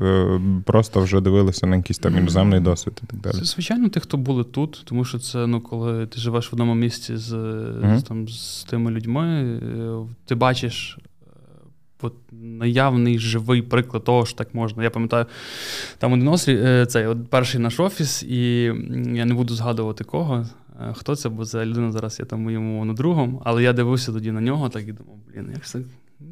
е, 0.00 0.40
просто 0.64 1.00
вже 1.00 1.20
дивилися 1.20 1.66
на 1.66 1.76
якийсь 1.76 1.98
там 1.98 2.18
іноземний 2.18 2.60
досвід 2.60 3.00
і 3.04 3.06
так 3.06 3.20
далі? 3.20 3.34
Це, 3.34 3.44
звичайно, 3.44 3.88
тих, 3.88 4.02
хто 4.02 4.16
були 4.16 4.44
тут, 4.44 4.82
тому 4.84 5.04
що 5.04 5.18
це 5.18 5.46
ну, 5.46 5.60
коли 5.60 6.06
ти 6.06 6.18
живеш 6.20 6.52
в 6.52 6.54
одному 6.54 6.74
місці 6.74 7.16
з, 7.16 7.32
mm-hmm. 7.32 7.98
з, 7.98 8.02
там, 8.02 8.28
з 8.28 8.64
тими 8.64 8.90
людьми, 8.90 9.26
е, 9.26 10.14
ти 10.24 10.34
бачиш 10.34 10.98
от, 12.04 12.14
наявний 12.42 13.18
живий 13.18 13.62
приклад 13.62 14.04
того, 14.04 14.26
що 14.26 14.38
так 14.38 14.54
можна. 14.54 14.82
Я 14.82 14.90
пам'ятаю, 14.90 15.26
там 15.98 16.12
один 16.12 16.28
острів, 16.28 16.64
е, 16.64 16.86
цей 16.86 17.06
от 17.06 17.30
перший 17.30 17.60
наш 17.60 17.80
офіс, 17.80 18.22
і 18.22 18.62
я 19.12 19.24
не 19.24 19.34
буду 19.34 19.54
згадувати 19.54 20.04
кого. 20.04 20.46
Е, 20.80 20.94
хто 20.96 21.16
це, 21.16 21.28
бо 21.28 21.44
ця 21.44 21.66
людина 21.66 21.92
зараз 21.92 22.18
є 22.18 22.24
там 22.24 22.42
моєму 22.42 22.94
другом, 22.94 23.40
але 23.44 23.62
я 23.62 23.72
дивився 23.72 24.12
тоді 24.12 24.32
на 24.32 24.40
нього 24.40 24.68
так 24.68 24.88
і 24.88 24.92
думав, 24.92 25.16
блін, 25.34 25.50
як 25.54 25.66
це 25.66 25.80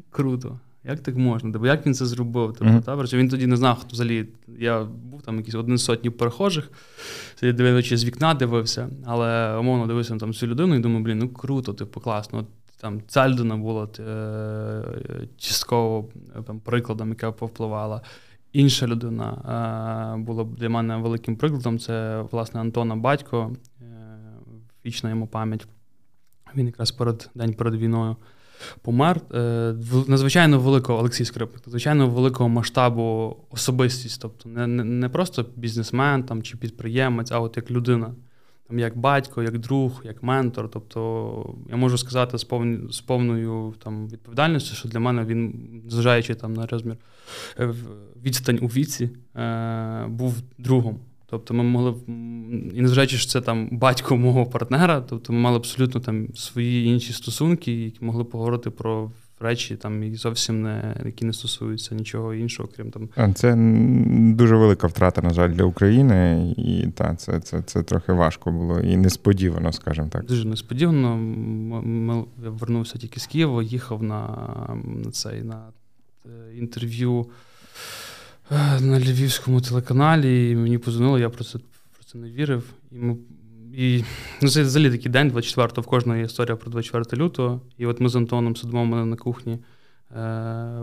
круто. 0.09 0.59
Як 0.83 0.99
так 0.99 1.15
можна? 1.15 1.59
Бо 1.59 1.67
як 1.67 1.85
він 1.85 1.93
це 1.93 2.05
зробив? 2.05 2.55
Тобто, 2.59 2.73
mm-hmm. 2.73 3.09
та, 3.09 3.17
Він 3.17 3.29
тоді 3.29 3.47
не 3.47 3.57
знав, 3.57 3.79
хто 3.79 3.89
взагалі. 3.91 4.25
Я 4.59 4.83
був 4.83 5.21
там 5.21 5.37
якісь 5.37 5.55
один 5.55 5.77
сотні 5.77 6.09
перехожих, 6.09 6.71
дивився 7.41 7.97
з 7.97 8.05
вікна 8.05 8.33
дивився, 8.33 8.89
але 9.05 9.57
умовно 9.57 9.87
дивився 9.87 10.13
на 10.13 10.19
там 10.19 10.33
цю 10.33 10.47
людину 10.47 10.75
і 10.75 10.79
думаю, 10.79 11.03
блін, 11.03 11.19
ну 11.19 11.29
круто, 11.29 11.73
типу, 11.73 11.99
класно. 11.99 12.45
Там 12.81 13.01
ця 13.07 13.29
людина 13.29 13.57
була 13.57 13.87
е, 13.99 15.27
частково 15.37 16.09
там, 16.47 16.59
прикладом, 16.59 17.09
яка 17.09 17.31
повпливала. 17.31 18.01
Інша 18.53 18.87
людина 18.87 19.27
е, 20.17 20.21
була 20.21 20.43
для 20.43 20.69
мене 20.69 20.97
великим 20.97 21.35
прикладом. 21.35 21.79
Це, 21.79 22.21
власне, 22.31 22.59
Антона 22.59 22.95
Батько, 22.95 23.55
е, 23.81 23.85
вічна 24.85 25.09
йому 25.09 25.27
пам'ять. 25.27 25.67
Він 26.55 26.65
якраз 26.65 26.91
перед 26.91 27.29
день 27.35 27.53
перед 27.53 27.75
війною 27.75 28.15
помер. 28.81 29.21
Е, 29.33 29.75
надзвичайно 30.07 30.59
великого 30.59 30.99
Олексій 30.99 31.25
Скрипник, 31.25 31.67
надзвичайно 31.67 32.09
великого 32.09 32.49
масштабу 32.49 33.37
особистість. 33.49 34.21
Тобто 34.21 34.49
не 34.49 34.67
не, 34.67 34.83
не 34.83 35.09
просто 35.09 35.45
бізнесмен 35.55 36.23
там, 36.23 36.43
чи 36.43 36.57
підприємець, 36.57 37.31
а 37.31 37.39
от 37.39 37.57
як 37.57 37.71
людина, 37.71 38.13
там, 38.71 38.79
як 38.79 38.97
батько, 38.97 39.43
як 39.43 39.59
друг, 39.59 40.01
як 40.05 40.23
ментор. 40.23 40.69
Тобто 40.69 41.55
я 41.69 41.75
можу 41.75 41.97
сказати 41.97 42.37
з 42.37 42.43
повні, 42.43 42.91
з 42.91 43.01
повною 43.01 43.73
там, 43.83 44.07
відповідальністю, 44.07 44.75
що 44.75 44.89
для 44.89 44.99
мене 44.99 45.25
він, 45.25 45.53
зважаючи 45.87 46.35
там 46.35 46.53
на 46.53 46.65
розмір 46.65 46.97
е, 47.59 47.73
відстань 48.23 48.59
у 48.61 48.67
віці, 48.67 49.09
е, 49.35 50.05
був 50.07 50.35
другом. 50.57 50.99
Тобто 51.29 51.53
ми 51.53 51.63
могли 51.63 51.95
і 52.73 52.81
незважаючи, 52.81 53.17
що 53.17 53.31
це 53.31 53.41
там 53.41 53.69
батько 53.71 54.17
мого 54.17 54.45
партнера, 54.45 55.01
тобто 55.01 55.33
ми 55.33 55.39
мали 55.39 55.57
абсолютно 55.57 56.01
там 56.01 56.27
свої 56.35 56.85
інші 56.85 57.13
стосунки, 57.13 57.83
які 57.83 58.05
могли 58.05 58.23
поговорити 58.23 58.69
про 58.69 59.11
речі, 59.41 59.75
там 59.75 60.03
і 60.03 60.15
зовсім 60.15 60.61
не 60.61 60.95
які 61.05 61.25
не 61.25 61.33
стосуються 61.33 61.95
нічого 61.95 62.33
іншого, 62.33 62.69
крім 62.75 62.91
там. 62.91 63.33
Це 63.33 63.55
дуже 64.35 64.55
велика 64.55 64.87
втрата, 64.87 65.21
на 65.21 65.29
жаль, 65.29 65.49
для 65.49 65.63
України, 65.63 66.47
і 66.57 66.87
та 66.95 67.15
це 67.15 67.39
це, 67.39 67.61
це 67.61 67.83
трохи 67.83 68.13
важко 68.13 68.51
було 68.51 68.79
і 68.79 68.97
несподівано, 68.97 69.71
скажімо 69.71 70.07
так. 70.11 70.25
Дуже 70.25 70.47
несподівано. 70.47 71.19
Я 72.43 72.49
вернувся 72.49 72.97
тільки 72.97 73.19
з 73.19 73.27
Києва, 73.27 73.63
їхав 73.63 74.03
на, 74.03 74.27
на 75.05 75.11
цей 75.11 75.43
на 75.43 75.67
е, 76.25 76.57
інтерв'ю. 76.57 77.25
Е, 78.51 78.81
на 78.81 78.99
львівському 78.99 79.61
телеканалі, 79.61 80.49
і 80.49 80.55
мені 80.55 80.77
позвонили, 80.77 81.19
я 81.19 81.29
про 81.29 81.43
це 81.43 81.59
про 81.93 82.03
це 82.05 82.17
не 82.17 82.29
вірив. 82.29 82.63
І 82.91 82.95
ми, 82.95 83.17
і, 83.73 84.03
ну, 84.41 84.49
Це 84.49 84.61
взагалі 84.63 84.91
такий 84.91 85.11
день, 85.11 85.31
24-го, 85.31 85.81
в 85.81 85.85
кожної 85.85 86.25
історія 86.25 86.55
про 86.55 86.71
24 86.71 87.23
лютого. 87.23 87.61
І 87.77 87.85
от 87.85 87.99
ми 87.99 88.09
з 88.09 88.15
Антоном 88.15 88.55
сидимо 88.55 88.85
мене 88.85 89.05
на 89.05 89.15
кухні 89.15 89.59
е, 90.15 90.81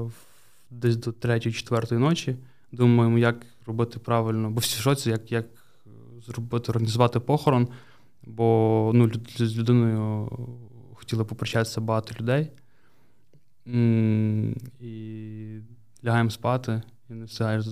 десь 0.70 0.97
до 0.97 1.11
3-4 1.11 1.99
ночі. 1.99 2.36
Думаємо, 2.72 3.18
як 3.18 3.47
робити 3.66 3.99
правильно, 3.99 4.51
бо 4.51 4.61
всі 4.61 4.80
шоці, 4.82 5.11
як 5.11 5.32
як 5.32 5.47
зробити, 6.26 6.72
організувати 6.72 7.20
похорон. 7.20 7.68
Бо 8.26 8.91
ну, 8.95 9.11
з 9.36 9.59
людиною 9.59 10.28
хотіли 10.95 11.24
попрощатися 11.24 11.80
багато 11.80 12.14
людей. 12.20 12.51
І 14.80 15.59
лягаємо 16.05 16.30
спати 16.30 16.82
і 17.11 17.12
не 17.12 17.24
встигаєш 17.24 17.64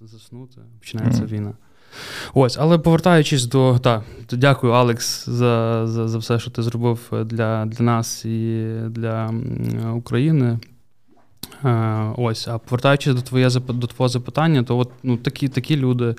заснути, 0.00 0.60
починається 0.80 1.24
війна. 1.24 1.54
Ось, 2.34 2.56
але 2.60 2.78
повертаючись 2.78 3.46
до 3.46 3.78
так, 3.78 4.02
то 4.26 4.36
дякую, 4.36 4.72
Алекс, 4.72 5.28
за 5.28 5.86
за, 5.86 6.08
за 6.08 6.18
все, 6.18 6.38
що 6.38 6.50
ти 6.50 6.62
зробив 6.62 6.98
для 7.24 7.66
для 7.66 7.84
нас 7.84 8.24
і 8.24 8.66
для 8.88 9.34
України. 9.94 10.58
Е, 11.64 12.14
ось, 12.16 12.48
а 12.48 12.58
повертаючись 12.58 13.14
до 13.14 13.20
твоє 13.20 13.50
до 13.68 13.86
твого 13.86 14.08
запитання, 14.08 14.62
то 14.62 14.78
от 14.78 14.90
ну 15.02 15.16
такі 15.16 15.48
такі 15.48 15.76
люди, 15.76 16.14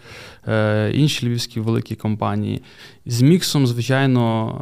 е, 0.48 0.92
інші 0.94 1.28
львівські 1.28 1.60
великі 1.60 1.96
компанії 1.96 2.64
з 3.06 3.22
міксом, 3.22 3.68
звичайно, 3.68 4.56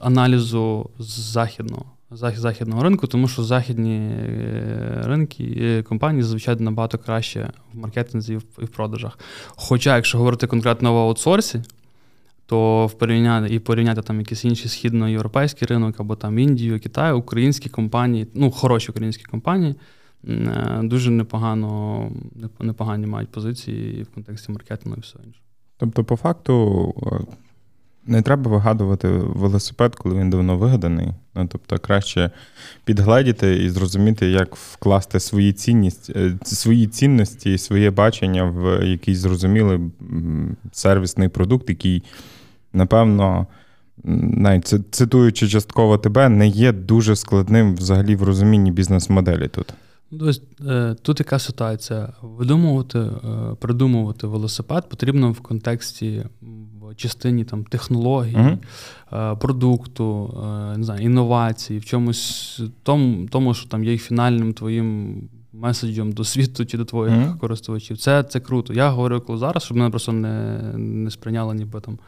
аналізу 0.00 0.90
західного 0.98 1.93
західного 2.16 2.82
ринку, 2.82 3.06
тому 3.06 3.28
що 3.28 3.42
західні 3.42 3.96
е, 3.96 5.02
ринки 5.04 5.58
е, 5.60 5.82
компанії 5.82 6.22
зазвичай 6.22 6.56
набагато 6.58 6.98
краще 6.98 7.50
в 7.72 7.78
маркетинзі 7.78 8.34
і 8.34 8.64
в 8.64 8.68
продажах. 8.68 9.18
Хоча, 9.48 9.96
якщо 9.96 10.18
говорити 10.18 10.46
конкретно 10.46 10.94
в 10.94 10.96
аутсорсі, 10.96 11.62
то 12.46 12.86
в 12.86 12.92
порівняти 12.92 13.54
і 13.54 13.58
порівняти 13.58 14.02
там 14.02 14.18
якийсь 14.18 14.44
інший 14.44 14.68
східноєвропейський 14.68 15.68
ринок 15.68 16.00
або 16.00 16.16
там 16.16 16.38
Індію, 16.38 16.80
Китай, 16.80 17.12
українські 17.12 17.68
компанії, 17.68 18.26
ну 18.34 18.50
хороші 18.50 18.90
українські 18.90 19.24
компанії. 19.24 19.74
Е, 20.28 20.80
дуже 20.82 21.10
непогано 21.10 22.10
непогані 22.60 23.06
мають 23.06 23.30
позиції 23.30 24.02
в 24.02 24.14
контексті 24.14 24.52
маркетингу 24.52 24.96
і 24.98 25.00
все 25.00 25.18
інше. 25.26 25.40
Тобто, 25.76 26.04
по 26.04 26.16
факту, 26.16 26.94
не 28.06 28.22
треба 28.22 28.50
вигадувати 28.50 29.08
велосипед, 29.08 29.96
коли 29.96 30.14
він 30.18 30.30
давно 30.30 30.58
вигаданий. 30.58 31.08
Ну, 31.34 31.48
Тобто, 31.52 31.78
краще 31.78 32.30
підгледіти 32.84 33.64
і 33.64 33.70
зрозуміти, 33.70 34.26
як 34.30 34.56
вкласти 34.56 35.20
свої 35.20 35.52
цінність, 35.52 36.10
е, 36.16 36.38
свої 36.42 36.86
цінності 36.86 37.54
і 37.54 37.58
своє 37.58 37.90
бачення 37.90 38.44
в 38.44 38.86
якийсь 38.86 39.18
зрозумілий 39.18 39.80
сервісний 40.72 41.28
продукт, 41.28 41.68
який, 41.68 42.02
напевно, 42.72 43.46
навіть 44.04 44.74
цитуючи 44.90 45.48
частково 45.48 45.98
тебе, 45.98 46.28
не 46.28 46.48
є 46.48 46.72
дуже 46.72 47.16
складним 47.16 47.74
взагалі 47.74 48.16
в 48.16 48.22
розумінні 48.22 48.72
бізнес-моделі 48.72 49.48
тут. 49.48 49.74
Тобто, 50.10 50.94
тут 51.02 51.20
яка 51.20 51.38
ситуація? 51.38 52.12
Видумувати, 52.22 52.98
е, 52.98 53.10
придумувати 53.60 54.26
велосипед 54.26 54.88
потрібно 54.88 55.32
в 55.32 55.40
контексті 55.40 56.24
в 56.80 56.94
частині 56.94 57.44
там 57.44 57.64
технологій, 57.64 58.36
uh-huh. 59.10 59.38
продукту, 59.38 60.34
не 60.76 60.84
знаю, 60.84 61.02
інновацій, 61.02 61.78
в 61.78 61.84
чомусь 61.84 62.60
тому, 62.82 63.26
тому, 63.26 63.54
що 63.54 63.68
там 63.68 63.84
є 63.84 63.98
фінальним 63.98 64.52
твоїм 64.52 65.20
меседжем 65.52 66.12
до 66.12 66.24
світу 66.24 66.66
чи 66.66 66.78
до 66.78 66.84
твоїх 66.84 67.14
uh-huh. 67.14 67.38
користувачів. 67.38 67.98
Це 67.98 68.22
це 68.22 68.40
круто. 68.40 68.72
Я 68.74 68.90
говорю 68.90 69.20
коли 69.20 69.38
зараз, 69.38 69.62
щоб 69.62 69.76
мене 69.76 69.90
просто 69.90 70.12
не 70.12 70.60
не 70.78 71.10
сприйняли 71.10 71.54
ніби 71.54 71.80
там. 71.80 71.98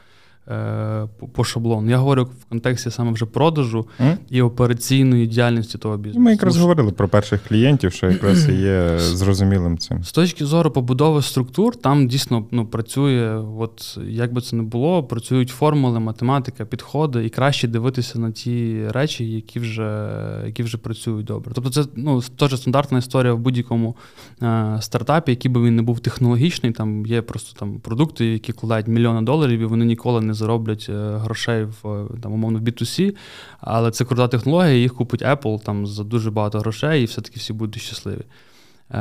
Е, 0.50 1.08
по 1.32 1.44
шаблону. 1.44 1.90
Я 1.90 1.98
говорю 1.98 2.24
в 2.24 2.44
контексті 2.44 2.90
саме 2.90 3.12
вже 3.12 3.26
продажу 3.26 3.86
mm? 4.00 4.16
і 4.30 4.42
операційної 4.42 5.26
діяльності 5.26 5.78
того 5.78 5.96
бізнесу. 5.96 6.20
Ми 6.20 6.30
якраз 6.30 6.56
говорили 6.56 6.92
про 6.92 7.08
перших 7.08 7.42
клієнтів, 7.48 7.92
що 7.92 8.10
якраз 8.10 8.48
є 8.48 8.98
зрозумілим 8.98 9.78
цим. 9.78 10.04
З 10.04 10.12
точки 10.12 10.44
зору 10.44 10.70
побудови 10.70 11.22
структур, 11.22 11.76
там 11.76 12.08
дійсно 12.08 12.46
ну, 12.50 12.66
працює, 12.66 13.42
от 13.58 13.98
як 14.08 14.32
би 14.32 14.40
це 14.40 14.56
не 14.56 14.62
було, 14.62 15.02
працюють 15.02 15.50
формули, 15.50 16.00
математика, 16.00 16.64
підходи, 16.64 17.24
і 17.24 17.28
краще 17.28 17.68
дивитися 17.68 18.18
на 18.18 18.30
ті 18.30 18.84
речі, 18.88 19.30
які 19.30 19.60
вже 19.60 20.12
які 20.46 20.62
вже 20.62 20.78
працюють 20.78 21.26
добре. 21.26 21.52
Тобто, 21.54 21.70
це 21.70 21.84
ну, 21.96 22.20
теж 22.20 22.60
стандартна 22.60 22.98
історія 22.98 23.32
в 23.32 23.38
будь-якому 23.38 23.96
е, 24.42 24.78
стартапі, 24.80 25.32
який 25.32 25.50
би 25.50 25.62
він 25.62 25.76
не 25.76 25.82
був 25.82 26.00
технологічний. 26.00 26.72
Там 26.72 27.06
є 27.06 27.22
просто 27.22 27.60
там 27.60 27.80
продукти, 27.80 28.26
які 28.26 28.52
кладають 28.52 28.88
мільйони 28.88 29.22
доларів, 29.22 29.60
і 29.60 29.64
вони 29.64 29.84
ніколи 29.84 30.20
не 30.20 30.35
зароблять 30.36 30.86
е, 30.88 31.16
грошей 31.16 31.64
в 31.64 32.08
там, 32.22 32.32
умовно 32.32 32.58
в 32.58 32.62
B2C, 32.62 33.16
але 33.60 33.90
це 33.90 34.04
крута 34.04 34.28
технологія, 34.28 34.74
їх 34.74 34.94
купить 34.94 35.22
Apple 35.22 35.62
там 35.64 35.86
за 35.86 36.04
дуже 36.04 36.30
багато 36.30 36.58
грошей, 36.58 37.02
і 37.02 37.04
все-таки 37.04 37.40
всі 37.40 37.52
будуть 37.52 37.82
щасливі. 37.82 38.22
Е, 38.90 38.98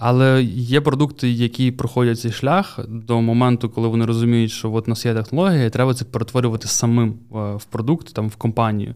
але 0.00 0.42
є 0.52 0.80
продукти, 0.80 1.30
які 1.30 1.70
проходять 1.70 2.20
цей 2.20 2.32
шлях 2.32 2.80
до 2.88 3.20
моменту, 3.20 3.68
коли 3.68 3.88
вони 3.88 4.06
розуміють, 4.06 4.50
що 4.50 4.72
от 4.72 4.88
у 4.88 4.90
нас 4.90 5.06
є 5.06 5.14
технологія, 5.14 5.64
і 5.64 5.70
треба 5.70 5.94
це 5.94 6.04
перетворювати 6.04 6.68
самим 6.68 7.08
е, 7.08 7.14
в 7.54 7.64
продукт, 7.64 8.14
там 8.14 8.28
в 8.28 8.36
компанію. 8.36 8.94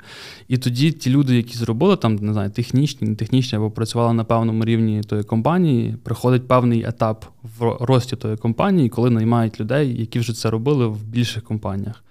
І 0.49 0.59
тоді 0.59 0.93
ті 0.93 1.11
люди, 1.11 1.37
які 1.37 1.59
зробили 1.59 1.97
там, 1.97 2.15
не 2.17 2.33
знаю, 2.33 2.51
технічні, 2.51 3.09
не 3.09 3.15
технічні, 3.15 3.59
або 3.59 3.71
працювали 3.71 4.13
на 4.13 4.25
певному 4.25 4.65
рівні 4.65 5.03
тої 5.03 5.23
компанії, 5.23 5.97
приходить 6.03 6.49
певний 6.49 6.85
етап 6.85 7.25
в 7.59 7.77
рості 7.81 8.17
тої 8.17 8.37
компанії, 8.37 8.89
коли 8.89 9.11
наймають 9.11 9.61
людей, 9.61 10.01
які 10.01 10.19
вже 10.19 10.33
це 10.33 10.51
робили 10.51 10.87
в 10.87 11.05
більших 11.05 11.43
компаніях. 11.45 12.05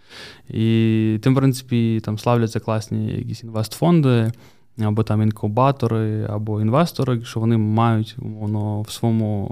І 0.50 1.20
тим, 1.22 1.34
в 1.34 1.38
принципі, 1.38 2.02
там 2.04 2.18
славляться 2.18 2.60
класні 2.60 3.08
якісь 3.08 3.44
інвестфонди 3.44 4.32
або 4.82 5.04
там 5.04 5.22
інкубатори, 5.22 6.28
або 6.30 6.62
інвестори, 6.62 7.22
що 7.24 7.40
вони 7.40 7.58
мають 7.58 8.16
воно 8.18 8.82
в 8.82 8.92
своєму 8.92 9.50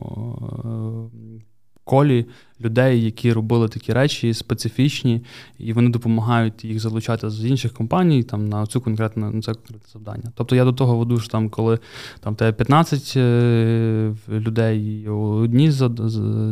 колі 1.84 2.26
людей, 2.62 3.04
які 3.04 3.34
робили 3.34 3.68
такі 3.68 3.94
речі 3.94 4.34
специфічні, 4.34 5.22
і 5.58 5.74
вони 5.74 5.90
допомагають 5.90 6.66
їх 6.66 6.80
залучати 6.80 7.30
з 7.30 7.46
інших 7.46 7.74
компаній 7.74 8.24
там 8.24 8.50
на 8.50 8.66
цю 8.66 8.82
конкретну 8.82 9.32
на 9.32 9.42
це 9.42 9.54
конкретне 9.54 9.90
завдання. 9.94 10.32
Тобто 10.36 10.56
я 10.56 10.66
до 10.66 10.74
того 10.74 10.98
веду, 10.98 11.20
що 11.20 11.28
там, 11.28 11.50
коли 11.50 11.80
там 12.20 12.36
тебе 12.36 12.52
15 12.52 13.14
е, 13.18 14.14
людей 14.30 15.08
одні 15.08 15.72
з 15.72 15.90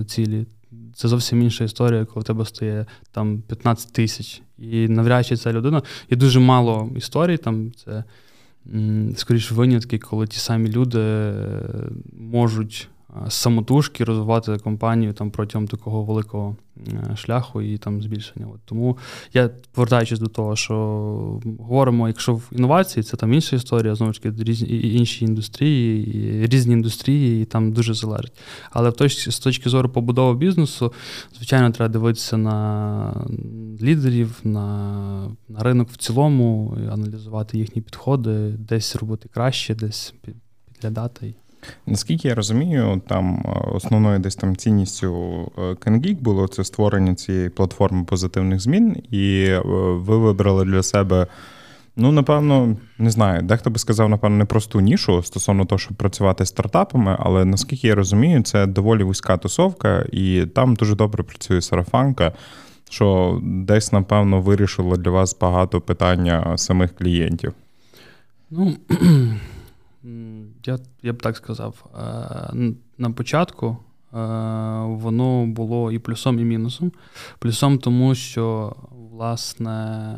цілі. 0.07 0.45
Це 0.95 1.07
зовсім 1.07 1.41
інша 1.41 1.63
історія, 1.63 2.05
коли 2.05 2.22
в 2.22 2.24
тебе 2.24 2.45
стає 2.45 2.86
там 3.11 3.41
15 3.41 3.93
тисяч. 3.93 4.41
І 4.57 4.88
навряд 4.88 5.26
чи 5.26 5.36
ця 5.36 5.53
людина. 5.53 5.82
Є 6.09 6.17
дуже 6.17 6.39
мало 6.39 6.89
історій. 6.95 7.38
Там 7.38 7.72
це 7.72 8.03
скоріш 9.15 9.51
винятки, 9.51 9.99
коли 9.99 10.28
ті 10.28 10.38
самі 10.38 10.70
люди 10.70 10.99
е, 10.99 11.61
можуть 12.11 12.89
самотужки 13.30 14.03
розвивати 14.03 14.57
компанію 14.57 15.14
там 15.14 15.32
протягом 15.32 15.68
такого 15.68 16.03
великого 16.03 16.55
е, 16.88 17.16
шляху 17.16 17.62
і 17.62 17.78
там 17.78 18.01
збільшення. 18.01 18.47
От 18.53 18.60
Тому 18.66 18.97
я 19.34 19.49
повертаючись 19.74 20.20
до 20.20 20.28
того, 20.28 20.55
що 20.55 20.76
говоримо, 21.60 22.07
якщо 22.07 22.34
в 22.34 22.49
інновації, 22.51 23.03
це 23.03 23.18
там 23.18 23.34
інша 23.34 23.55
історія, 23.55 23.95
знову 23.95 24.14
ж 24.14 24.22
таки, 24.22 24.43
різні 24.43 24.82
інші 24.93 25.26
індустрії, 25.26 26.18
і 26.18 26.47
різні 26.47 26.74
індустрії, 26.74 27.41
і 27.41 27.45
там 27.45 27.72
дуже 27.72 27.93
залежить. 27.93 28.34
Але 28.72 28.89
в 28.89 28.93
точці, 28.93 29.32
з 29.32 29.39
точки 29.39 29.70
зору 29.70 29.89
побудови 29.89 30.38
бізнесу, 30.38 30.93
звичайно, 31.36 31.72
треба 31.72 31.93
дивитися 31.93 32.38
на 32.38 33.28
лідерів, 33.82 34.39
на, 34.43 35.36
на 35.49 35.60
ринок 35.60 35.89
в 35.89 35.97
цілому, 35.97 36.78
аналізувати 36.91 37.57
їхні 37.57 37.82
підходи, 37.82 38.55
десь 38.60 38.95
робити 38.95 39.30
краще, 39.34 39.76
десь 39.76 40.14
підглядати. 40.72 41.34
Наскільки 41.86 42.28
я 42.28 42.36
розумію, 42.36 43.01
там 43.07 43.45
е, 43.45 43.70
основною 43.76 44.20
десь 44.20 44.36
там 44.36 44.55
цінністю 44.55 45.12
CanGeek 45.57 46.18
е, 46.18 46.22
було 46.22 46.47
це 46.47 46.64
створення 46.64 47.16
цієї 47.16 47.49
платформи 47.49 48.03
позитивних 48.03 48.60
змін, 48.60 48.95
і 49.12 49.45
е, 49.49 49.62
ви 49.95 50.18
вибрали 50.18 50.66
для 50.66 50.84
себе. 50.84 51.28
Ну, 51.95 52.12
напевно, 52.12 52.78
не 52.97 53.10
знаю, 53.10 53.41
дехто 53.41 53.70
би 53.70 53.80
сказав, 53.80 54.10
напевно, 54.10 54.38
не 54.38 54.45
просту 54.45 54.80
нішу 54.80 55.24
стосовно 55.24 55.66
того, 55.66 55.80
щоб 55.80 55.97
працювати 55.97 56.45
з 56.45 56.49
стартапами, 56.49 57.16
але 57.20 57.45
наскільки 57.45 57.88
я 57.88 57.95
розумію, 57.95 58.43
це 58.43 58.66
доволі 58.66 59.03
вузька 59.03 59.38
тусовка, 59.38 60.05
і 60.12 60.45
там 60.55 60.76
дуже 60.76 60.95
добре 60.95 61.24
працює 61.24 61.62
сарафанка, 61.62 62.32
що 62.89 63.39
десь, 63.43 63.91
напевно, 63.91 64.41
вирішило 64.41 64.97
для 64.97 65.12
вас 65.12 65.38
багато 65.41 65.82
питання 65.82 66.57
самих 66.57 66.95
клієнтів. 66.95 67.53
Ну, 68.51 68.76
я 70.66 70.78
я 71.01 71.14
б 71.14 71.22
так 71.22 71.38
сказав. 71.38 71.86
Е, 71.99 72.74
на 72.97 73.12
початку 73.12 73.68
е, 73.68 74.18
воно 74.86 75.45
було 75.45 75.91
і 75.91 75.99
плюсом, 75.99 76.39
і 76.39 76.43
мінусом. 76.43 76.91
Плюсом, 77.39 77.78
тому 77.78 78.16
що, 78.16 78.76
власне, 79.12 80.16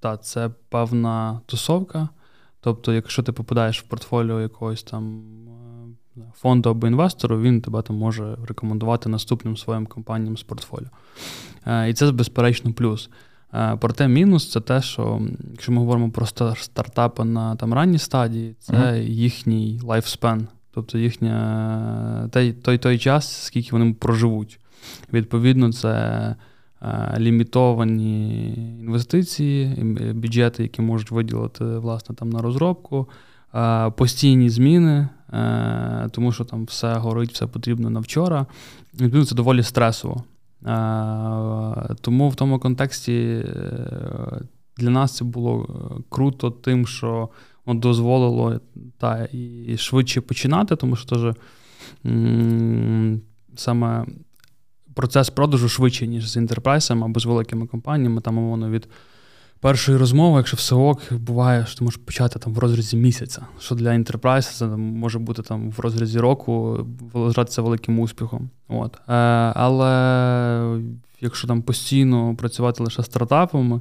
та, 0.00 0.16
це 0.16 0.50
певна 0.68 1.40
тусовка. 1.46 2.08
Тобто, 2.60 2.92
якщо 2.92 3.22
ти 3.22 3.32
попадаєш 3.32 3.80
в 3.80 3.82
портфоліо 3.82 4.40
якогось 4.40 4.82
там 4.82 5.22
е, 6.16 6.20
фонду 6.34 6.70
або 6.70 6.86
інвестору, 6.86 7.40
він 7.40 7.60
тебе 7.60 7.82
там 7.82 7.96
може 7.96 8.36
рекомендувати 8.46 9.08
наступним 9.08 9.56
своїм 9.56 9.86
компаніям 9.86 10.36
з 10.36 10.42
портфоліо. 10.42 10.88
І 11.88 11.94
це 11.94 12.12
безперечно 12.12 12.72
плюс. 12.72 13.10
Е, 13.54 13.76
проте 13.80 14.08
мінус 14.08 14.50
це 14.50 14.60
те, 14.60 14.82
що 14.82 15.20
якщо 15.50 15.72
ми 15.72 15.78
говоримо 15.78 16.10
про 16.10 16.26
стартапи 16.56 17.24
на 17.24 17.56
там 17.56 17.74
ранній 17.74 17.98
стадії, 17.98 18.54
це 18.60 18.72
mm-hmm. 18.72 19.08
їхній 19.08 19.80
лайфспен, 19.84 20.48
тобто 20.74 20.98
їхня 20.98 22.28
той, 22.32 22.52
той 22.52 22.78
той 22.78 22.98
час, 22.98 23.42
скільки 23.42 23.68
вони 23.72 23.94
проживуть. 23.94 24.60
Відповідно, 25.12 25.72
це 25.72 25.90
е, 26.82 27.14
лімітовані 27.18 28.48
інвестиції, 28.80 29.84
бюджети, 30.14 30.62
які 30.62 30.82
можуть 30.82 31.10
виділити 31.10 31.64
власне 31.64 32.14
там 32.14 32.30
на 32.30 32.42
розробку, 32.42 33.08
е, 33.54 33.90
постійні 33.90 34.50
зміни, 34.50 35.08
тому 36.10 36.32
що 36.32 36.44
там 36.44 36.64
все 36.64 36.94
горить, 36.94 37.32
все 37.32 37.46
потрібно 37.46 37.90
на 37.90 38.00
вчора. 38.00 38.46
Відповідно, 38.94 39.24
це 39.24 39.34
доволі 39.34 39.62
стресово. 39.62 40.24
Тому 42.00 42.28
в 42.28 42.34
тому 42.34 42.58
контексті 42.58 43.12
е, 43.12 44.40
для 44.76 44.90
нас 44.90 45.16
це 45.16 45.24
було 45.24 45.62
е, 45.62 46.02
круто, 46.08 46.50
тим, 46.50 46.86
що 46.86 47.28
воно 47.66 47.80
дозволило 47.80 48.60
та, 48.98 49.28
і 49.32 49.76
швидше 49.76 50.20
починати, 50.20 50.76
тому 50.76 50.96
що 50.96 51.16
теж 51.16 51.34
саме 53.56 54.06
процес 54.94 55.30
продажу 55.30 55.68
швидше, 55.68 56.06
ніж 56.06 56.30
з 56.30 56.36
інтерпрайсом 56.36 57.04
або 57.04 57.20
з 57.20 57.26
великими 57.26 57.66
компаніями. 57.66 58.20
Там 58.20 58.50
воно 58.50 58.70
від 58.70 58.88
першої 59.62 59.98
розмови, 59.98 60.36
якщо 60.36 60.56
все 60.56 60.74
ок, 60.74 61.12
буває, 61.12 61.66
що 61.66 61.78
ти 61.78 61.84
можеш 61.84 62.00
почати 62.04 62.38
там 62.38 62.54
в 62.54 62.58
розрізі 62.58 62.96
місяця. 62.96 63.46
Що 63.60 63.74
для 63.74 63.94
інтерпрайсу 63.94 64.58
це 64.58 64.66
може 64.76 65.18
бути 65.18 65.42
там 65.42 65.70
в 65.70 65.80
розрізі 65.80 66.20
року, 66.20 66.86
вважатися 67.12 67.62
великим 67.62 67.98
успіхом. 67.98 68.50
От. 68.68 68.94
Е, 68.94 69.12
Але 69.54 70.80
якщо 71.20 71.48
там 71.48 71.62
постійно 71.62 72.36
працювати 72.36 72.82
лише 72.82 73.02
стартапами, 73.02 73.80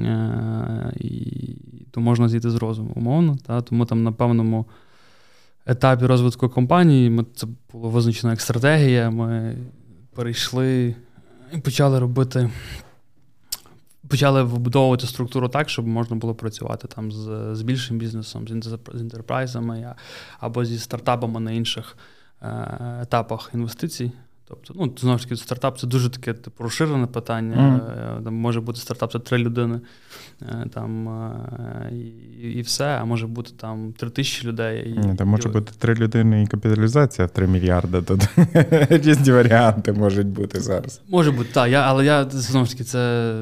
е, 0.00 0.92
то 1.90 2.00
можна 2.00 2.28
зійти 2.28 2.50
з 2.50 2.54
розуму, 2.54 2.92
умовно. 2.94 3.36
Та? 3.46 3.60
Тому 3.60 3.84
там 3.84 4.02
на 4.02 4.12
певному 4.12 4.66
етапі 5.66 6.06
розвитку 6.06 6.48
компанії 6.48 7.10
ми, 7.10 7.24
це 7.34 7.46
було 7.72 7.88
визначено 7.88 8.32
як 8.32 8.40
стратегія. 8.40 9.10
Ми 9.10 9.56
перейшли 10.14 10.94
і 11.54 11.58
почали 11.58 11.98
робити 11.98 12.50
почали 14.08 14.42
вбудовувати 14.42 15.06
структуру 15.06 15.48
так, 15.48 15.68
щоб 15.68 15.86
можна 15.86 16.16
було 16.16 16.34
працювати 16.34 16.88
там 16.88 17.12
з 17.12 17.54
з 17.54 17.62
більшим 17.62 17.98
бізнесом, 17.98 18.48
з 18.94 19.00
інтерпрайзами 19.00 19.94
або 20.40 20.64
зі 20.64 20.78
стартапами 20.78 21.40
на 21.40 21.52
інших 21.52 21.96
е, 22.42 22.98
етапах 23.02 23.50
інвестицій. 23.54 24.12
Тобто, 24.48 24.74
ну, 24.76 24.92
знову 24.98 25.18
ж 25.18 25.24
таки, 25.24 25.36
стартап 25.36 25.78
це 25.78 25.86
дуже 25.86 26.10
таке 26.10 26.34
типу, 26.34 26.64
розширене 26.64 27.06
питання. 27.06 27.56
Mm. 27.56 28.24
Там 28.24 28.34
Може 28.34 28.60
бути 28.60 28.80
стартап 28.80 29.12
це 29.12 29.18
три 29.18 29.38
людини 29.38 29.80
е, 30.42 30.66
там, 30.74 31.08
і 31.92 32.48
і 32.50 32.60
все, 32.60 32.84
а 32.84 33.04
може 33.04 33.26
бути 33.26 33.50
там 33.56 33.92
три 33.92 34.10
тисячі 34.10 34.48
людей. 34.48 34.90
І, 34.90 35.16
Там 35.16 35.28
може 35.28 35.48
і... 35.48 35.52
бути 35.52 35.72
три 35.78 35.94
людини 35.94 36.42
і 36.42 36.46
капіталізація 36.46 37.26
в 37.26 37.30
три 37.30 37.46
мільярди. 37.46 38.02
Тут 38.02 38.28
різні 38.90 39.32
варіанти 39.32 39.92
можуть 39.92 40.26
бути 40.26 40.60
зараз. 40.60 41.00
Може 41.08 41.30
бути, 41.30 41.50
так. 41.52 41.70
Я, 41.70 41.80
Але 41.80 42.04
я 42.04 42.24
знову 42.30 42.66
ж 42.66 42.72
таки, 42.72 42.84
це 42.84 43.32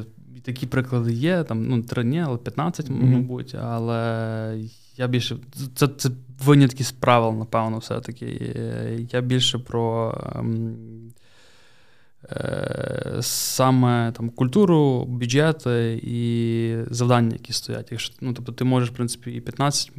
такі 0.45 0.67
приклади 0.67 1.13
є, 1.13 1.45
там 1.45 1.67
ну, 1.67 1.83
три 1.83 2.05
ні, 2.05 2.21
але 2.21 2.39
15, 2.39 2.91
mm-hmm. 2.91 3.05
мабуть. 3.05 3.55
Але 3.55 4.61
я 4.97 5.07
більше. 5.07 5.37
Це 5.75 5.89
це 5.89 6.11
винятки 6.45 6.85
з 6.85 6.93
правил, 6.93 7.39
напевно, 7.39 7.79
все-таки. 7.79 8.27
Я 9.13 9.21
більше 9.21 9.59
про. 9.59 10.15
Ем, 10.37 10.77
Е, 12.33 13.17
саме 13.21 14.13
там 14.13 14.31
культуру, 14.31 15.05
бюджет 15.05 15.67
і 16.03 16.77
завдання, 16.91 17.33
які 17.33 17.53
стоять. 17.53 17.89
Якщо 17.91 18.15
ну, 18.21 18.33
тобто 18.33 18.53
ти 18.53 18.65
можеш, 18.65 18.91
в 18.91 18.93
принципі, 18.93 19.31
і 19.31 19.41
15, 19.41 19.93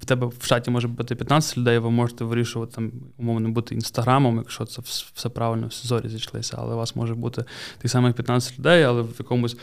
в 0.00 0.04
тебе 0.04 0.26
в 0.26 0.44
штаті 0.44 0.70
може 0.70 0.88
бути 0.88 1.14
15 1.14 1.58
людей, 1.58 1.78
ви 1.78 1.90
можете 1.90 2.24
вирішувати 2.24 2.72
там, 2.74 2.92
умовно 3.18 3.48
бути 3.48 3.74
інстаграмом, 3.74 4.36
якщо 4.36 4.64
це 4.64 4.82
все 5.14 5.28
правильно 5.28 5.66
в 5.66 5.72
сезорі 5.72 6.08
зійшлися, 6.08 6.56
але 6.60 6.74
у 6.74 6.76
вас 6.76 6.96
може 6.96 7.14
бути 7.14 7.44
тих 7.78 7.90
самих 7.90 8.14
15 8.14 8.58
людей, 8.58 8.82
але 8.82 9.02
в 9.02 9.14
якомусь 9.18 9.56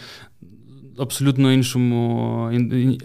абсолютно 0.97 1.53
іншому 1.53 2.51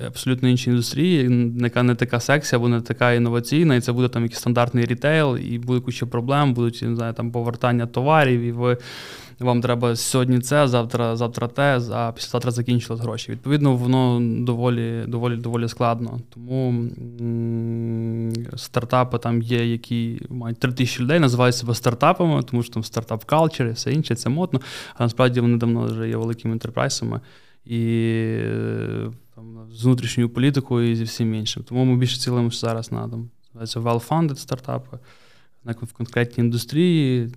абсолютно 0.07 0.49
іншій 0.49 0.71
індустрії, 0.71 1.53
яка 1.57 1.83
не 1.83 1.95
така 1.95 2.21
сексі, 2.21 2.57
або 2.57 2.69
не 2.69 2.81
така 2.81 3.13
інноваційна, 3.13 3.75
і 3.75 3.81
це 3.81 3.93
буде 3.93 4.09
там 4.09 4.23
якийсь 4.23 4.41
стандартний 4.41 4.87
рітейл, 4.87 5.37
і 5.37 5.59
буде 5.59 5.81
куча 5.81 6.07
проблем, 6.07 6.55
будуть 6.55 6.83
не 6.83 6.97
знаю, 6.97 7.13
там 7.13 7.33
повертання 7.33 7.87
товарів, 7.87 8.41
і 8.41 8.53
ви. 8.53 8.77
Вам 9.41 9.61
треба 9.61 9.97
сьогодні 9.97 10.39
це, 10.39 10.69
завтра 10.69 11.17
завтра 11.17 11.49
те, 11.49 11.81
а 11.93 12.13
післязавтра 12.13 12.51
закінчились 12.51 13.01
гроші. 13.03 13.33
Відповідно, 13.33 13.77
воно 13.77 14.21
доволі 14.45 15.05
доволі, 15.09 15.37
доволі 15.37 15.69
складно. 15.69 16.21
Тому 16.35 16.69
м- 17.21 18.33
стартапи 18.57 19.19
там 19.19 19.43
є, 19.43 19.67
які 19.67 20.23
мають 20.29 20.59
3 20.59 20.73
тисячі 20.73 21.03
людей, 21.05 21.21
називають 21.21 21.57
себе 21.57 21.75
стартапами, 21.75 22.43
тому 22.43 22.63
що 22.63 22.75
там 22.75 22.85
стартап 22.85 23.25
калчер 23.25 23.67
і 23.67 23.71
все 23.71 23.93
інше, 23.93 24.15
це 24.15 24.29
модно. 24.29 24.61
А 24.95 25.03
насправді 25.05 25.41
вони 25.41 25.57
давно 25.57 25.85
вже 25.87 26.09
є 26.09 26.17
великими 26.17 26.53
ентерпрайсами 26.53 27.21
і 27.65 28.41
там, 29.35 29.59
з 29.73 29.85
внутрішньою 29.85 30.29
політикою 30.29 30.91
і 30.91 30.97
зі 30.97 31.05
всім 31.05 31.35
іншим. 31.35 31.63
Тому 31.69 31.85
ми 31.85 31.97
більше 31.97 32.19
цілимося 32.19 32.59
зараз 32.59 32.93
на 32.93 33.09
там, 33.09 33.31
well-funded 33.55 34.37
стартапи 34.37 34.99
в 35.65 35.93
конкретній 35.93 36.45
індустрії. 36.45 37.29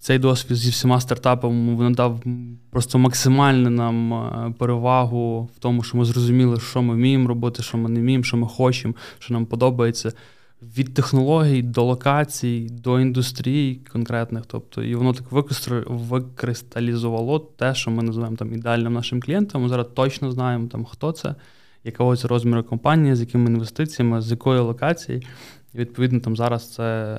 Цей 0.00 0.18
досвід 0.18 0.56
зі 0.56 0.70
всіма 0.70 1.00
стартапами 1.00 1.84
надав 1.84 2.22
просто 2.70 2.98
максимальну 2.98 3.70
нам 3.70 4.14
е, 4.14 4.54
перевагу 4.58 5.50
в 5.56 5.58
тому, 5.58 5.82
що 5.82 5.96
ми 5.96 6.04
зрозуміли, 6.04 6.60
що 6.60 6.82
ми 6.82 6.94
вміємо 6.94 7.28
робити, 7.28 7.62
що 7.62 7.78
ми 7.78 7.88
не 7.88 8.00
вміємо, 8.00 8.24
що 8.24 8.36
ми 8.36 8.46
хочемо, 8.48 8.94
що 9.18 9.34
нам 9.34 9.46
подобається. 9.46 10.12
від 10.62 10.94
технологій 10.94 11.62
до 11.62 11.84
локацій, 11.84 12.68
до 12.70 13.00
індустрій 13.00 13.80
конкретних. 13.92 14.46
Тобто, 14.46 14.82
і 14.82 14.94
воно 14.94 15.12
так 15.12 15.32
викристалізувало 15.88 17.38
те, 17.38 17.74
що 17.74 17.90
ми 17.90 18.02
називаємо 18.02 18.36
там 18.36 18.54
ідеальним 18.54 18.92
нашим 18.92 19.20
клієнтом. 19.20 19.62
Ми 19.62 19.68
зараз 19.68 19.86
точно 19.94 20.32
знаємо, 20.32 20.68
там, 20.68 20.84
хто 20.84 21.12
це, 21.12 21.34
якого 21.84 22.16
це 22.16 22.28
розміру 22.28 22.64
компанії, 22.64 23.14
з 23.14 23.20
якими 23.20 23.50
інвестиціями, 23.50 24.22
з 24.22 24.30
якої 24.30 24.60
локації. 24.60 25.26
І 25.74 25.78
відповідно 25.78 26.20
там 26.20 26.36
зараз 26.36 26.74
це 26.74 27.18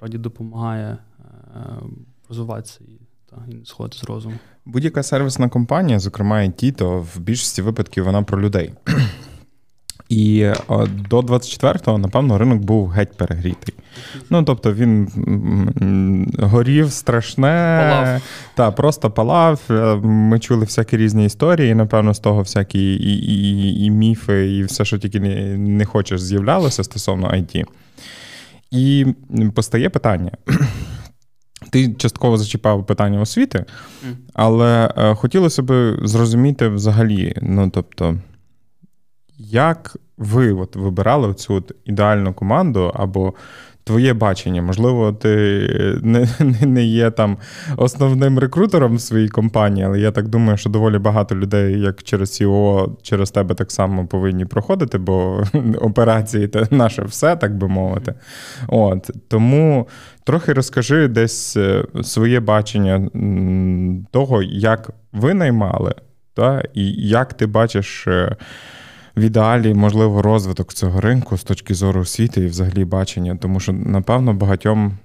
насправді 0.00 0.18
допомагає 0.18 0.96
е, 1.18 1.60
розвиватися 2.28 2.80
і, 2.88 3.00
та, 3.30 3.36
і 3.48 3.54
не 3.54 3.64
сходити 3.64 3.98
з 3.98 4.04
розуму. 4.04 4.34
Будь-яка 4.64 5.02
сервісна 5.02 5.48
компанія, 5.48 5.98
зокрема 5.98 6.36
IT, 6.36 6.72
то 6.72 7.06
в 7.14 7.20
більшості 7.20 7.62
випадків 7.62 8.04
вона 8.04 8.22
про 8.22 8.40
людей. 8.40 8.72
І 10.08 10.52
до 11.10 11.20
24-го, 11.20 11.98
напевно, 11.98 12.38
ринок 12.38 12.58
був 12.58 12.88
геть 12.88 13.16
перегрітий. 13.16 13.74
Ну, 14.30 14.42
тобто 14.42 14.72
він 14.72 15.08
горів 16.38 16.92
страшне, 16.92 17.78
палав. 17.90 18.22
Та, 18.54 18.70
просто 18.70 19.10
палав. 19.10 19.60
Е, 19.70 19.94
ми 20.02 20.38
чули 20.38 20.64
всякі 20.64 20.96
різні 20.96 21.24
історії, 21.24 21.74
напевно, 21.74 22.14
з 22.14 22.18
того 22.18 22.40
всякі 22.40 22.94
і 22.94 23.12
і, 23.34 23.84
і 23.84 23.90
міфи, 23.90 24.56
і 24.56 24.62
все, 24.64 24.84
що 24.84 24.98
тільки 24.98 25.20
не, 25.20 25.58
не 25.58 25.84
хочеш, 25.84 26.20
з'являлося 26.20 26.84
стосовно 26.84 27.28
IT. 27.28 27.64
І 28.70 29.06
постає 29.54 29.90
питання. 29.90 30.32
Ти 31.70 31.94
частково 31.94 32.36
зачіпав 32.36 32.86
питання 32.86 33.20
освіти, 33.20 33.64
але 34.34 34.94
е, 34.96 35.14
хотілося 35.14 35.62
б 35.62 35.98
зрозуміти 36.02 36.68
взагалі, 36.68 37.34
ну 37.42 37.70
тобто. 37.70 38.18
Як 39.42 39.96
ви 40.18 40.52
от 40.52 40.76
вибирали 40.76 41.34
цю 41.34 41.64
ідеальну 41.84 42.34
команду 42.34 42.92
або 42.94 43.34
твоє 43.84 44.14
бачення? 44.14 44.62
Можливо, 44.62 45.12
ти 45.12 45.30
не 46.02 46.28
не 46.60 46.84
є 46.84 47.10
там 47.10 47.36
основним 47.76 48.38
рекрутером 48.38 48.96
в 48.96 49.00
своїй 49.00 49.28
компанії, 49.28 49.86
але 49.86 50.00
я 50.00 50.10
так 50.10 50.28
думаю, 50.28 50.56
що 50.56 50.70
доволі 50.70 50.98
багато 50.98 51.34
людей, 51.36 51.80
як 51.80 52.02
через 52.02 52.30
CEO, 52.30 52.96
через 53.02 53.30
тебе 53.30 53.54
так 53.54 53.72
само 53.72 54.06
повинні 54.06 54.44
проходити, 54.44 54.98
бо 54.98 55.44
операції 55.80 56.48
це 56.48 56.66
наше 56.70 57.02
все, 57.02 57.36
так 57.36 57.56
би 57.56 57.68
мовити. 57.68 58.14
От 58.68 59.10
Тому 59.28 59.88
трохи 60.24 60.52
розкажи 60.52 61.08
десь 61.08 61.56
е, 61.56 61.84
своє 62.02 62.40
бачення 62.40 63.10
того, 64.10 64.42
як 64.42 64.90
ви 65.12 65.34
наймали, 65.34 65.94
та, 66.34 66.62
і 66.74 67.08
як 67.08 67.34
ти 67.34 67.46
бачиш. 67.46 68.08
Е, 69.20 69.22
в 69.22 69.24
ідеалі, 69.24 69.74
можливо, 69.74 70.22
розвиток 70.22 70.72
цього 70.72 71.00
ринку 71.00 71.36
з 71.36 71.44
точки 71.44 71.74
зору 71.74 72.00
освіти 72.00 72.40
і 72.40 72.46
взагалі 72.46 72.84
бачення, 72.84 73.36
тому 73.36 73.60
що, 73.60 73.72
напевно, 73.72 74.34
багатьом 74.34 74.98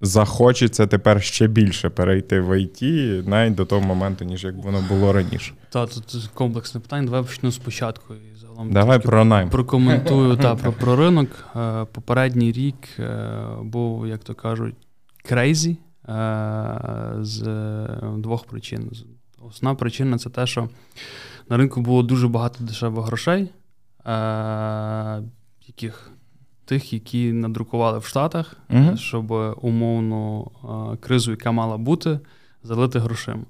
захочеться 0.00 0.86
тепер 0.86 1.22
ще 1.22 1.46
більше 1.46 1.88
перейти 1.88 2.40
в 2.40 2.60
ІТ 2.60 2.82
навіть 3.28 3.54
до 3.54 3.64
того 3.64 3.80
моменту, 3.80 4.24
ніж 4.24 4.44
як 4.44 4.54
воно 4.56 4.84
було 4.88 5.12
раніше. 5.12 5.54
Так, 5.70 5.90
тут 5.90 6.30
комплексне 6.34 6.80
питання. 6.80 7.06
Давай 7.06 7.22
почну 7.22 7.52
спочатку 7.52 8.14
і 8.14 8.36
загалом 8.40 8.72
Давай 8.72 8.98
про 8.98 9.24
найм. 9.24 9.50
прокоментую 9.50 10.36
та, 10.36 10.54
про, 10.62 10.72
про 10.72 10.96
ринок. 10.96 11.28
Е, 11.56 11.86
попередній 11.92 12.52
рік 12.52 12.88
е, 12.98 13.28
був, 13.62 14.06
як 14.06 14.24
то 14.24 14.34
кажуть, 14.34 14.74
crazy 15.24 15.76
з 17.20 17.42
двох 18.16 18.44
причин. 18.44 18.90
Основна 19.48 19.74
причина 19.78 20.18
це 20.18 20.30
те, 20.30 20.46
що 20.46 20.68
на 21.48 21.56
ринку 21.56 21.80
було 21.80 22.02
дуже 22.02 22.28
багато 22.28 22.64
дешевих 22.64 23.06
грошей, 23.06 23.50
е- 24.06 25.22
яких 25.66 26.10
тих, 26.64 26.92
які 26.92 27.32
надрукували 27.32 27.98
в 27.98 28.04
Штатах, 28.04 28.56
uh 28.70 28.96
щоб 28.96 29.30
умовну 29.62 30.50
е- 30.64 30.96
кризу, 30.96 31.30
яка 31.30 31.52
мала 31.52 31.76
бути, 31.76 32.20
залити 32.62 32.98
грошима. 32.98 33.44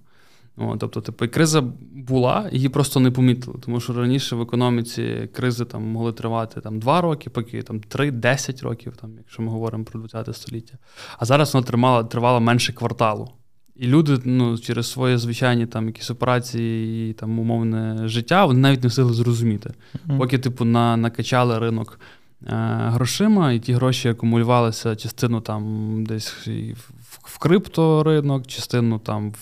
О, 0.56 0.76
тобто, 0.76 1.00
типу, 1.00 1.28
криза 1.28 1.60
була, 1.92 2.48
її 2.52 2.68
просто 2.68 3.00
не 3.00 3.10
помітили. 3.10 3.56
Тому 3.60 3.80
що 3.80 3.92
раніше 3.92 4.36
в 4.36 4.40
економіці 4.40 5.28
кризи 5.32 5.64
там 5.64 5.82
могли 5.82 6.12
тривати 6.12 6.60
там, 6.60 6.78
2 6.78 7.00
роки, 7.00 7.30
поки 7.30 7.62
там 7.62 7.80
3-10 7.80 8.62
років, 8.62 8.96
там, 8.96 9.10
якщо 9.18 9.42
ми 9.42 9.50
говоримо 9.50 9.84
про 9.84 10.00
20 10.00 10.36
століття. 10.36 10.78
А 11.18 11.24
зараз 11.24 11.54
вона 11.54 11.66
тривала, 11.66 12.04
тривала 12.04 12.40
менше 12.40 12.72
кварталу. 12.72 13.28
І 13.76 13.86
люди 13.86 14.18
ну, 14.24 14.58
через 14.58 14.90
свої 14.90 15.16
звичайні 15.16 15.66
там 15.66 15.86
якісь 15.86 16.10
операції 16.10 17.10
і 17.10 17.12
там 17.12 17.38
умовне 17.38 18.08
життя 18.08 18.44
вони 18.44 18.60
навіть 18.60 18.82
не 18.82 18.88
встигли 18.88 19.12
зрозуміти. 19.12 19.70
Mm-hmm. 19.70 20.18
Поки, 20.18 20.38
типу, 20.38 20.64
на, 20.64 20.96
накачали 20.96 21.58
ринок 21.58 22.00
е, 22.46 22.52
грошима, 22.78 23.52
і 23.52 23.58
ті 23.58 23.72
гроші 23.72 24.08
акумулювалися 24.08 24.96
частину 24.96 25.40
там 25.40 26.04
десь 26.04 26.46
в, 26.46 26.74
в 27.22 27.38
крипторинок, 27.38 28.46
частину 28.46 28.98
там 28.98 29.30
в. 29.30 29.36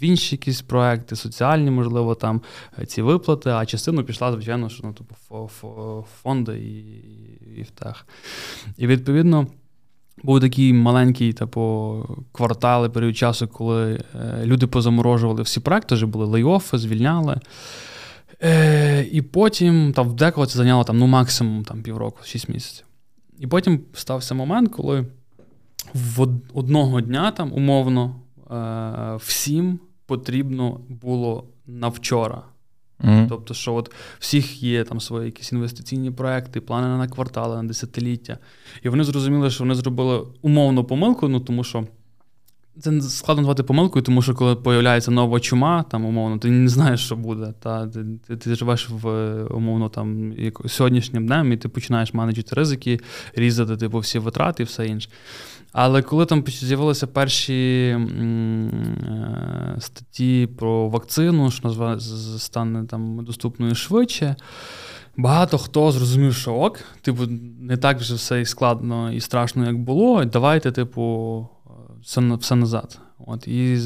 В 0.00 0.04
інші 0.04 0.34
якісь 0.34 0.62
проекти, 0.62 1.16
соціальні, 1.16 1.70
можливо, 1.70 2.14
там 2.14 2.40
е, 2.78 2.86
ці 2.86 3.02
виплати, 3.02 3.50
а 3.50 3.66
частину 3.66 4.04
пішла, 4.04 4.32
звичайно, 4.32 4.68
що 4.68 4.82
ну, 4.84 4.92
типу, 4.92 5.50
фонди 6.22 6.58
і, 6.58 6.78
і 7.60 7.62
в 7.62 7.70
тех. 7.70 8.06
І 8.78 8.86
відповідно. 8.86 9.46
Був 10.22 10.40
такий 10.40 10.72
маленький, 10.72 11.32
типу, 11.32 12.04
квартали 12.32 12.88
період 12.88 13.16
часу, 13.16 13.48
коли 13.48 13.92
е, 13.92 14.42
люди 14.44 14.66
позаморожували 14.66 15.42
всі 15.42 15.60
проекти, 15.60 15.94
вже 15.94 16.06
були 16.06 16.26
лейофи, 16.26 16.78
звільняли. 16.78 17.40
Е, 18.42 19.02
І 19.12 19.22
потім 19.22 19.92
там 19.92 20.08
в 20.08 20.14
деколи 20.14 20.46
це 20.46 20.56
зайняло 20.56 20.84
там, 20.84 20.98
ну, 20.98 21.06
максимум 21.06 21.64
там, 21.64 21.82
півроку, 21.82 22.18
6 22.24 22.48
місяців. 22.48 22.86
І 23.38 23.46
потім 23.46 23.80
стався 23.94 24.34
момент, 24.34 24.72
коли 24.72 25.06
в 25.94 26.28
одного 26.54 27.00
дня 27.00 27.30
там, 27.30 27.52
умовно 27.52 28.16
е, 28.50 29.16
всім 29.16 29.78
потрібно 30.06 30.80
було 30.88 31.44
на 31.66 31.88
вчора. 31.88 32.42
Mm-hmm. 33.04 33.28
Тобто, 33.28 33.54
що 33.54 33.74
от 33.74 33.94
всіх 34.18 34.62
є 34.62 34.84
там 34.84 35.00
свої 35.00 35.26
якісь 35.26 35.52
інвестиційні 35.52 36.10
проекти, 36.10 36.60
плани 36.60 36.98
на 36.98 37.08
квартали, 37.08 37.56
на 37.56 37.68
десятиліття. 37.68 38.38
І 38.82 38.88
вони 38.88 39.04
зрозуміли, 39.04 39.50
що 39.50 39.64
вони 39.64 39.74
зробили 39.74 40.26
умовну 40.42 40.84
помилку, 40.84 41.28
ну 41.28 41.40
тому 41.40 41.64
що. 41.64 41.86
Це 42.80 43.00
складно 43.00 43.42
назвати 43.42 43.62
помилкою, 43.62 44.02
тому 44.02 44.22
що 44.22 44.34
коли 44.34 44.56
появляється 44.56 45.10
нова 45.10 45.40
чума, 45.40 45.82
там 45.82 46.04
умовно, 46.04 46.38
ти 46.38 46.50
не 46.50 46.68
знаєш, 46.68 47.00
що 47.00 47.16
буде. 47.16 47.54
Та 47.60 47.86
Ти 47.86 48.04
ти, 48.26 48.36
ти 48.36 48.54
живеш 48.54 48.88
в 48.90 49.34
умовно 49.50 49.88
там 49.88 50.34
сьогоднішнім 50.66 51.26
днем, 51.26 51.52
і 51.52 51.56
ти 51.56 51.68
починаєш 51.68 52.14
менеджити 52.14 52.54
ризики, 52.54 53.00
різати 53.34 53.76
типу, 53.76 53.98
всі 53.98 54.18
витрати 54.18 54.62
і 54.62 54.66
все 54.66 54.86
інше. 54.86 55.08
Але 55.72 56.02
коли 56.02 56.26
там 56.26 56.44
з'явилися 56.46 57.06
перші 57.06 57.88
м, 57.94 58.68
е, 58.68 59.76
статті 59.80 60.48
про 60.58 60.88
вакцину, 60.88 61.50
що 61.50 61.68
назва 61.68 62.00
стане 62.38 62.84
там 62.84 63.24
доступною 63.24 63.74
швидше, 63.74 64.36
багато 65.16 65.58
хто 65.58 65.92
зрозумів, 65.92 66.34
що 66.34 66.54
ок, 66.54 66.78
типу, 67.02 67.22
не 67.60 67.76
так 67.76 67.98
вже 67.98 68.14
все 68.14 68.40
і 68.40 68.44
складно 68.44 69.12
і 69.12 69.20
страшно, 69.20 69.66
як 69.66 69.78
було. 69.78 70.24
Давайте, 70.24 70.72
типу, 70.72 71.48
все 72.06 72.36
все 72.36 72.54
назад. 72.54 72.98
От, 73.26 73.48
І 73.48 73.76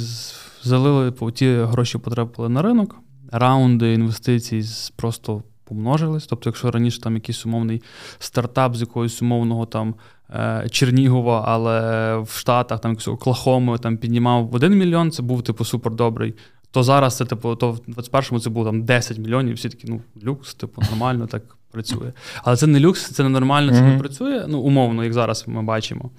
залили 0.62 1.12
ті 1.34 1.52
гроші 1.54 1.98
потрапили 1.98 2.48
на 2.48 2.62
ринок, 2.62 2.96
раунди 3.32 3.92
інвестицій 3.92 4.64
просто 4.96 5.42
помножились. 5.64 6.26
Тобто, 6.26 6.48
якщо 6.48 6.70
раніше 6.70 7.00
там 7.00 7.14
якийсь 7.14 7.46
умовний 7.46 7.82
стартап 8.18 8.76
з 8.76 8.80
якогось 8.80 9.22
умовного 9.22 9.66
там 9.66 9.94
Е, 10.34 10.66
Чернігова, 10.70 11.44
але 11.46 12.16
в 12.16 12.30
Штатах 12.30 12.80
там 12.80 12.96
Оклахоми 13.06 13.78
там 13.78 13.96
піднімав 13.96 14.54
1 14.54 14.78
мільйон, 14.78 15.10
це 15.10 15.22
був 15.22 15.42
типу 15.42 15.64
супер 15.64 15.94
добрий. 15.94 16.34
То 16.70 16.82
зараз 16.82 17.16
це 17.16 17.24
типу, 17.24 17.56
то 17.56 17.72
в 17.72 17.78
21-му 17.88 18.40
це 18.40 18.50
було 18.50 18.66
там 18.66 18.82
10 18.82 19.18
мільйонів. 19.18 19.56
Всі 19.56 19.68
такі, 19.68 19.86
ну, 19.88 20.00
люкс, 20.24 20.54
типу, 20.54 20.82
нормально 20.90 21.26
так 21.26 21.42
працює. 21.70 22.12
Але 22.42 22.56
це 22.56 22.66
не 22.66 22.80
люкс, 22.80 23.10
це 23.10 23.22
не 23.22 23.28
нормально, 23.28 23.72
це 23.72 23.82
не 23.82 23.98
працює. 23.98 24.44
Ну, 24.48 24.60
умовно, 24.60 25.04
як 25.04 25.12
зараз 25.12 25.44
ми 25.46 25.62
бачимо. 25.62 26.10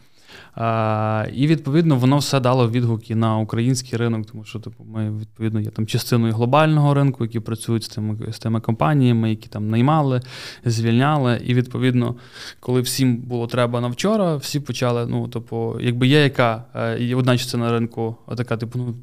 І 1.33 1.47
відповідно 1.47 1.95
воно 1.95 2.17
все 2.17 2.39
дало 2.39 2.69
відгуки 2.69 3.15
на 3.15 3.37
український 3.37 3.99
ринок, 3.99 4.25
тому 4.25 4.43
що 4.43 4.59
типу, 4.59 4.83
ми 4.83 5.17
відповідно 5.17 5.59
є 5.59 5.69
там 5.69 5.87
частиною 5.87 6.33
глобального 6.33 6.93
ринку, 6.93 7.23
які 7.23 7.39
працюють 7.39 7.83
з 7.83 7.87
тими 7.87 8.17
з 8.31 8.39
тими 8.39 8.59
компаніями, 8.59 9.29
які 9.29 9.47
там 9.47 9.69
наймали, 9.69 10.21
звільняли. 10.65 11.41
І 11.45 11.53
відповідно, 11.53 12.15
коли 12.59 12.81
всім 12.81 13.17
було 13.17 13.47
треба 13.47 13.81
на 13.81 13.87
вчора, 13.87 14.35
всі 14.35 14.59
почали. 14.59 15.07
Ну, 15.07 15.27
типу, 15.27 15.79
якби 15.79 16.07
є 16.07 16.23
яка 16.23 16.63
е, 16.75 16.99
є 16.99 17.15
одна 17.15 17.37
частина 17.37 17.71
ринку, 17.71 18.15
така, 18.37 18.57
типу, 18.57 18.79
ну. 18.79 18.95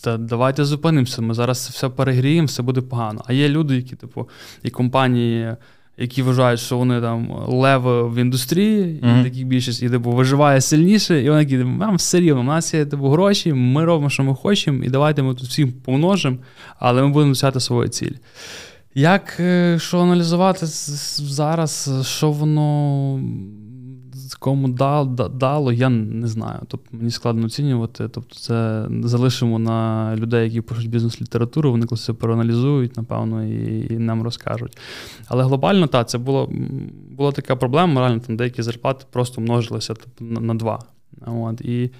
Та 0.00 0.16
давайте 0.16 0.64
зупинимося. 0.64 1.22
Ми 1.22 1.34
зараз 1.34 1.70
все 1.72 1.88
перегріємо, 1.88 2.46
все 2.46 2.62
буде 2.62 2.80
погано. 2.80 3.22
А 3.26 3.32
є 3.32 3.48
люди, 3.48 3.76
які, 3.76 3.96
типу, 3.96 4.28
і 4.62 4.70
компанії 4.70 5.56
які 5.98 6.22
вважають, 6.22 6.60
що 6.60 6.78
вони 6.78 7.00
там 7.00 7.28
леви 7.46 8.08
в 8.08 8.16
індустрії, 8.16 8.84
mm-hmm. 8.84 9.20
і 9.20 9.24
таких 9.24 9.46
більшість 9.46 9.82
і 9.82 9.90
типу, 9.90 10.10
виживає 10.10 10.60
сильніше, 10.60 11.22
і 11.22 11.30
вони 11.30 11.44
такі, 11.44 11.56
нам 11.56 11.96
все 11.96 12.20
рівно, 12.20 12.40
у 12.40 12.44
нас 12.44 12.74
є 12.74 12.86
типу, 12.86 13.08
гроші, 13.08 13.52
ми 13.52 13.84
робимо, 13.84 14.10
що 14.10 14.22
ми 14.22 14.34
хочемо, 14.34 14.84
і 14.84 14.88
давайте 14.88 15.22
ми 15.22 15.34
тут 15.34 15.48
всім 15.48 15.72
помножимо, 15.84 16.36
але 16.78 17.02
ми 17.02 17.08
будемо 17.08 17.32
досягати 17.32 17.60
свою 17.60 17.88
ціль. 17.88 18.12
Як 18.94 19.36
е, 19.40 19.78
що 19.80 19.98
аналізувати 19.98 20.66
зараз, 20.66 21.90
що 22.02 22.30
воно 22.30 23.20
кому 24.38 24.68
дал, 24.68 25.06
дало, 25.34 25.72
я 25.72 25.88
не 25.88 26.26
знаю. 26.26 26.60
Тобто 26.68 26.96
мені 26.96 27.10
складно 27.10 27.46
оцінювати. 27.46 28.08
Тобто, 28.08 28.34
це 28.34 28.86
залишимо 29.02 29.58
на 29.58 30.16
людей, 30.16 30.44
які 30.44 30.60
пишуть 30.60 30.90
бізнес-літературу, 30.90 31.70
вони 31.70 31.86
коли 31.86 31.98
це 31.98 32.12
проаналізують, 32.12 32.96
напевно, 32.96 33.44
і, 33.44 33.86
і 33.94 33.98
нам 33.98 34.22
розкажуть. 34.22 34.78
Але 35.28 35.44
глобально, 35.44 35.86
так, 35.86 36.08
це 36.08 36.18
було, 36.18 36.52
була 37.10 37.32
така 37.32 37.56
проблема, 37.56 38.00
реально 38.00 38.20
там 38.20 38.36
деякі 38.36 38.62
зарплати 38.62 39.04
просто 39.10 39.40
множилися 39.40 39.94
тобто, 39.94 40.24
на, 40.24 40.40
на 40.40 40.54
два. 40.54 40.78
От, 41.26 41.60
І 41.60 41.90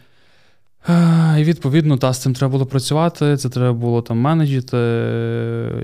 і 1.39 1.45
відповідно, 1.45 1.97
та, 1.97 2.13
з 2.13 2.23
цим 2.23 2.35
треба 2.35 2.53
було 2.53 2.67
працювати, 2.67 3.37
це 3.37 3.49
треба 3.49 3.73
було 3.73 4.03
там 4.03 4.19
менеджити 4.19 4.77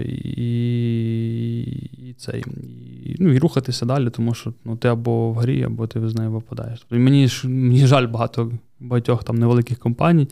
і 0.05 0.55
і, 2.09 2.15
це, 2.19 2.39
і, 3.05 3.17
ну, 3.19 3.33
і 3.33 3.39
рухатися 3.39 3.87
далі, 3.87 4.11
тому 4.11 4.35
що 4.35 4.53
ну, 4.65 4.77
ти 4.77 4.89
або 4.89 5.31
в 5.31 5.35
грі, 5.35 5.63
або 5.63 5.87
ти 5.87 6.09
з 6.09 6.15
нею 6.15 6.31
випадаєш. 6.31 6.81
Тобто 6.81 6.97
мені 6.97 7.29
мені 7.45 7.87
жаль 7.87 8.07
багато 8.07 8.53
багатьох 8.81 9.25
там 9.25 9.37
невеликих 9.37 9.79
компаній, 9.79 10.29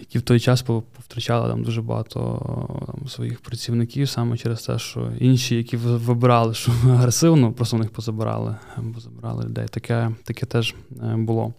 які 0.00 0.18
в 0.18 0.22
той 0.22 0.40
час 0.40 0.62
повтрачали 0.62 1.48
там 1.48 1.62
дуже 1.62 1.82
багато 1.82 2.40
там, 2.86 3.08
своїх 3.08 3.40
працівників 3.40 4.08
саме 4.08 4.36
через 4.36 4.62
те, 4.62 4.78
що 4.78 5.12
інші, 5.20 5.56
які 5.56 5.76
вибирали, 5.76 6.54
що 6.54 6.72
агресивно, 6.90 7.52
просто 7.52 7.76
в 7.76 7.80
них 7.80 7.90
позабирали, 7.90 8.56
позабирали 8.94 9.44
людей. 9.44 9.66
Таке, 9.70 10.10
Таке 10.24 10.46
теж 10.46 10.74
е, 11.02 11.16
було 11.16 11.52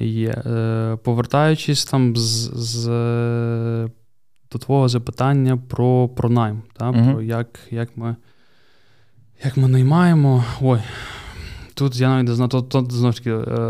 є. 0.00 0.28
Е, 0.30 0.98
повертаючись 1.04 1.84
там 1.84 2.16
з, 2.16 2.50
з 2.54 2.86
до 4.52 4.58
твого 4.58 4.88
запитання 4.88 5.58
про 5.68 6.08
про 6.08 6.28
найм, 6.30 6.62
та, 6.72 6.90
угу. 6.90 7.12
про 7.12 7.22
як 7.22 7.60
як, 7.70 7.96
ми 7.96 8.16
як 9.44 9.56
ми 9.56 9.68
наймаємо. 9.68 10.44
Ой, 10.60 10.80
Тут 11.74 11.96
я 12.00 12.08
навіть 12.08 12.28
не 12.28 12.34
знаю, 12.34 12.48
тут, 12.48 12.68
тут 12.68 12.92
знову 12.92 13.12
ж 13.12 13.18
таки 13.18 13.30
е, 13.30 13.62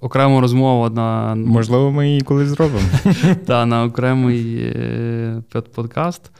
окрема 0.00 0.40
розмова 0.40 0.90
на. 0.90 1.34
Можливо, 1.34 1.92
ми 1.92 2.08
її 2.08 2.20
колись 2.20 2.48
зробимо. 2.48 2.88
Так, 3.46 3.66
на 3.66 3.84
окремий 3.84 4.56
е, 4.58 5.42
подкаст. 5.74 6.30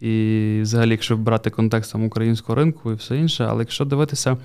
І 0.00 0.58
взагалі, 0.62 0.90
якщо 0.90 1.16
брати 1.16 1.50
контекст 1.50 1.92
там, 1.92 2.04
українського 2.04 2.56
ринку 2.56 2.92
і 2.92 2.94
все 2.94 3.16
інше, 3.16 3.46
але 3.50 3.62
якщо 3.62 3.84
дивитися 3.84 4.36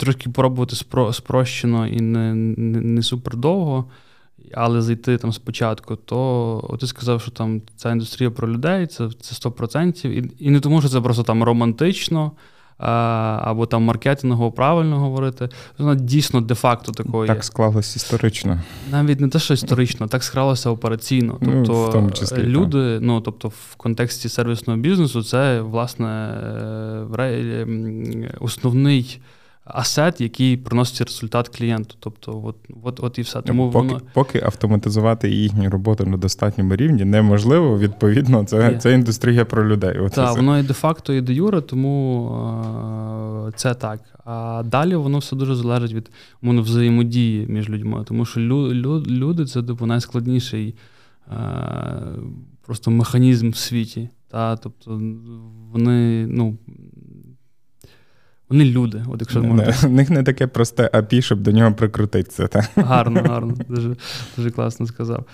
трошки 0.00 0.30
пробувати 0.30 0.76
спро, 0.76 1.12
спрощено 1.12 1.86
і 1.86 2.00
не 2.00 2.34
не, 2.34 2.80
не 2.80 3.02
супер 3.02 3.36
довго, 3.36 3.84
але 4.54 4.82
зайти 4.82 5.18
там 5.18 5.32
спочатку, 5.32 5.96
то 5.96 6.76
ти 6.80 6.86
сказав, 6.86 7.20
що 7.20 7.30
там 7.30 7.62
ця 7.76 7.92
індустрія 7.92 8.30
про 8.30 8.48
людей, 8.48 8.86
це 8.86 9.08
це 9.20 9.48
100%. 9.48 10.08
І, 10.08 10.30
і 10.38 10.50
не 10.50 10.60
тому, 10.60 10.80
що 10.80 10.88
це 10.90 11.00
просто 11.00 11.22
там 11.22 11.42
романтично. 11.42 12.32
Або 12.82 13.66
там 13.66 13.82
маркетингово 13.82 14.52
правильно 14.52 14.98
говорити, 14.98 15.48
вона 15.78 15.94
дійсно 15.94 16.40
де-факто 16.40 16.92
такою. 16.92 17.26
Так 17.26 17.44
склалось 17.44 17.96
історично. 17.96 18.60
Навіть 18.90 19.20
не 19.20 19.28
те, 19.28 19.38
що 19.38 19.54
історично, 19.54 20.06
так 20.08 20.22
склалося 20.22 20.70
операційно. 20.70 21.36
Тобто 21.40 21.72
ну, 21.72 21.86
в 21.86 21.92
тому 21.92 22.10
числі, 22.10 22.42
люди, 22.42 22.94
так. 22.94 23.02
ну 23.02 23.20
тобто, 23.20 23.48
в 23.48 23.76
контексті 23.76 24.28
сервісного 24.28 24.78
бізнесу, 24.78 25.22
це 25.22 25.60
власне 25.60 26.08
е, 27.18 28.34
основний 28.40 29.20
асет, 29.74 30.20
який 30.20 30.56
приносить 30.56 31.00
результат 31.00 31.48
клієнту. 31.48 31.94
Тобто, 32.00 32.42
от 32.44 32.56
от, 32.82 33.00
от 33.02 33.18
і 33.18 33.22
все. 33.22 33.42
Тому 33.42 33.70
Поки 33.70 33.88
воно... 33.88 34.00
поки 34.14 34.40
автоматизувати 34.40 35.30
їхню 35.30 35.70
роботу 35.70 36.06
на 36.06 36.16
достатньому 36.16 36.76
рівні 36.76 37.04
неможливо, 37.04 37.78
відповідно, 37.78 38.44
це 38.44 38.78
це 38.78 38.92
індустрія 38.92 39.44
про 39.44 39.68
людей. 39.68 39.98
Так, 40.14 40.36
воно 40.36 40.58
і 40.58 40.62
де-факто, 40.62 41.12
і 41.12 41.20
де 41.20 41.32
юре, 41.32 41.60
тому 41.60 42.30
е- 43.48 43.52
це 43.56 43.74
так. 43.74 44.00
А 44.24 44.62
далі 44.66 44.94
воно 44.94 45.18
все 45.18 45.36
дуже 45.36 45.54
залежить 45.54 45.92
від 45.92 46.10
воно 46.42 46.62
взаємодії 46.62 47.46
між 47.46 47.68
людьми, 47.68 48.04
тому 48.08 48.24
що 48.24 48.40
лю- 48.40 48.82
лю- 48.82 49.06
люди 49.06 49.44
це 49.44 49.62
типу, 49.62 49.86
найскладніший 49.86 50.74
е- 51.28 51.34
просто 52.66 52.90
механізм 52.90 53.50
в 53.50 53.56
світі. 53.56 54.08
Та, 54.30 54.56
Тобто 54.56 54.90
вони, 55.72 56.26
ну, 56.26 56.58
вони 58.50 58.64
люди. 58.64 59.04
От 59.08 59.20
якщо 59.20 59.42
можна. 59.42 59.74
У 59.84 59.88
них 59.88 60.10
не 60.10 60.22
таке 60.22 60.46
просте 60.46 60.90
API, 60.92 61.22
щоб 61.22 61.40
до 61.40 61.52
нього 61.52 61.72
прикрутитися. 61.72 62.46
Так? 62.46 62.70
Гарно, 62.76 63.22
гарно, 63.26 63.54
дуже 63.68 63.96
дуже 64.36 64.50
класно 64.50 64.86
сказав. 64.86 65.24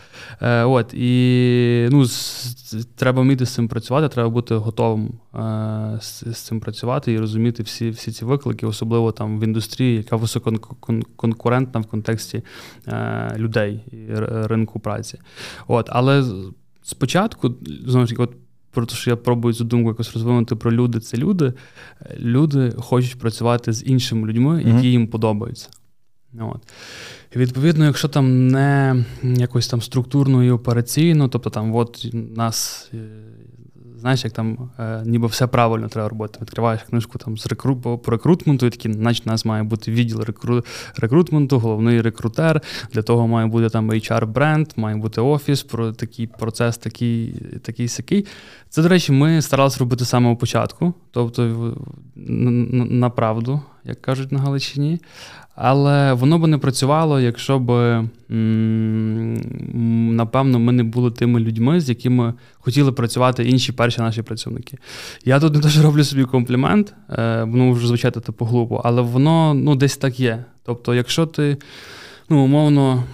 Е, 0.41 0.64
От, 0.64 0.95
І 0.95 1.89
ну, 1.91 2.05
з, 2.05 2.87
треба 2.97 3.23
вміти 3.23 3.47
з 3.47 3.55
цим 3.55 3.69
працювати, 3.69 4.09
треба 4.09 4.31
бути 4.31 4.55
готовим 4.55 5.11
е, 5.35 5.99
з, 6.01 6.25
з 6.35 6.39
цим 6.39 6.61
працювати 6.61 7.12
і 7.12 7.19
розуміти 7.19 7.62
всі 7.62 7.91
всі 7.91 8.12
ці 8.12 8.25
виклики, 8.25 8.67
особливо 8.67 9.12
там 9.12 9.41
в 9.41 9.45
індустрії, 9.45 9.97
яка 9.97 10.17
висококонкурентна 10.17 11.81
в 11.81 11.87
контексті 11.87 12.43
е, 12.89 13.35
людей 13.37 13.85
і 13.93 14.14
ринку 14.47 14.81
праці. 14.81 15.19
От, 15.67 15.89
Але 15.93 16.25
спочатку, 16.83 17.55
знову 17.87 18.07
ж 18.07 18.12
таки, 18.12 18.23
от 18.23 18.35
про 18.77 18.87
те, 18.87 18.95
що 18.95 19.11
я 19.11 19.16
пробую 19.16 19.55
цю 19.55 19.64
думку 19.64 19.89
якось 19.89 20.12
розвинути 20.12 20.57
про 20.57 20.72
люди, 20.72 21.01
це 21.01 21.16
люди. 21.16 21.53
Люди 22.18 22.72
хочуть 22.79 23.18
працювати 23.18 23.72
з 23.72 23.87
іншими 23.87 24.29
людьми, 24.29 24.62
які 24.66 24.70
mm-hmm. 24.70 24.85
їм 24.85 25.09
подобаються. 25.09 25.68
От. 26.41 26.61
І 27.37 27.39
Відповідно, 27.39 27.85
якщо 27.85 28.09
там 28.09 28.49
не 28.49 29.05
якось 29.22 29.68
там 29.68 29.83
структурно 29.83 30.45
і 30.45 30.51
операційно, 30.51 31.29
тобто 31.29 31.51
там 31.51 31.74
от 31.74 32.07
нас 32.12 32.91
е, 32.95 32.99
знаєш, 34.07 34.24
як 34.24 34.32
там 34.32 34.70
е, 34.78 35.02
ніби 35.07 35.26
все 35.26 35.46
правильно 35.46 35.88
треба 35.88 36.09
робити. 36.09 36.38
Відкриваєш 36.42 36.82
книжку 36.82 37.18
там 37.18 37.38
з 37.38 37.46
рекру, 37.46 37.76
по 37.76 38.11
рекрутменту, 38.11 38.66
і 38.66 38.70
такі, 38.70 38.92
значить, 38.92 39.26
у 39.26 39.30
нас 39.30 39.44
має 39.44 39.62
бути 39.62 39.90
відділ 39.90 40.20
рекру, 40.20 40.64
рекрутменту, 40.96 41.59
головний 41.59 42.00
рекрутер. 42.00 42.62
Для 42.92 43.02
того 43.02 43.26
має 43.26 43.46
бути 43.46 43.68
там 43.68 43.90
HR-бренд, 43.90 44.66
має 44.76 44.96
бути 44.96 45.20
офіс, 45.20 45.62
про 45.62 45.92
такий 45.92 46.26
процес, 46.26 46.78
такий, 46.78 47.34
такий 47.62 47.88
сякий. 47.88 48.26
Це, 48.68 48.82
до 48.82 48.88
речі, 48.88 49.12
ми 49.12 49.42
старалися 49.42 49.78
робити 49.78 50.04
з 50.04 50.09
самого 50.09 50.36
початку, 50.36 50.94
тобто 51.11 51.74
на 52.16 53.11
правду, 53.11 53.61
як 53.84 54.02
кажуть 54.02 54.32
на 54.32 54.38
Галичині. 54.38 55.00
Але 55.57 56.12
воно 56.12 56.38
би 56.38 56.48
не 56.48 56.59
працювало, 56.59 57.20
якщо 57.20 57.59
б, 57.59 57.70
напевно, 60.14 60.59
ми 60.59 60.72
не 60.72 60.82
були 60.82 61.11
тими 61.11 61.40
людьми, 61.40 61.80
з 61.80 61.88
якими 61.88 62.34
хотіли 62.54 62.92
працювати 62.92 63.44
інші 63.44 63.72
перші 63.72 64.00
наші 64.00 64.22
працівники. 64.22 64.78
Я 65.24 65.40
тут 65.40 65.54
не 65.54 65.61
теж 65.61 65.82
роблю 65.82 66.04
собі 66.04 66.24
комплімент, 66.24 66.94
воно 67.40 67.72
вже 67.72 67.86
звучати 67.86 68.20
типу 68.20 68.44
глупо, 68.44 68.82
але 68.84 69.02
воно 69.02 69.54
ну, 69.54 69.76
десь 69.76 69.96
так 69.96 70.20
є. 70.20 70.44
Тобто, 70.64 70.94
якщо 70.94 71.26
ти 71.26 71.57
ну, 72.28 72.44
умовно 72.44 73.04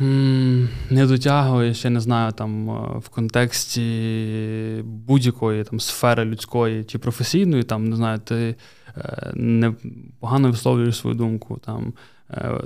не 0.90 1.06
дотягуєш, 1.06 1.84
я 1.84 1.90
не 1.90 2.00
знаю, 2.00 2.32
там 2.32 2.70
е, 2.70 2.98
в 2.98 3.08
контексті 3.08 4.82
будь-якої 4.84 5.64
там 5.64 5.80
сфери 5.80 6.24
людської 6.24 6.84
чи 6.84 6.98
професійної, 6.98 7.62
там 7.62 7.88
не 7.88 7.96
знаю, 7.96 8.18
ти 8.18 8.56
е, 8.96 9.32
не 9.34 9.74
погано 10.20 10.50
висловлюєш 10.50 10.96
свою 10.96 11.16
думку. 11.16 11.60
там 11.64 11.92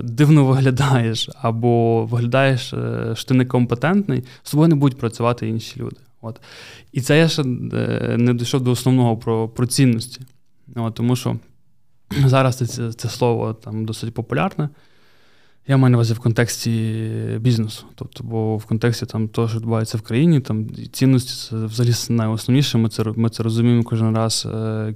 дивно 0.03 0.45
виглядаєш, 0.45 1.29
або 1.41 2.05
виглядаєш, 2.05 2.73
е, 2.73 3.11
що 3.15 3.27
ти 3.27 3.33
некомпетентний, 3.33 4.23
з 4.43 4.51
тобою 4.51 4.69
не 4.69 4.75
будуть 4.75 4.99
працювати 4.99 5.47
інші 5.47 5.79
люди. 5.79 5.95
От. 6.21 6.41
І 6.91 7.01
це 7.01 7.17
я 7.17 7.27
ще 7.27 7.41
е, 7.41 8.15
не 8.17 8.33
дійшов 8.33 8.61
до 8.61 8.71
основного 8.71 9.17
про 9.17 9.49
про 9.49 9.67
цінності. 9.67 10.21
От, 10.75 10.93
Тому 10.93 11.15
що 11.15 11.37
зараз 12.25 12.55
це 12.55 12.93
це 12.93 13.09
слово 13.09 13.53
там 13.53 13.85
досить 13.85 14.13
популярне. 14.13 14.69
Я 15.69 15.77
маю 15.77 15.91
на 15.91 15.97
увазі 15.97 16.13
в 16.13 16.19
контексті 16.19 17.01
бізнесу. 17.39 17.85
Тобто, 17.95 18.23
бо 18.23 18.57
в 18.57 18.65
контексті 18.65 19.05
там 19.05 19.27
того, 19.27 19.47
що 19.47 19.57
відбувається 19.57 19.97
в 19.97 20.01
країні, 20.01 20.39
там 20.39 20.67
цінності 20.91 21.49
це 21.49 21.65
взагалі 21.65 21.95
найосновніше. 22.09 22.77
Ми 22.77 22.89
це 22.89 23.03
ми 23.15 23.29
це 23.29 23.43
розуміємо 23.43 23.83
кожен 23.83 24.15
раз, 24.15 24.47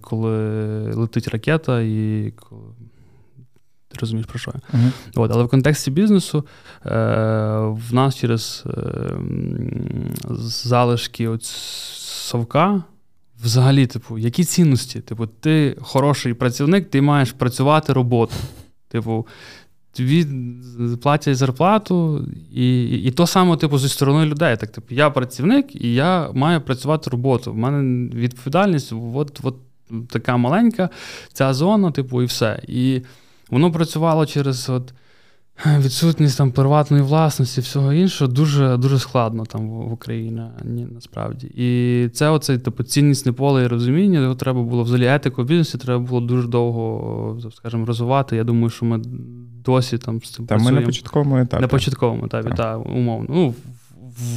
коли 0.02 0.32
летить 0.94 1.28
ракета, 1.28 1.82
і 1.82 2.34
коли 2.36 2.62
ти 3.92 3.98
розумієш 4.00 4.28
про 4.28 4.40
що 4.40 4.52
я. 4.56 4.80
Uh-huh. 4.80 4.92
От, 5.16 5.32
Але 5.32 5.44
в 5.44 5.48
контексті 5.48 5.92
бізнесу 5.92 6.46
е, 6.86 6.90
в 7.60 7.94
нас 7.94 8.16
через 8.16 8.64
е, 8.68 9.12
залишки 10.40 11.28
от 11.28 11.44
совка. 11.44 12.84
Взагалі, 13.44 13.88
типу, 13.88 14.18
які 14.18 14.44
цінності? 14.44 15.00
Типу, 15.00 15.28
ти 15.28 15.78
хороший 15.82 16.34
працівник, 16.34 16.90
ти 16.90 17.02
маєш 17.02 17.32
працювати 17.32 17.94
роботу. 17.94 18.34
Типу, 18.88 19.28
тобі 19.94 20.28
платять 21.02 21.38
зарплату, 21.38 22.28
і 22.52 22.84
і, 22.84 23.04
і 23.04 23.12
то 23.12 23.28
саме, 23.28 23.58
типу, 23.58 23.78
зі 23.78 23.90
сторони 23.90 24.26
людей. 24.26 24.58
Так, 24.58 24.72
типу, 24.72 24.96
я 24.96 25.10
працівник 25.10 25.76
і 25.76 25.94
я 25.94 26.32
маю 26.34 26.62
працювати 26.62 27.10
роботу. 27.10 27.52
У 27.52 27.56
мене 27.56 28.10
відповідальність 28.16 28.94
от, 29.14 29.40
от 29.44 29.56
така 30.10 30.38
маленька, 30.38 30.90
ця 31.34 31.54
зона, 31.54 31.92
типу, 31.92 32.22
і 32.22 32.26
все. 32.26 32.62
І 32.68 33.02
Воно 33.52 33.72
працювало 33.72 34.26
через 34.26 34.70
от 34.70 34.94
відсутність 35.78 36.38
там 36.38 36.52
приватної 36.52 37.04
власності, 37.04 37.62
всього 37.62 37.94
іншого, 37.94 38.32
дуже 38.32 38.78
дуже 38.78 39.00
складно 39.00 39.46
там 39.46 39.70
в 39.70 39.94
Україні 39.94 40.42
ні, 40.64 40.88
насправді. 40.92 41.48
І 41.48 42.10
це 42.14 42.30
оце 42.30 42.58
типу, 42.58 42.84
ціннісне 42.84 43.32
поле 43.32 43.64
і 43.64 43.68
розуміння, 43.68 44.20
його 44.20 44.36
треба 44.36 44.64
було 44.64 44.84
взагалі 44.84 45.08
етику 45.08 45.44
в 45.44 45.46
бізнесі, 45.46 45.78
треба 45.78 46.04
було 46.04 46.22
дуже 46.22 46.48
довго, 46.48 47.40
скажімо, 47.52 47.86
розвивати. 47.86 48.36
Я 48.36 48.44
думаю, 48.44 48.70
що 48.70 48.86
ми 48.86 49.02
досі 49.66 49.98
там 49.98 50.22
з 50.22 50.30
цим 50.30 50.48
Та 50.48 50.58
ми 50.58 50.72
на 50.72 50.82
початковому 50.82 51.38
етапі. 51.38 51.62
На 51.62 51.68
початковому 51.68 52.26
етапі, 52.26 52.48
так, 52.48 52.58
та, 52.58 52.78
умовно. 52.78 53.28
Ну, 53.30 53.54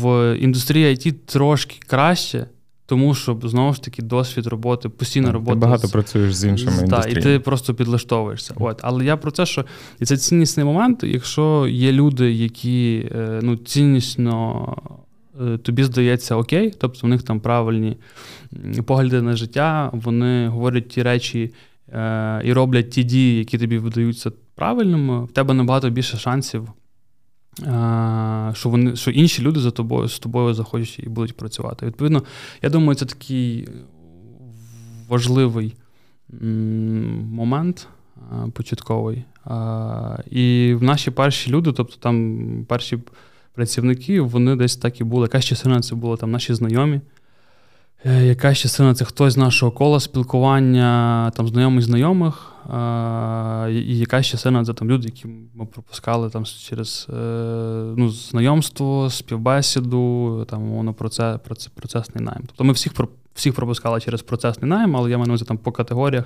в 0.00 0.36
індустрії 0.36 0.94
IT 0.94 1.12
трошки 1.12 1.76
краще, 1.86 2.46
тому 2.86 3.14
що 3.14 3.40
знову 3.42 3.74
ж 3.74 3.82
таки 3.82 4.02
досвід 4.02 4.46
роботи, 4.46 4.88
постійна 4.88 5.32
робота. 5.32 5.54
Ти 5.54 5.60
багато 5.60 5.86
з, 5.86 5.90
працюєш 5.90 6.34
з 6.34 6.44
іншими 6.44 6.72
індустріями. 6.72 7.04
Так, 7.04 7.16
і 7.18 7.20
ти 7.20 7.38
просто 7.38 7.74
підлаштовуєшся. 7.74 8.54
От. 8.56 8.80
Але 8.82 9.04
я 9.04 9.16
про 9.16 9.30
те, 9.30 9.46
що 9.46 9.64
і 10.00 10.04
це 10.04 10.16
ціннісний 10.16 10.66
момент, 10.66 11.04
якщо 11.04 11.66
є 11.70 11.92
люди, 11.92 12.32
які 12.32 13.08
е, 13.14 13.40
ну, 13.42 13.56
ціннісно. 13.56 14.76
Е, 15.40 15.58
тобі 15.58 15.84
здається 15.84 16.36
окей, 16.36 16.74
тобто 16.78 17.06
в 17.06 17.10
них 17.10 17.22
там 17.22 17.40
правильні 17.40 17.96
погляди 18.86 19.22
на 19.22 19.36
життя, 19.36 19.90
вони 19.92 20.48
говорять 20.48 20.88
ті 20.88 21.02
речі 21.02 21.52
е, 21.92 22.42
і 22.44 22.52
роблять 22.52 22.90
ті 22.90 23.04
дії, 23.04 23.38
які 23.38 23.58
тобі 23.58 23.78
видаються 23.78 24.32
правильними, 24.54 25.24
в 25.24 25.32
тебе 25.32 25.54
набагато 25.54 25.90
більше 25.90 26.16
шансів 26.16 26.68
що 28.54 28.68
вони, 28.68 28.96
що 28.96 29.10
інші 29.10 29.42
люди 29.42 29.60
за 29.60 29.70
тобою 29.70 30.08
з 30.08 30.18
тобою 30.18 30.54
захочуть 30.54 30.98
і 30.98 31.08
будуть 31.08 31.36
працювати. 31.36 31.86
Відповідно, 31.86 32.22
я 32.62 32.70
думаю, 32.70 32.94
це 32.94 33.06
такий 33.06 33.68
важливий 35.08 35.74
момент 37.30 37.88
початковий. 38.52 39.24
І 40.30 40.74
в 40.78 40.82
наші 40.82 41.10
перші 41.10 41.50
люди, 41.50 41.72
тобто 41.72 41.96
там 41.96 42.66
перші 42.68 42.98
працівники, 43.54 44.20
вони 44.20 44.56
десь 44.56 44.76
так 44.76 45.00
і 45.00 45.04
були. 45.04 45.22
Якась 45.24 45.44
частина 45.44 45.80
це 45.80 45.94
було 45.94 46.16
там 46.16 46.30
наші 46.30 46.54
знайомі. 46.54 47.00
Е, 48.06 48.24
якась 48.24 48.58
частина 48.58 48.94
це 48.94 49.04
хтось 49.04 49.32
з 49.32 49.36
нашого 49.36 49.72
кола 49.72 50.00
спілкування, 50.00 51.30
там 51.36 51.48
знайомих 51.48 51.82
знайомих, 51.82 52.52
і 53.70 53.98
якась 53.98 54.26
частина 54.26 54.64
це 54.64 54.72
там 54.74 54.90
люди, 54.90 55.04
які 55.04 55.28
ми 55.54 55.66
пропускали 55.66 56.30
там 56.30 56.44
через 56.44 57.06
е, 57.10 57.14
ну, 57.96 58.10
знайомство, 58.10 59.10
співбесіду, 59.10 60.44
там 60.50 60.70
воно 60.70 60.94
процес, 60.94 61.38
процесний 61.74 62.24
найм. 62.24 62.42
Тобто 62.46 62.64
ми 62.64 62.72
всіх 62.72 62.92
всіх 63.34 63.54
пропускали 63.54 64.00
через 64.00 64.22
процесний 64.22 64.70
найм, 64.70 64.96
але 64.96 65.10
я 65.10 65.18
маю 65.18 65.38
там 65.38 65.58
по 65.58 65.72
категоріях 65.72 66.24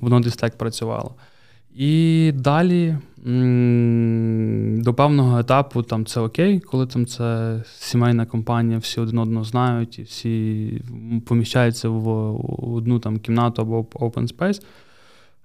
воно 0.00 0.20
десь 0.20 0.36
так 0.36 0.58
працювало. 0.58 1.14
І 1.74 2.32
далі 2.34 2.96
до 4.82 4.94
певного 4.94 5.38
етапу 5.38 5.82
там 5.82 6.06
це 6.06 6.20
окей, 6.20 6.60
коли 6.60 6.86
там 6.86 7.06
це 7.06 7.60
сімейна 7.78 8.26
компанія, 8.26 8.78
всі 8.78 9.00
один 9.00 9.18
одного 9.18 9.44
знають, 9.44 9.98
і 9.98 10.02
всі 10.02 10.82
поміщаються 11.26 11.88
в 11.88 12.08
одну 12.76 12.98
там 12.98 13.18
кімнату 13.18 13.62
або 13.62 13.80
open 13.80 14.36
space. 14.36 14.62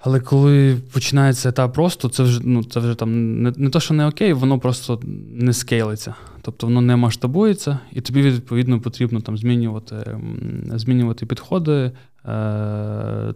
Але 0.01 0.19
коли 0.19 0.77
починається 0.93 1.49
етап 1.49 1.73
просто, 1.73 2.09
це 2.09 2.23
вже 2.23 2.41
ну, 2.43 2.63
це 2.63 2.79
вже 2.79 2.95
там 2.95 3.41
не 3.41 3.53
не 3.57 3.69
то, 3.69 3.79
що 3.79 3.93
не 3.93 4.07
окей, 4.07 4.33
воно 4.33 4.59
просто 4.59 4.99
не 5.33 5.53
скейлиться. 5.53 6.15
Тобто 6.41 6.67
воно 6.67 6.81
не 6.81 6.95
масштабується, 6.95 7.79
і 7.91 8.01
тобі, 8.01 8.21
відповідно, 8.21 8.81
потрібно 8.81 9.21
там 9.21 9.37
змінювати 9.37 10.19
змінювати 10.65 11.25
підходи, 11.25 11.71
е, 11.71 11.91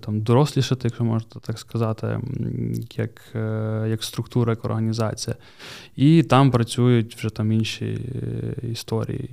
там 0.01 0.21
дорослішати, 0.21 0.81
якщо 0.83 1.03
можна 1.03 1.27
так 1.41 1.59
сказати, 1.59 2.19
як 2.95 3.21
е, 3.35 3.85
як 3.89 4.03
структура, 4.03 4.51
як 4.51 4.65
організація. 4.65 5.35
І 5.95 6.23
там 6.23 6.51
працюють 6.51 7.15
вже 7.15 7.29
там 7.29 7.51
інші 7.51 7.85
е, 7.85 8.67
історії. 8.67 9.29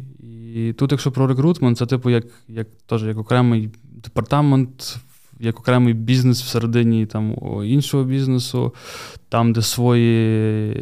І 0.54 0.72
тут, 0.72 0.92
якщо 0.92 1.12
про 1.12 1.26
рекрутмент, 1.26 1.78
це 1.78 1.86
типу 1.86 2.10
як 2.10 2.24
як, 2.48 2.66
теж, 2.86 3.02
як 3.02 3.18
окремий 3.18 3.70
департамент 3.82 5.00
як 5.40 5.60
окремий 5.60 5.94
бізнес 5.94 6.42
всередині 6.42 7.06
там, 7.06 7.36
іншого 7.64 8.04
бізнесу, 8.04 8.74
там, 9.28 9.52
де 9.52 9.62
свої 9.62 10.76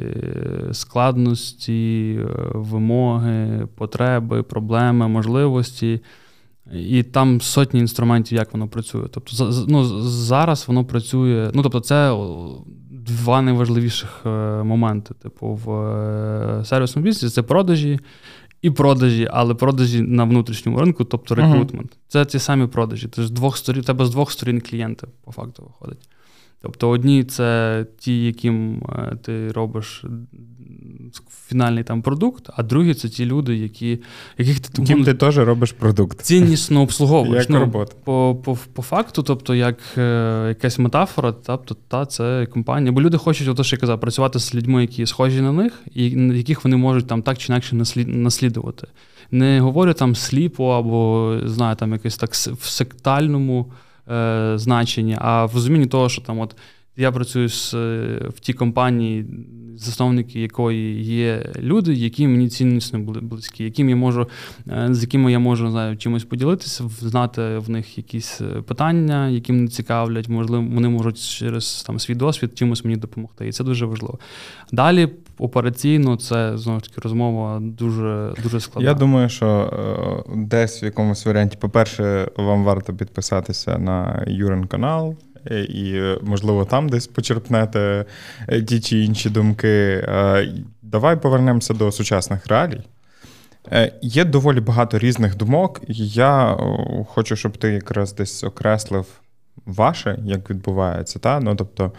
складності, 0.72 2.18
е, 2.20 2.26
вимоги, 2.54 3.68
потреби, 3.76 4.42
проблеми, 4.42 5.09
можливості. 5.09 6.00
І 6.72 7.02
там 7.02 7.40
сотні 7.40 7.80
інструментів, 7.80 8.38
як 8.38 8.52
воно 8.52 8.68
працює. 8.68 9.06
Тобто, 9.11 9.50
ну, 9.68 9.84
зараз 10.00 10.64
воно 10.68 10.84
працює. 10.84 11.50
Ну, 11.54 11.62
тобто, 11.62 11.80
це 11.80 12.12
два 12.90 13.42
найважливіших 13.42 14.20
е, 14.26 14.28
моменти. 14.62 15.14
Типу, 15.14 15.46
в 15.64 15.70
е, 15.72 16.64
сервісному 16.64 17.04
бізнесі 17.04 17.34
це 17.34 17.42
продажі 17.42 17.98
і 18.62 18.70
продажі, 18.70 19.28
але 19.32 19.54
продажі 19.54 20.02
на 20.02 20.24
внутрішньому 20.24 20.80
ринку, 20.80 21.04
тобто 21.04 21.34
рекрутмент. 21.34 21.90
Uh-huh. 21.90 22.09
Це 22.09 22.24
ті 22.24 22.38
самі 22.38 22.66
продажі. 22.66 23.09
Ти 23.09 23.26
з 23.26 23.30
двох 23.30 23.56
сторін, 23.56 23.82
тебе 23.82 24.06
з 24.06 24.11
двох 24.11 24.32
сторін 24.32 24.61
клієнти 24.61 25.06
по 25.24 25.32
факту 25.32 25.62
виходить. 25.62 26.09
Тобто 26.62 26.88
одні 26.88 27.24
це 27.24 27.86
ті, 27.98 28.24
яким 28.24 28.82
е, 28.88 29.16
ти 29.22 29.52
робиш 29.52 30.04
фінальний 31.48 31.84
там 31.84 32.02
продукт, 32.02 32.50
а 32.56 32.62
другі 32.62 32.94
це 32.94 33.09
ті 33.09 33.26
люди, 33.26 33.56
які, 33.56 33.98
яких 34.38 34.61
ти 34.61 34.82
Яким 34.82 35.04
ти 35.04 35.14
теж 35.14 35.38
робиш 35.38 35.72
продукт. 35.72 36.20
Ціннісно 36.20 36.82
обслуговуєш. 36.82 37.42
Як 37.42 37.50
ну, 37.50 37.59
робота. 37.59 37.94
По 38.04 38.36
по, 38.44 38.59
по 38.72 38.82
факту, 38.82 39.22
тобто, 39.22 39.54
як 39.54 39.78
е, 39.98 40.44
якась 40.48 40.78
метафора, 40.78 41.32
тобто, 41.46 41.76
та 41.88 42.06
це 42.06 42.46
компанія. 42.46 42.92
Бо 42.92 43.00
люди 43.00 43.18
хочуть, 43.18 43.48
ото, 43.48 43.64
що 43.64 43.76
я 43.76 43.80
казав, 43.80 44.00
працювати 44.00 44.38
з 44.38 44.54
людьми, 44.54 44.80
які 44.80 45.06
схожі 45.06 45.40
на 45.40 45.52
них, 45.52 45.82
і 45.94 46.04
яких 46.11 46.64
вони 46.64 46.76
можуть 46.76 47.06
там 47.06 47.22
так 47.22 47.38
чи 47.38 47.52
інакше 47.52 47.76
наслідувати. 48.06 48.86
Не 49.30 49.61
говорю 49.61 49.92
там 49.92 50.14
сліпо 50.14 50.68
або 50.68 51.34
знаю, 51.44 51.76
там 51.76 51.92
якось 51.92 52.16
так 52.16 52.30
в 52.34 52.66
сектальному 52.66 53.72
е, 54.11 54.52
значенні, 54.59 55.16
а 55.20 55.44
в 55.44 55.54
розумінні 55.54 55.86
того, 55.86 56.09
що 56.09 56.22
там 56.22 56.40
от 56.40 56.56
я 56.96 57.12
працюю 57.12 57.48
з, 57.48 57.74
е, 57.74 58.28
в 58.28 58.40
тій 58.40 58.52
компанії, 58.52 59.26
засновники 59.79 60.41
якої 60.41 61.03
є 61.03 61.53
люди, 61.59 61.95
які 61.95 62.29
мені 62.29 62.49
ціннісно 62.49 62.99
близькі, 62.99 63.64
яким 63.64 63.91
я 63.91 63.97
можу, 63.97 64.29
е, 64.68 64.89
з 64.91 65.03
якими 65.03 65.33
я 65.33 65.39
можу 65.39 65.70
знаю, 65.70 65.97
чимось 65.97 66.24
поділитися, 66.24 66.85
знати 67.01 67.59
в 67.59 67.70
них 67.70 67.99
якісь 67.99 68.41
е, 68.41 68.45
питання, 68.45 69.29
які 69.29 69.53
мене 69.53 69.68
цікавлять, 69.68 70.29
можливо, 70.29 70.66
вони 70.72 70.89
можуть 70.89 71.20
через 71.20 71.83
там 71.87 71.99
свій 71.99 72.14
досвід 72.14 72.59
чимось 72.59 72.85
мені 72.85 72.97
допомогти. 72.97 73.49
І 73.49 73.53
це 73.53 73.64
дуже 73.64 73.87
важливо. 73.87 74.18
Далі 74.72 75.09
операційно 75.39 76.16
це 76.16 76.59
знову 76.59 76.79
ж 76.81 76.85
таки 76.85 77.01
розмова 77.01 77.59
дуже 77.61 78.33
дуже 78.43 78.61
складна. 78.61 78.91
Я 78.91 78.95
думаю, 78.95 79.29
що 79.29 80.24
десь 80.37 80.83
в 80.83 80.85
якомусь 80.85 81.26
варіанті, 81.26 81.57
по-перше, 81.61 82.31
вам 82.37 82.64
варто 82.64 82.95
підписатися 82.95 83.79
на 83.79 84.24
Юрин 84.26 84.66
канал. 84.66 85.16
Е, 85.47 85.61
і, 85.61 85.97
е, 85.97 86.18
можливо, 86.22 86.64
там 86.64 86.89
десь 86.89 87.07
почерпнете 87.07 88.05
е, 88.49 88.62
ті 88.62 88.80
чи 88.80 88.99
інші 88.99 89.30
думки. 89.30 90.05
Давай 90.82 91.20
повернемося 91.20 91.74
до 91.74 91.93
сучасних 91.93 92.47
реалій. 92.47 92.80
Є 94.03 94.24
доволі 94.24 94.61
багато 94.61 94.99
різних 94.99 95.36
думок, 95.36 95.80
і 95.89 96.09
я 96.09 96.57
хочу, 97.09 97.36
щоб 97.36 97.57
ти 97.57 97.68
якраз 97.68 98.14
десь 98.14 98.45
окреслив 98.45 99.07
ваше, 99.66 100.18
як 100.24 100.51
відбувається. 100.51 101.18
Та? 101.18 101.41
Ну, 101.41 101.55
тобто, 101.57 101.93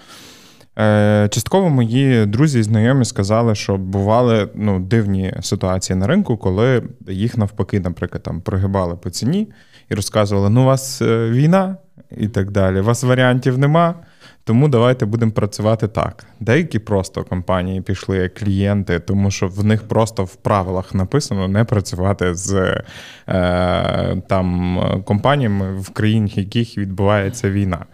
Частково 1.29 1.69
мої 1.69 2.25
друзі 2.25 2.59
і 2.59 2.63
знайомі 2.63 3.05
сказали, 3.05 3.55
що 3.55 3.77
бували 3.77 4.49
ну, 4.55 4.79
дивні 4.79 5.33
ситуації 5.41 5.99
на 5.99 6.07
ринку, 6.07 6.37
коли 6.37 6.83
їх 7.07 7.37
навпаки, 7.37 7.79
наприклад, 7.79 8.23
там 8.23 8.41
прогибали 8.41 8.95
по 8.95 9.09
ціні 9.09 9.47
і 9.89 9.95
розказували: 9.95 10.49
ну, 10.49 10.61
у 10.61 10.65
вас 10.65 11.01
війна, 11.01 11.77
і 12.17 12.27
так 12.27 12.51
далі. 12.51 12.79
У 12.79 12.83
вас 12.83 13.03
варіантів 13.03 13.57
нема, 13.57 13.95
тому 14.43 14.67
давайте 14.67 15.05
будемо 15.05 15.31
працювати 15.31 15.87
так. 15.87 16.25
Деякі 16.39 16.79
просто 16.79 17.23
компанії 17.23 17.81
пішли 17.81 18.29
клієнти, 18.29 18.99
тому 18.99 19.31
що 19.31 19.47
в 19.47 19.65
них 19.65 19.87
просто 19.87 20.23
в 20.23 20.35
правилах 20.35 20.93
написано 20.93 21.47
не 21.47 21.63
працювати 21.63 22.35
з 22.35 22.81
е, 23.27 24.21
там 24.27 24.79
компаніями, 25.05 25.79
в 25.79 25.89
країнах 25.89 26.37
яких 26.37 26.77
відбувається 26.77 27.51
війна. 27.51 27.85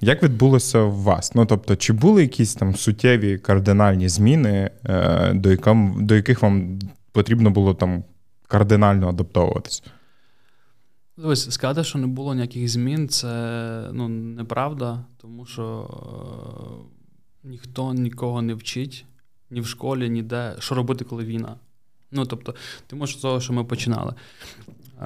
Як 0.00 0.22
відбулося 0.22 0.78
у 0.78 0.92
вас? 0.92 1.34
Ну 1.34 1.46
тобто, 1.46 1.76
чи 1.76 1.92
були 1.92 2.22
якісь 2.22 2.54
там 2.54 2.74
суттєві 2.74 3.38
кардинальні 3.38 4.08
зміни, 4.08 4.70
е, 4.84 5.32
до, 5.34 5.50
яким, 5.50 6.06
до 6.06 6.14
яких 6.14 6.42
вам 6.42 6.78
потрібно 7.12 7.50
було 7.50 7.74
там 7.74 8.04
кардинально 8.48 9.08
адаптовуватись? 9.08 9.82
Ось 11.18 11.50
сказати, 11.50 11.84
що 11.84 11.98
не 11.98 12.06
було 12.06 12.34
ніяких 12.34 12.68
змін, 12.68 13.08
це 13.08 13.90
ну, 13.92 14.08
неправда, 14.08 15.04
тому 15.16 15.46
що 15.46 15.90
е, 17.44 17.48
ніхто 17.48 17.94
нікого 17.94 18.42
не 18.42 18.54
вчить 18.54 19.04
ні 19.50 19.60
в 19.60 19.66
школі, 19.66 20.10
ніде, 20.10 20.56
що 20.58 20.74
робити, 20.74 21.04
коли 21.04 21.24
війна. 21.24 21.56
Ну, 22.12 22.26
тобто, 22.26 22.54
ти 22.86 22.96
можеш 22.96 23.16
з 23.16 23.20
того, 23.20 23.40
що 23.40 23.52
ми 23.52 23.64
починали. 23.64 24.14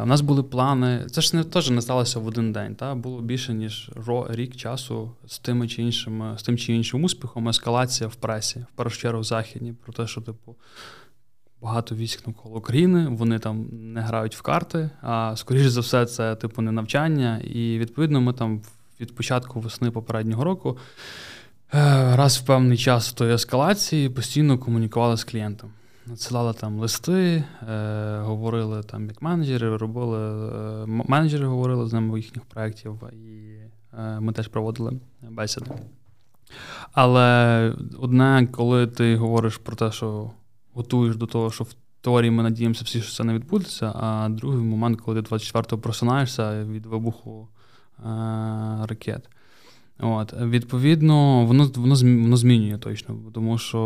У 0.02 0.06
нас 0.06 0.20
були 0.20 0.42
плани, 0.42 1.06
це 1.10 1.20
ж 1.20 1.36
не 1.36 1.44
теж 1.44 1.70
не 1.70 1.82
сталося 1.82 2.20
в 2.20 2.26
один 2.26 2.52
день. 2.52 2.74
Та? 2.74 2.94
Було 2.94 3.20
більше, 3.20 3.54
ніж 3.54 3.90
рік 4.28 4.56
часу 4.56 5.12
з 5.26 5.38
тими 5.38 5.68
чи 5.68 5.82
іншими, 5.82 6.38
з 6.38 6.42
тим 6.42 6.58
чи 6.58 6.72
іншим 6.72 7.04
успіхом, 7.04 7.48
ескалація 7.48 8.08
в 8.08 8.14
пресі, 8.14 8.64
в 8.74 8.76
першу 8.76 9.00
чергу 9.00 9.20
в 9.20 9.24
Західній, 9.24 9.72
про 9.72 9.92
те, 9.92 10.06
що, 10.06 10.20
типу, 10.20 10.56
багато 11.62 11.94
військ 11.94 12.26
навколо 12.26 12.56
України, 12.56 13.06
вони 13.10 13.38
там 13.38 13.66
не 13.72 14.00
грають 14.00 14.36
в 14.36 14.42
карти, 14.42 14.90
а 15.02 15.36
скоріш 15.36 15.66
за 15.66 15.80
все, 15.80 16.06
це 16.06 16.36
типу 16.36 16.62
не 16.62 16.72
навчання. 16.72 17.38
І 17.38 17.78
відповідно, 17.78 18.20
ми 18.20 18.32
там 18.32 18.62
від 19.00 19.14
початку 19.14 19.60
весни 19.60 19.90
попереднього 19.90 20.44
року 20.44 20.78
раз 21.72 22.38
в 22.38 22.46
певний 22.46 22.78
час 22.78 23.12
тої 23.12 23.34
ескалації 23.34 24.08
постійно 24.08 24.58
комунікували 24.58 25.16
з 25.16 25.24
клієнтом. 25.24 25.70
Надсилали 26.06 26.52
там 26.52 26.78
листи, 26.78 27.44
е, 27.68 28.18
говорили 28.18 28.82
там 28.82 29.08
як 29.08 29.22
менеджери, 29.22 29.76
робили 29.76 30.18
е, 30.82 30.86
менеджери 30.86 31.46
говорили 31.46 31.88
з 31.88 31.92
ними 31.92 32.18
їхніх 32.18 32.44
проєктів, 32.44 33.02
і 33.12 33.56
е, 33.98 34.20
ми 34.20 34.32
теж 34.32 34.48
проводили 34.48 34.92
бесіди. 35.30 35.70
Але 36.92 37.74
одне, 37.98 38.48
коли 38.52 38.86
ти 38.86 39.16
говориш 39.16 39.56
про 39.56 39.76
те, 39.76 39.92
що 39.92 40.30
готуєш 40.80 41.16
до 41.16 41.26
того, 41.26 41.50
що 41.50 41.64
в 41.64 41.74
теорії 42.00 42.30
ми 42.30 42.42
надіємося 42.42 42.84
всі, 42.84 43.00
що 43.02 43.12
це 43.12 43.24
не 43.24 43.34
відбудеться, 43.34 43.92
а 43.94 44.28
другий 44.28 44.64
момент, 44.64 45.00
коли 45.00 45.22
ти 45.22 45.34
24-го 45.34 45.78
просинаєшся 45.78 46.64
від 46.64 46.86
вибуху 46.86 47.48
е- 47.98 48.06
ракет. 48.86 49.28
От, 50.02 50.34
Відповідно, 50.40 51.44
воно 51.46 51.70
воно, 51.76 51.94
воно 51.94 52.36
змінює 52.36 52.78
точно, 52.78 53.16
тому 53.32 53.58
що 53.58 53.78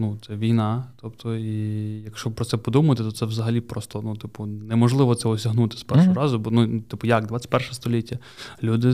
ну, 0.00 0.18
це 0.26 0.36
війна. 0.36 0.84
Тобто, 1.00 1.36
і 1.36 1.52
якщо 2.04 2.30
про 2.30 2.44
це 2.44 2.56
подумати, 2.56 3.02
то 3.02 3.12
це 3.12 3.26
взагалі 3.26 3.60
просто 3.60 4.02
ну, 4.04 4.16
типу, 4.16 4.46
неможливо 4.46 5.14
це 5.14 5.28
осягнути 5.28 5.76
з 5.76 5.82
першого 5.82 6.12
mm-hmm. 6.12 6.16
разу, 6.16 6.38
бо 6.38 6.50
ну, 6.50 6.80
типу, 6.80 7.06
як 7.06 7.26
21 7.26 7.72
століття. 7.72 8.18
Люди 8.62 8.88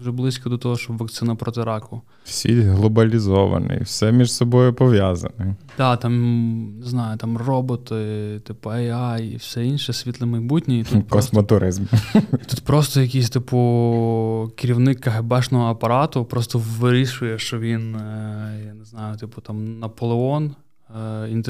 вже 0.00 0.10
близько 0.10 0.48
до 0.48 0.58
того, 0.58 0.76
щоб 0.76 0.96
вакцина 0.96 1.34
проти 1.34 1.64
раку. 1.64 2.02
Всі 2.24 2.60
глобалізовані, 2.60 3.78
все 3.82 4.12
між 4.12 4.32
собою 4.32 4.74
пов'язане. 4.74 5.56
Так, 5.80 6.00
там 6.00 6.78
не 6.78 6.86
знаю, 6.86 7.18
там 7.18 7.36
роботи, 7.36 8.40
типу 8.44 8.70
AI 8.70 9.20
і 9.20 9.36
все 9.36 9.66
інше, 9.66 9.92
світле 9.92 10.26
майбутнє. 10.26 10.84
Тут 10.84 11.08
Космотуризм. 11.08 11.84
Просто, 11.84 12.22
тут 12.46 12.64
просто 12.64 13.00
якийсь, 13.00 13.30
типу, 13.30 14.52
керівник 14.56 15.00
КГБшного 15.00 15.64
апарату 15.64 16.24
просто 16.24 16.58
вирішує, 16.58 17.38
що 17.38 17.58
він, 17.58 17.96
е, 17.96 18.62
я 18.66 18.74
не 18.74 18.84
знаю, 18.84 19.16
типу 19.16 19.40
там 19.40 19.78
Наполеон 19.78 20.54
е, 20.96 21.42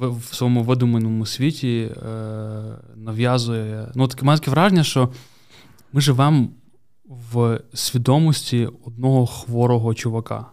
в 0.00 0.34
своєму 0.34 0.62
видуманому 0.62 1.26
світі 1.26 1.90
е, 1.96 2.10
нав'язує. 2.96 3.88
Ну, 3.94 4.08
таке 4.08 4.24
має 4.24 4.38
таке 4.38 4.50
враження, 4.50 4.84
що 4.84 5.08
ми 5.92 6.00
живемо 6.00 6.48
в 7.32 7.60
свідомості 7.74 8.68
одного 8.84 9.26
хворого 9.26 9.94
чувака. 9.94 10.46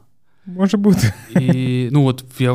Може 0.46 0.78
бути. 0.78 1.14
І 1.40 1.90
ну 1.92 2.06
от 2.06 2.24
я 2.40 2.54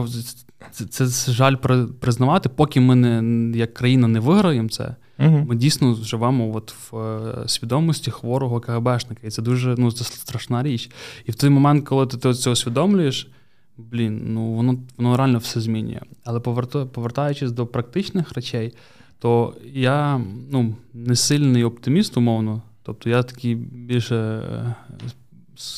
це, 0.71 0.87
це, 0.87 1.33
жаль 1.33 1.55
признавати, 2.01 2.49
поки 2.49 2.81
ми 2.81 2.95
не 2.95 3.59
як 3.59 3.75
країна 3.75 4.09
не 4.09 4.21
виграємо 4.21 4.69
це. 4.69 4.97
Угу. 5.19 5.45
Ми 5.49 5.57
дійсно 5.57 5.95
живемо 5.95 6.57
от 6.57 6.75
в 6.91 6.97
е, 6.99 7.49
свідомості 7.49 8.11
хворого 8.11 8.61
КГБшника. 8.61 9.27
І 9.27 9.31
це 9.31 9.43
дуже 9.43 9.75
ну, 9.79 9.93
це 9.93 10.05
страшна 10.05 10.63
річ. 10.63 10.91
І 11.27 11.31
в 11.31 11.35
той 11.35 11.51
момент, 11.51 11.89
коли 11.89 12.07
ти 12.07 12.35
це 12.35 12.51
усвідомлюєш, 12.51 13.29
блін, 13.77 14.23
ну 14.27 14.53
воно 14.53 14.79
воно 14.97 15.17
реально 15.17 15.39
все 15.39 15.61
змінює. 15.61 16.01
Але 16.25 16.41
повертаючись 16.41 17.53
до 17.53 17.67
практичних 17.67 18.33
речей, 18.33 18.75
то 19.19 19.55
я 19.73 20.21
ну, 20.51 20.75
не 20.95 21.17
сильний 21.17 21.65
оптиміст, 21.65 22.17
умовно. 22.17 22.63
Тобто 22.83 23.11
я 23.11 23.23
такий 23.23 23.55
більше 23.55 24.17
е, 24.17 24.75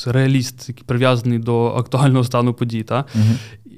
реаліст, 0.07 0.69
який 0.69 0.85
прив'язаний 0.85 1.39
до 1.39 1.67
актуального 1.67 2.25
стану 2.25 2.55
подій. 2.55 2.83
Та? 2.83 3.05
Угу. 3.15 3.25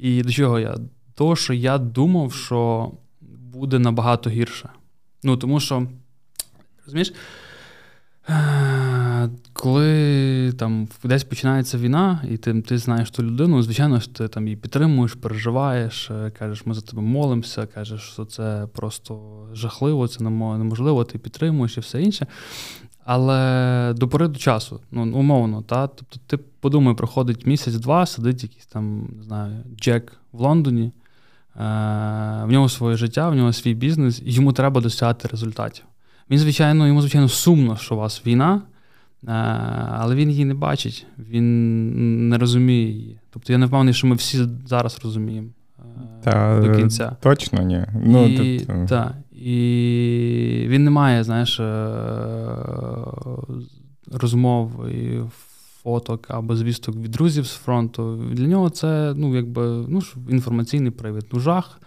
І 0.02 0.22
до 0.22 0.30
чого 0.32 0.59
я? 0.59 0.76
То, 1.15 1.37
що 1.37 1.55
я 1.55 1.79
думав, 1.79 2.33
що 2.33 2.91
буде 3.55 3.79
набагато 3.79 4.31
гірше. 4.31 4.69
Ну, 5.23 5.37
тому 5.37 5.61
що, 5.61 5.87
розумієш, 6.85 7.12
е, 8.29 9.31
коли 9.53 10.53
там 10.53 10.89
десь 11.05 11.25
починається 11.25 11.79
війна, 11.79 12.25
і 12.31 12.37
ти 12.37 12.62
ти 12.62 12.79
знаєш 12.79 13.11
ту 13.11 13.23
людину, 13.23 13.62
звичайно 13.62 14.01
ж 14.01 14.15
ти 14.15 14.29
там 14.29 14.47
її 14.47 14.57
підтримуєш, 14.57 15.15
переживаєш, 15.15 16.11
е, 16.11 16.33
кажеш, 16.39 16.67
ми 16.67 16.75
за 16.75 16.81
тебе 16.81 17.03
молимося, 17.03 17.67
кажеш, 17.67 18.01
що 18.01 18.25
це 18.25 18.69
просто 18.73 19.45
жахливо, 19.53 20.09
це 20.09 20.25
неможливо, 20.25 21.05
ти 21.05 21.19
підтримуєш 21.19 21.77
і 21.77 21.81
все 21.81 22.03
інше. 22.03 22.27
Але 23.05 23.95
до 23.97 24.09
пори 24.09 24.29
до 24.29 24.39
часу, 24.39 24.81
ну 24.91 25.19
умовно, 25.19 25.62
та? 25.62 25.87
тобто 25.87 26.21
ти 26.27 26.37
подумай, 26.37 26.95
проходить 26.95 27.47
місяць-два, 27.47 28.07
сидить 28.07 28.43
якийсь 28.43 28.67
там, 28.67 29.09
не 29.17 29.23
знаю, 29.23 29.65
Джек 29.77 30.12
в 30.33 30.41
Лондоні. 30.41 30.93
Е, 31.57 31.61
в 32.44 32.50
нього 32.50 32.68
своє 32.68 32.96
життя, 32.96 33.28
в 33.28 33.34
нього 33.34 33.52
свій 33.52 33.74
бізнес, 33.74 34.22
і 34.24 34.32
йому 34.32 34.52
треба 34.52 34.80
досягати 34.80 35.28
результатів. 35.28 35.84
Він, 36.30 36.38
звичайно, 36.38 36.86
йому, 36.86 37.00
звичайно, 37.00 37.28
сумно, 37.28 37.76
що 37.76 37.94
у 37.94 37.98
вас 37.98 38.26
війна, 38.26 38.62
е, 39.28 39.32
але 39.90 40.14
він 40.14 40.30
її 40.30 40.44
не 40.44 40.55
бачить, 40.55 41.07
він 41.18 42.28
не 42.28 42.38
розуміє 42.38 42.88
її. 42.88 43.18
Тобто 43.30 43.52
я 43.52 43.59
не 43.59 43.66
впевнений, 43.66 43.94
що 43.94 44.07
ми 44.07 44.14
всі 44.14 44.46
зараз 44.66 45.00
розуміємо 45.05 45.48
е, 45.78 45.82
та, 46.24 46.61
до 46.61 46.76
кінця. 46.76 47.16
Точно 47.20 47.62
ні. 47.62 47.84
Ну, 48.05 48.26
і, 48.26 48.59
тобто... 48.59 48.86
та, 48.88 49.14
і 49.32 50.66
він 50.68 50.84
не 50.84 50.90
має, 50.90 51.24
знаєш, 51.24 51.61
розмов 54.12 54.88
і 54.88 55.20
фоток 55.85 56.26
або 56.28 56.57
звісток 56.57 56.97
від 56.97 57.11
друзів 57.11 57.47
з 57.47 57.53
фронту. 57.53 58.16
Для 58.32 58.47
нього 58.47 58.70
це 58.70 59.14
ну, 59.16 59.37
якби 59.37 59.62
ну, 59.89 60.01
інформаційний 60.30 60.91
привід. 60.91 61.24
Ну, 61.32 61.41
жах. 61.41 61.80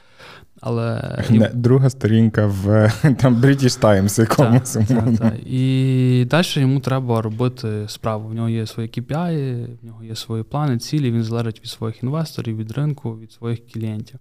Але... 0.62 1.18
Не, 1.30 1.52
друга 1.54 1.89
сторінка 1.89 2.45
в 2.45 2.91
там 3.20 3.36
British 3.36 3.82
Times 3.82 4.20
якомусь. 4.20 4.74
Так, 4.74 4.88
так, 4.88 5.18
так. 5.18 5.34
І 5.45 6.26
далі 6.30 6.45
йому 6.56 6.80
треба 6.80 7.22
робити 7.22 7.86
справу. 7.88 8.30
В 8.30 8.34
нього 8.34 8.50
є 8.50 8.68
свої 8.68 8.89
KPI, 8.89 9.68
в 9.82 9.86
нього 9.86 10.04
є 10.04 10.16
свої 10.16 10.43
плани, 10.43 10.78
цілі, 10.78 11.12
він 11.12 11.24
залежить 11.24 11.60
від 11.62 11.68
своїх 11.68 12.04
інвесторів, 12.04 12.58
від 12.58 12.72
ринку, 12.72 13.18
від 13.18 13.32
своїх 13.32 13.68
клієнтів. 13.74 14.20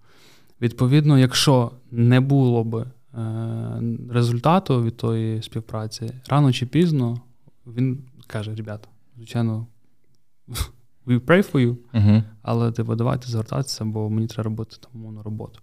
Відповідно, 0.62 1.18
якщо 1.18 1.70
не 1.91 2.20
було 2.20 2.64
би 2.64 2.83
е, 2.83 3.20
результату 4.11 4.83
від 4.83 4.97
тої 4.97 5.43
співпраці, 5.43 6.11
рано 6.29 6.53
чи 6.53 6.66
пізно 6.66 7.20
він 7.66 7.99
каже: 8.27 8.55
ребята, 8.55 8.89
звичайно, 9.17 9.67
we 11.07 11.19
pray 11.19 11.53
for 11.53 11.67
you, 11.67 11.77
uh-huh. 11.95 12.23
але 12.43 12.73
типу, 12.73 12.95
давайте 12.95 13.29
звертатися, 13.29 13.85
бо 13.85 14.11
мені 14.11 14.27
треба 14.27 14.45
робити 14.45 14.77
там 14.81 14.91
умовну 14.95 15.23
роботу. 15.23 15.61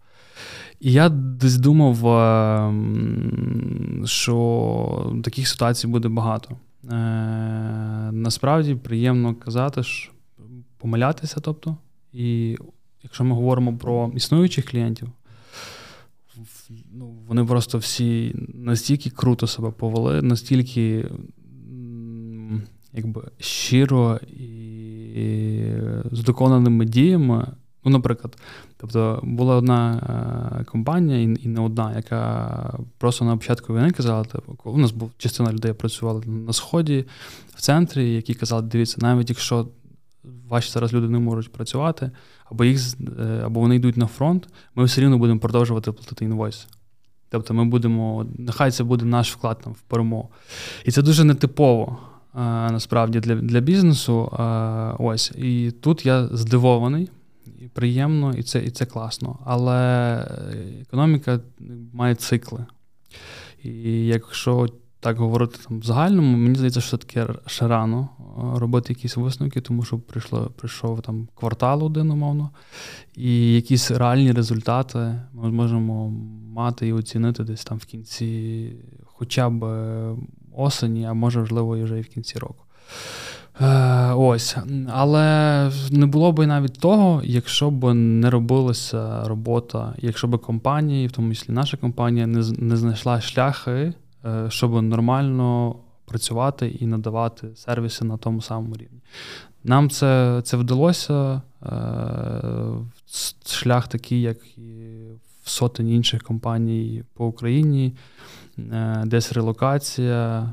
І 0.80 0.91
я 0.91 1.10
десь 1.10 1.58
думав, 1.58 2.08
ем, 2.08 4.04
що 4.06 5.22
таких 5.24 5.47
ситуацій 5.47 5.88
буде 5.88 6.08
багато. 6.08 6.58
Е, 6.91 6.95
насправді 8.12 8.76
приємно 8.76 9.36
казати, 9.36 9.84
що 9.84 10.12
помилятися, 10.78 11.39
тобто, 11.39 11.78
і 12.14 12.58
якщо 13.04 13.24
ми 13.24 13.36
говоримо 13.36 13.78
про 13.78 14.12
існуючих 14.16 14.66
клієнтів, 14.66 15.10
ну, 16.91 17.08
вони 17.28 17.45
просто 17.45 17.78
всі 17.78 18.36
настільки 18.54 19.10
круто 19.10 19.47
себе 19.47 19.72
повели, 19.72 20.22
настільки 20.22 21.06
якби 22.94 23.24
щиро 23.39 24.20
і 24.28 24.74
з 26.12 26.24
доконаними 26.24 26.86
діями. 26.86 27.48
Ну, 27.86 27.91
наприклад, 27.91 28.38
тобто 28.78 29.20
була 29.24 29.56
одна 29.56 29.96
е, 30.62 30.64
компанія, 30.64 31.20
і 31.20 31.48
не 31.48 31.62
одна, 31.62 31.96
яка 31.96 32.80
просто 32.98 33.26
на 33.26 33.38
початку 33.38 33.76
війни 33.76 33.91
казала, 33.91 34.24
типу, 34.24 34.58
у 34.64 34.78
нас 34.78 34.91
був 34.91 35.12
частина 35.18 35.52
людей 35.52 35.74
працювали 35.74 36.26
на 36.26 36.54
сході, 36.54 37.06
в 37.56 37.62
центрі, 37.62 38.14
які 38.14 38.34
казали, 38.34 38.62
дивіться, 38.62 38.98
навіть 39.02 39.30
якщо 39.30 39.68
ваші 40.50 40.72
зараз 40.72 40.94
люди 40.94 41.10
не 41.10 41.20
можуть 41.20 41.52
працювати, 41.52 42.12
або 42.46 42.64
їх 42.64 42.82
е, 43.20 43.41
або 43.46 43.60
вони 43.60 43.76
йдуть 43.76 43.98
на 43.98 44.08
фронт, 44.08 44.48
ми 44.76 44.84
все 44.84 45.02
рівно 45.02 45.18
будемо 45.18 45.39
продовжувати 45.39 45.91
платити 45.91 46.26
інвойс. 46.26 46.68
Тобто 47.30 47.54
ми 47.54 47.66
будемо, 47.66 48.26
нехай 48.38 48.72
це 48.72 48.84
буде 48.84 49.06
наш 49.06 49.34
вклад 49.34 49.62
там 49.64 49.74
в 49.74 49.82
перемогу. 49.82 50.30
І 50.86 50.91
це 50.91 51.02
дуже 51.02 51.24
нетипово 51.24 51.98
насправді 52.36 53.19
для 53.19 53.36
для 53.36 53.59
бізнесу. 53.59 54.31
Ось 54.99 55.31
і 55.38 55.71
тут 55.71 56.05
я 56.05 56.27
здивований, 56.27 57.09
і 57.59 57.67
приємно, 57.67 58.34
і 58.34 58.43
це 58.43 58.63
і 58.65 58.69
це 58.69 58.86
класно. 58.86 59.39
Але 59.45 60.17
економіка 60.81 61.39
має 61.93 62.15
цикли. 62.15 62.65
І 63.64 64.05
якщо 64.05 64.68
так 64.99 65.18
говорити 65.18 65.57
там 65.68 65.80
в 65.80 65.84
загальному, 65.84 66.38
мені 66.38 66.55
здається, 66.55 66.81
що 66.81 66.97
таке 66.97 67.27
ще 67.45 67.68
рано 67.68 68.10
робити 68.55 68.93
якісь 68.93 69.18
висновки, 69.18 69.61
тому 69.61 69.84
що 69.84 69.99
прийшло, 69.99 70.51
прийшов 70.55 71.01
там 71.01 71.27
квартал 71.35 71.84
один, 71.84 72.11
умовно, 72.11 72.49
і 73.15 73.53
якісь 73.53 73.91
реальні 73.91 74.31
результати 74.31 75.22
ми 75.34 75.51
можемо 75.51 76.10
мати 76.53 76.88
і 76.88 76.93
оцінити 76.93 77.43
десь 77.43 77.64
там 77.64 77.77
в 77.77 77.85
кінці, 77.85 78.72
хоча 79.05 79.49
б 79.49 79.65
осені, 80.55 81.05
а 81.05 81.13
може, 81.13 81.39
можливо, 81.39 81.84
вже 81.84 81.97
і 81.97 82.01
в 82.01 82.07
кінці 82.07 82.39
року. 82.39 82.63
Е, 83.61 84.13
Ось. 84.13 84.57
Але 84.93 85.71
не 85.91 86.05
було 86.05 86.31
б 86.31 86.47
навіть 86.47 86.80
того, 86.80 87.21
якщо 87.23 87.71
б 87.71 87.93
не 87.93 88.30
робилася 88.30 89.23
робота, 89.23 89.93
якщо 89.97 90.27
б 90.27 90.38
компанії, 90.38 91.07
в 91.07 91.11
тому 91.11 91.34
числі 91.34 91.53
наша 91.53 91.77
компанія, 91.77 92.27
не 92.27 92.43
не 92.57 92.77
знайшла 92.77 93.21
шляхи, 93.21 93.93
е, 94.25 94.45
щоб 94.49 94.81
нормально 94.81 95.75
працювати 96.05 96.67
і 96.80 96.85
надавати 96.85 97.47
сервіси 97.55 98.05
на 98.05 98.17
тому 98.17 98.41
самому 98.41 98.75
рівні. 98.75 98.99
Нам 99.63 99.89
це 99.89 100.41
це 100.43 100.57
вдалося. 100.57 101.41
Шлях 103.45 103.88
такий, 103.88 104.21
як 104.21 104.38
і 104.57 104.61
в 105.43 105.49
сотень 105.49 105.89
інших 105.89 106.23
компаній 106.23 107.03
по 107.13 107.25
Україні. 107.25 107.93
Десь 109.05 109.34
релокація, 109.34 110.49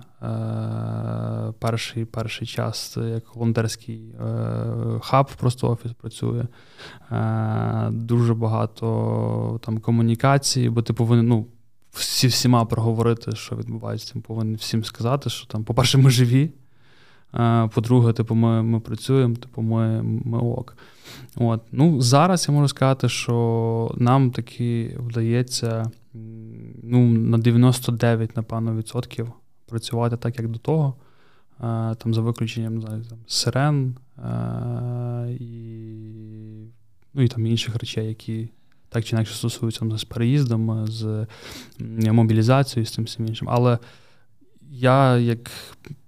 перший 1.59 2.05
перший 2.05 2.47
час 2.47 2.97
як 2.97 3.35
волонтерський 3.35 4.15
хаб, 5.01 5.31
просто 5.39 5.71
офіс 5.71 5.93
працює. 5.93 6.45
Дуже 7.91 8.35
багато 8.35 9.61
там 9.63 9.79
комунікації, 9.79 10.71
бо 10.71 10.83
ти 10.83 10.93
повинен 10.93 11.29
ну, 11.29 11.47
всі 11.93 12.27
всіма 12.27 12.65
проговорити, 12.65 13.33
що 13.33 13.57
відбувається. 13.57 14.15
Ти 14.15 14.21
повинен 14.21 14.55
всім 14.55 14.85
сказати, 14.85 15.31
що 15.31 15.47
там, 15.47 15.65
по-перше, 15.65 15.99
ми 15.99 16.11
живі. 16.11 16.51
По-друге, 17.75 18.13
типу, 18.13 18.35
ми 18.35 18.63
ми 18.63 18.81
працюємо, 18.81 19.35
типу, 19.35 19.63
ми 19.63 20.03
ми 20.03 20.39
ок. 20.39 20.77
От. 21.37 21.63
Ну, 21.73 22.01
Зараз 22.01 22.47
я 22.49 22.55
можу 22.55 22.69
сказати, 22.69 23.09
що 23.09 23.95
нам 23.97 24.31
таки 24.31 24.97
вдається 25.01 25.91
ну, 26.91 27.07
на 27.09 27.39
99, 27.39 28.37
напевно, 28.37 28.77
відсотків 28.77 29.33
працювати 29.67 30.17
так, 30.17 30.39
як 30.39 30.49
до 30.49 30.59
того. 30.59 30.95
Там 31.99 32.15
За 32.15 32.21
виключенням 32.21 32.75
не 32.75 32.81
знаю, 32.81 33.05
там, 33.05 33.19
сирен 33.27 33.97
і 35.41 35.51
ну, 37.15 37.23
і 37.23 37.29
там 37.29 37.47
інших 37.47 37.77
речей, 37.77 38.09
які 38.09 38.49
так 38.89 39.05
чи 39.05 39.17
інакше 39.17 39.35
стосуються 39.35 39.81
там, 39.81 39.99
з 39.99 40.05
переїздом, 40.05 40.87
з 40.87 41.27
мобілізацією, 42.13 42.87
з 42.87 42.93
тим 42.93 43.05
всім 43.05 43.27
іншим. 43.27 43.49
Але 43.51 43.79
я, 44.71 45.17
як 45.17 45.51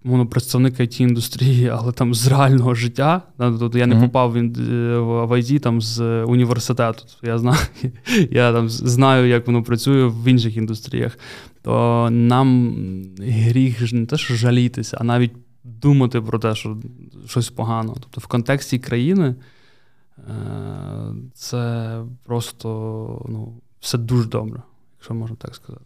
ну, 0.04 0.26
представник 0.26 0.80
it 0.80 1.02
індустрії, 1.02 1.68
але 1.78 1.92
там 1.92 2.14
з 2.14 2.26
реального 2.26 2.74
життя, 2.74 3.22
тобто 3.38 3.78
я 3.78 3.86
не 3.86 4.00
попав 4.00 4.34
він 4.34 4.52
в 4.98 5.32
IT 5.32 5.60
там 5.60 5.80
з 5.80 6.22
університету. 6.24 7.04
Я 7.22 7.38
знаю, 7.38 7.58
я 8.30 8.52
там 8.52 8.68
знаю, 8.68 9.28
як 9.28 9.46
воно 9.46 9.62
працює 9.62 10.06
в 10.06 10.28
інших 10.28 10.56
індустріях. 10.56 11.18
То 11.62 12.08
нам 12.10 12.76
гріх 13.18 13.92
не 13.92 14.06
те, 14.06 14.16
що 14.16 14.34
жалітися, 14.34 14.96
а 15.00 15.04
навіть 15.04 15.32
думати 15.64 16.20
про 16.20 16.38
те, 16.38 16.54
що 16.54 16.76
щось 17.26 17.50
погано. 17.50 17.94
Тобто 17.94 18.20
в 18.20 18.26
контексті 18.26 18.78
країни 18.78 19.34
е, 20.18 20.24
це 21.34 21.96
просто 22.24 22.68
ну, 23.28 23.52
все 23.80 23.98
дуже 23.98 24.28
добре, 24.28 24.62
якщо 24.98 25.14
можна 25.14 25.36
так 25.36 25.54
сказати. 25.54 25.84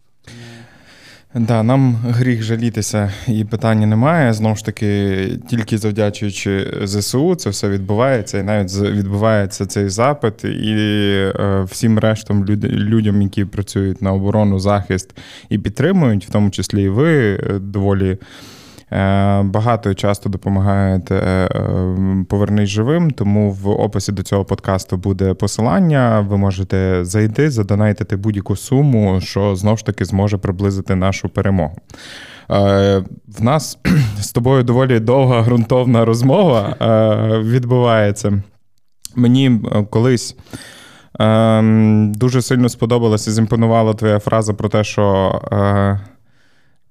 Да, 1.35 1.63
нам 1.63 1.95
гріх 1.95 2.43
жалітися 2.43 3.13
і 3.27 3.45
питання 3.45 3.87
немає. 3.87 4.33
Знову 4.33 4.55
ж 4.55 4.65
таки, 4.65 5.29
тільки 5.49 5.77
завдячуючи 5.77 6.73
ЗСУ, 6.83 7.35
це 7.35 7.49
все 7.49 7.69
відбувається, 7.69 8.37
і 8.37 8.43
навіть 8.43 8.75
відбувається 8.75 9.65
цей 9.65 9.89
запит, 9.89 10.43
і 10.43 10.73
е, 11.39 11.65
всім 11.69 11.99
рештом 11.99 12.45
людям, 12.45 13.21
які 13.21 13.45
працюють 13.45 14.01
на 14.01 14.13
оборону, 14.13 14.59
захист 14.59 15.17
і 15.49 15.59
підтримують, 15.59 16.25
в 16.25 16.29
тому 16.29 16.49
числі 16.49 16.83
і 16.83 16.89
ви 16.89 17.33
е, 17.33 17.59
доволі. 17.59 18.17
Е, 18.91 19.43
багато 19.43 19.91
і 19.91 19.95
часто 19.95 20.29
допомагаєте 20.29 21.15
е, 21.15 21.49
повернись 22.29 22.69
живим, 22.69 23.11
тому 23.11 23.51
в 23.51 23.69
описі 23.69 24.11
до 24.11 24.23
цього 24.23 24.45
подкасту 24.45 24.97
буде 24.97 25.33
посилання. 25.33 26.19
Ви 26.29 26.37
можете 26.37 26.99
зайти, 27.05 27.51
задонайтити 27.51 28.15
будь-яку 28.15 28.55
суму, 28.55 29.21
що 29.21 29.55
знову 29.55 29.77
ж 29.77 29.85
таки 29.85 30.05
зможе 30.05 30.37
приблизити 30.37 30.95
нашу 30.95 31.29
перемогу. 31.29 31.75
Е, 32.51 33.03
в 33.27 33.43
нас 33.43 33.79
з 34.19 34.31
тобою 34.31 34.63
доволі 34.63 34.99
довга 34.99 35.41
ґрунтовна 35.41 36.05
розмова 36.05 36.75
відбувається. 37.43 38.43
Мені 39.15 39.61
колись. 39.89 40.35
Дуже 41.99 42.41
сильно 42.41 42.69
сподобалася 42.69 43.31
зімпонувала 43.31 43.93
твоя 43.93 44.19
фраза 44.19 44.53
про 44.53 44.69
те, 44.69 44.83
що 44.83 45.31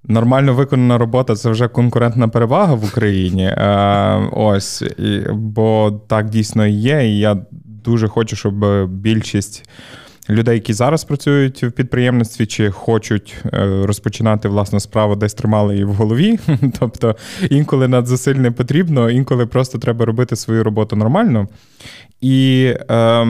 Нормально 0.08 0.54
виконана 0.54 0.98
робота 0.98 1.34
це 1.34 1.50
вже 1.50 1.68
конкурентна 1.68 2.28
перевага 2.28 2.74
в 2.74 2.84
Україні. 2.84 3.44
Е, 3.44 4.28
ось, 4.32 4.82
і, 4.82 5.20
бо 5.32 6.00
так 6.06 6.30
дійсно 6.30 6.66
є. 6.66 7.08
І 7.08 7.18
я 7.18 7.36
дуже 7.84 8.08
хочу, 8.08 8.36
щоб 8.36 8.86
більшість 8.90 9.68
людей, 10.30 10.54
які 10.54 10.72
зараз 10.72 11.04
працюють 11.04 11.62
в 11.62 11.70
підприємництві, 11.70 12.46
чи 12.46 12.70
хочуть 12.70 13.36
е, 13.52 13.82
розпочинати 13.86 14.48
власну 14.48 14.80
справу, 14.80 15.16
десь 15.16 15.34
тримали 15.34 15.72
її 15.74 15.84
в 15.84 15.92
голові. 15.92 16.38
Тобто 16.78 17.16
інколи 17.50 17.88
надзусиль 17.88 18.34
не 18.34 18.50
потрібно, 18.50 19.10
інколи 19.10 19.46
просто 19.46 19.78
треба 19.78 20.04
робити 20.04 20.36
свою 20.36 20.64
роботу 20.64 20.96
нормально. 20.96 21.48
І 22.20 22.72
е, 22.90 23.26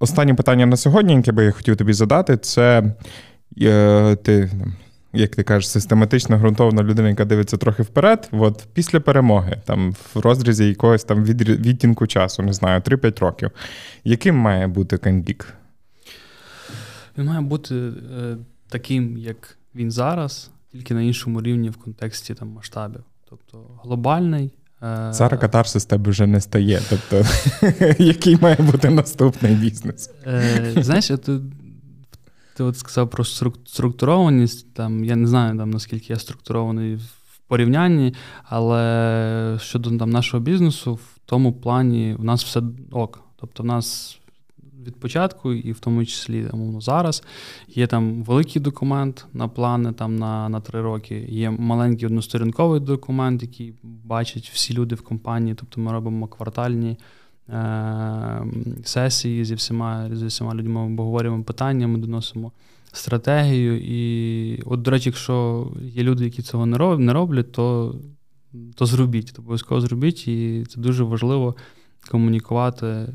останнє 0.00 0.34
питання 0.34 0.66
на 0.66 0.76
сьогодні, 0.76 1.14
яке 1.14 1.32
би 1.32 1.44
я 1.44 1.50
хотів 1.50 1.76
тобі 1.76 1.92
задати, 1.92 2.36
це 2.36 2.94
е, 3.62 4.16
ти 4.16 4.50
як 5.14 5.36
ти 5.36 5.42
кажеш, 5.42 5.70
систематична 5.70 6.36
ґрунтовна 6.36 6.82
людина, 6.82 7.08
яка 7.08 7.24
дивиться 7.24 7.56
трохи 7.56 7.82
вперед, 7.82 8.28
от 8.32 8.66
після 8.72 9.00
перемоги, 9.00 9.60
там 9.64 9.92
в 9.92 10.20
розрізі 10.20 10.68
якогось 10.68 11.04
там 11.04 11.24
відтінку 11.24 12.06
часу, 12.06 12.42
не 12.42 12.52
знаю, 12.52 12.80
3-5 12.80 13.20
років. 13.20 13.50
Яким 14.04 14.36
має 14.36 14.66
бути 14.66 14.98
Кендік? 14.98 15.54
Він 17.18 17.26
має 17.26 17.40
бути 17.40 17.74
е, 17.74 18.36
таким, 18.68 19.16
як 19.18 19.58
він 19.74 19.90
зараз, 19.90 20.50
тільки 20.72 20.94
на 20.94 21.02
іншому 21.02 21.42
рівні 21.42 21.70
в 21.70 21.76
контексті 21.76 22.34
там 22.34 22.48
масштабів. 22.48 23.04
Тобто 23.30 23.58
глобальний. 23.82 24.50
Е, 24.82 25.12
зараз 25.12 25.40
катарсис 25.40 25.82
з 25.82 25.86
тебе 25.86 26.10
вже 26.10 26.26
не 26.26 26.40
стає. 26.40 26.80
Тобто, 26.90 27.26
який 28.04 28.36
має 28.36 28.56
бути 28.56 28.90
наступний 28.90 29.54
бізнес? 29.54 30.10
Е, 30.26 30.72
знаєш, 30.76 31.10
ти 32.54 32.62
от 32.62 32.78
сказав 32.78 33.10
про 33.10 33.24
структурованість. 33.24 34.74
Там, 34.74 35.04
Я 35.04 35.16
не 35.16 35.26
знаю, 35.26 35.58
там, 35.58 35.70
наскільки 35.70 36.12
я 36.12 36.18
структурований 36.18 36.94
в 36.94 37.38
порівнянні, 37.48 38.14
але 38.44 39.58
щодо 39.60 39.98
там, 39.98 40.10
нашого 40.10 40.42
бізнесу, 40.42 40.94
в 40.94 41.18
тому 41.26 41.52
плані 41.52 42.16
в 42.18 42.24
нас 42.24 42.44
все 42.44 42.62
ок. 42.92 43.20
Тобто, 43.36 43.62
в 43.62 43.66
нас 43.66 44.18
від 44.86 45.00
початку, 45.00 45.52
і 45.52 45.72
в 45.72 45.80
тому 45.80 46.04
числі 46.04 46.46
умовно, 46.52 46.80
зараз 46.80 47.22
є 47.68 47.86
там 47.86 48.22
великий 48.22 48.62
документ 48.62 49.26
на 49.32 49.48
плани 49.48 49.92
там, 49.92 50.16
на 50.16 50.48
на 50.48 50.60
три 50.60 50.82
роки. 50.82 51.26
Є 51.28 51.50
маленький 51.50 52.06
односторінковий 52.06 52.80
документ, 52.80 53.42
який 53.42 53.74
бачать 53.82 54.50
всі 54.54 54.74
люди 54.74 54.94
в 54.94 55.02
компанії. 55.02 55.54
Тобто 55.54 55.80
ми 55.80 55.92
робимо 55.92 56.26
квартальні. 56.26 56.96
Е, 57.48 58.46
сесії 58.84 59.44
зі 59.44 59.54
всіма 59.54 60.10
зі 60.12 60.26
всіма 60.26 60.54
людьми 60.54 60.80
обговорюємо 60.80 61.42
питання, 61.42 61.86
ми 61.86 61.98
доносимо 61.98 62.52
стратегію. 62.92 63.80
І, 63.80 64.62
от, 64.66 64.82
до 64.82 64.90
речі, 64.90 65.08
якщо 65.08 65.66
є 65.82 66.02
люди, 66.02 66.24
які 66.24 66.42
цього 66.42 66.66
не 66.98 67.12
роблять, 67.12 67.52
то 67.52 67.94
то 68.74 68.86
зробіть, 68.86 69.32
то 69.32 69.42
обов'язково 69.42 69.80
зробіть, 69.80 70.28
і 70.28 70.64
це 70.68 70.80
дуже 70.80 71.04
важливо 71.04 71.56
комунікувати 72.10 72.86
е, 72.86 73.08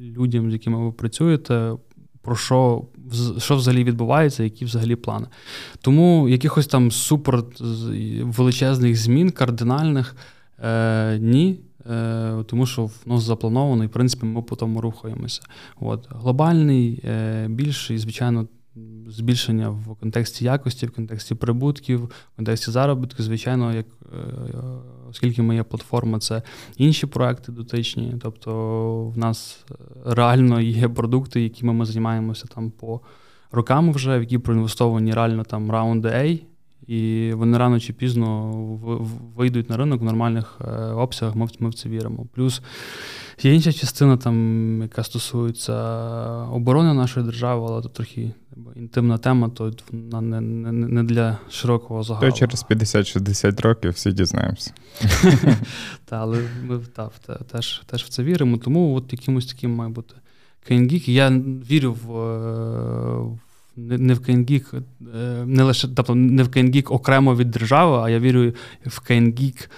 людям, 0.00 0.50
з 0.50 0.52
якими 0.52 0.84
ви 0.84 0.92
працюєте. 0.92 1.72
Про 2.22 2.36
що 2.36 2.84
що 3.38 3.56
взагалі 3.56 3.84
відбувається, 3.84 4.44
які 4.44 4.64
взагалі 4.64 4.96
плани. 4.96 5.26
Тому 5.80 6.28
якихось 6.28 6.66
там 6.66 6.90
супер 6.90 7.42
величезних 8.20 8.96
змін, 8.96 9.30
кардинальних 9.30 10.16
е, 10.64 11.18
ні. 11.18 11.60
Е, 11.90 12.44
тому 12.46 12.66
що 12.66 12.90
воно 13.06 13.20
заплановано, 13.20 13.84
і 13.84 13.86
в 13.86 13.90
принципі 13.90 14.26
ми 14.26 14.42
по 14.42 14.56
тому 14.56 14.80
рухаємося. 14.80 15.42
От. 15.80 16.08
Глобальний, 16.10 17.00
е, 17.04 17.46
більший, 17.48 17.98
звичайно, 17.98 18.46
збільшення 19.08 19.68
в 19.68 19.96
контексті 20.00 20.44
якості, 20.44 20.86
в 20.86 20.90
контексті 20.90 21.34
прибутків, 21.34 22.04
в 22.04 22.36
контексті 22.36 22.70
заробітку, 22.70 23.22
звичайно, 23.22 23.74
як 23.74 23.86
е, 23.86 24.18
оскільки 25.10 25.42
моя 25.42 25.64
платформа, 25.64 26.18
це 26.18 26.42
інші 26.76 27.06
проекти 27.06 27.52
дотичні. 27.52 28.14
Тобто 28.22 29.12
в 29.14 29.18
нас 29.18 29.64
реально 30.04 30.60
є 30.60 30.88
продукти, 30.88 31.42
якими 31.42 31.72
ми 31.72 31.84
займаємося 31.84 32.46
там 32.54 32.70
по 32.70 33.00
рокам 33.52 33.92
вже, 33.92 34.18
в 34.18 34.20
які 34.20 34.38
проінвестовані 34.38 35.12
реально 35.12 35.44
там 35.44 35.70
раунди 35.70 36.08
A. 36.08 36.40
І 36.86 37.32
вони 37.34 37.58
рано 37.58 37.80
чи 37.80 37.92
пізно 37.92 38.52
вийдуть 39.36 39.70
на 39.70 39.76
ринок 39.76 40.00
в 40.00 40.04
нормальних 40.04 40.58
е, 40.60 40.70
обсягах, 40.80 41.34
ми 41.60 41.68
в 41.68 41.74
це 41.74 41.88
віримо. 41.88 42.26
Плюс 42.34 42.62
є 43.42 43.54
інша 43.54 43.72
частина, 43.72 44.16
там, 44.16 44.78
яка 44.82 45.02
стосується 45.02 45.74
оборони 46.52 46.94
нашої 46.94 47.26
держави, 47.26 47.66
але 47.68 47.82
це 47.82 47.88
трохи 47.88 48.30
інтимна 48.76 49.18
тема, 49.18 49.48
то 49.48 49.72
вона 49.92 50.20
не 50.20 50.40
не, 50.40 50.72
не 50.72 51.02
для 51.02 51.38
широкого 51.50 52.02
загалу. 52.02 52.30
То 52.30 52.36
через 52.36 52.64
50-60 52.70 53.62
років 53.62 53.90
всі 53.90 54.12
дізнаємося. 54.12 54.72
Так, 56.04 56.20
але 56.22 56.38
ми 56.64 56.78
теж 57.86 58.04
в 58.04 58.08
це 58.08 58.22
віримо. 58.22 58.56
Тому 58.56 58.94
от 58.94 59.12
якимось 59.12 59.46
таким 59.46 59.74
має 59.74 59.90
бути 59.90 60.14
Кейнгік. 60.68 61.08
Я 61.08 61.30
вірю 61.70 61.92
в 61.92 62.16
е, 62.16 63.38
не 63.76 64.14
в 64.14 64.20
KindGeek, 64.20 64.74
е, 64.74 65.44
не 65.46 65.62
лише 65.62 65.88
тобто 65.88 66.14
не 66.14 66.42
в 66.42 66.50
KindGeek 66.50 66.90
окремо 66.90 67.34
від 67.34 67.50
держави, 67.50 68.00
а 68.04 68.10
я 68.10 68.18
вірю 68.18 68.52
в 68.86 69.00
KindGeek 69.00 69.56
е, 69.64 69.68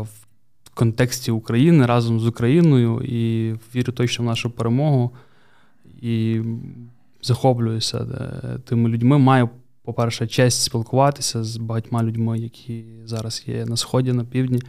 в 0.00 0.74
контексті 0.74 1.30
України 1.30 1.86
разом 1.86 2.20
з 2.20 2.26
Україною 2.26 3.02
і 3.04 3.54
вірю 3.74 3.92
точно 3.92 4.24
в 4.24 4.28
нашу 4.28 4.50
перемогу. 4.50 5.10
І 6.02 6.40
захоплююся 7.22 7.98
е, 7.98 8.58
тими 8.58 8.88
людьми. 8.88 9.18
Маю, 9.18 9.48
по-перше, 9.84 10.26
честь 10.26 10.62
спілкуватися 10.62 11.44
з 11.44 11.56
багатьма 11.56 12.02
людьми, 12.02 12.38
які 12.38 12.84
зараз 13.04 13.44
є 13.46 13.66
на 13.66 13.76
сході, 13.76 14.12
на 14.12 14.24
півдні. 14.24 14.60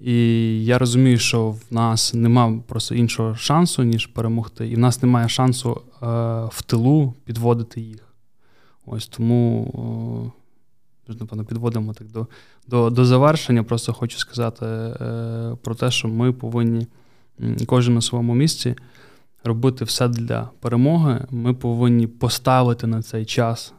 І 0.00 0.14
я 0.64 0.78
розумію, 0.78 1.18
що 1.18 1.50
в 1.50 1.62
нас 1.70 2.14
немає 2.14 2.60
просто 2.66 2.94
іншого 2.94 3.34
шансу, 3.34 3.82
ніж 3.82 4.06
перемогти. 4.06 4.68
І 4.68 4.74
в 4.74 4.78
нас 4.78 5.02
немає 5.02 5.28
шансу 5.28 5.80
в 6.50 6.62
тилу 6.66 7.14
підводити 7.24 7.80
їх. 7.80 8.08
Ось 8.86 9.06
тому, 9.06 9.70
о, 11.08 11.12
напевно, 11.20 11.44
підводимо 11.44 11.94
так 11.94 12.08
до 12.08 12.26
до, 12.66 12.90
до 12.90 13.04
завершення. 13.04 13.62
Просто 13.62 13.92
хочу 13.92 14.18
сказати 14.18 14.66
е, 14.66 15.56
про 15.62 15.74
те, 15.74 15.90
що 15.90 16.08
ми 16.08 16.32
повинні 16.32 16.86
кожен 17.66 17.94
на 17.94 18.00
своєму 18.00 18.34
місці 18.34 18.74
робити 19.44 19.84
все 19.84 20.08
для 20.08 20.50
перемоги. 20.60 21.26
Ми 21.30 21.54
повинні 21.54 22.06
поставити 22.06 22.86
на 22.86 23.02
цей 23.02 23.24
час 23.24 23.74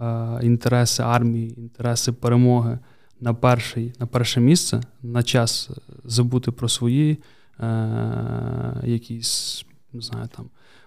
е, 0.00 0.38
інтереси 0.42 1.02
армії, 1.02 1.60
інтереси 1.60 2.12
перемоги 2.12 2.78
на 3.20 3.34
перший, 3.34 3.92
на 4.00 4.06
перше 4.06 4.40
місце, 4.40 4.80
на 5.02 5.22
час 5.22 5.70
забути 6.04 6.50
про 6.50 6.68
свої 6.68 7.18
е, 7.60 8.82
якісь, 8.84 9.66
не 9.92 10.00
знаю, 10.00 10.28
там. 10.36 10.46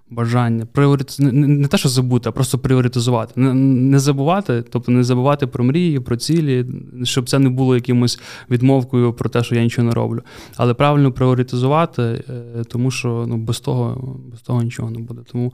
Бажання 0.09 0.65
пріорит... 0.65 1.15
не, 1.19 1.31
не 1.31 1.67
те, 1.67 1.77
що 1.77 1.89
забути, 1.89 2.29
а 2.29 2.31
просто 2.31 2.59
пріоритизувати. 2.59 3.33
Не, 3.35 3.53
не 3.53 3.99
забувати, 3.99 4.63
тобто 4.69 4.91
не 4.91 5.03
забувати 5.03 5.47
про 5.47 5.63
мрії, 5.63 5.99
про 5.99 6.17
цілі, 6.17 6.65
щоб 7.03 7.29
це 7.29 7.39
не 7.39 7.49
було 7.49 7.75
якимось 7.75 8.19
відмовкою 8.49 9.13
про 9.13 9.29
те, 9.29 9.43
що 9.43 9.55
я 9.55 9.63
нічого 9.63 9.87
не 9.87 9.93
роблю. 9.93 10.21
Але 10.55 10.73
правильно 10.73 11.11
пріоритизувати, 11.11 12.01
е, 12.01 12.23
тому 12.67 12.91
що 12.91 13.25
ну, 13.27 13.37
без 13.37 13.59
того 13.59 14.17
без 14.31 14.41
того 14.41 14.63
нічого 14.63 14.91
не 14.91 14.99
буде. 14.99 15.21
Тому 15.31 15.53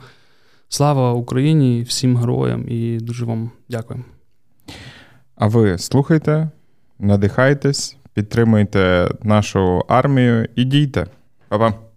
слава 0.70 1.14
Україні, 1.14 1.82
всім 1.82 2.18
героям 2.18 2.66
і 2.70 2.98
дуже 2.98 3.26
вам 3.26 3.52
дякую. 3.70 4.04
А 5.36 5.48
ви 5.48 5.78
слухайте, 5.78 6.50
надихайтесь, 7.00 7.98
підтримуйте 8.14 9.12
нашу 9.24 9.84
армію 9.88 10.48
і 10.56 10.64
дійте. 10.64 11.08
Па-па! 11.50 11.93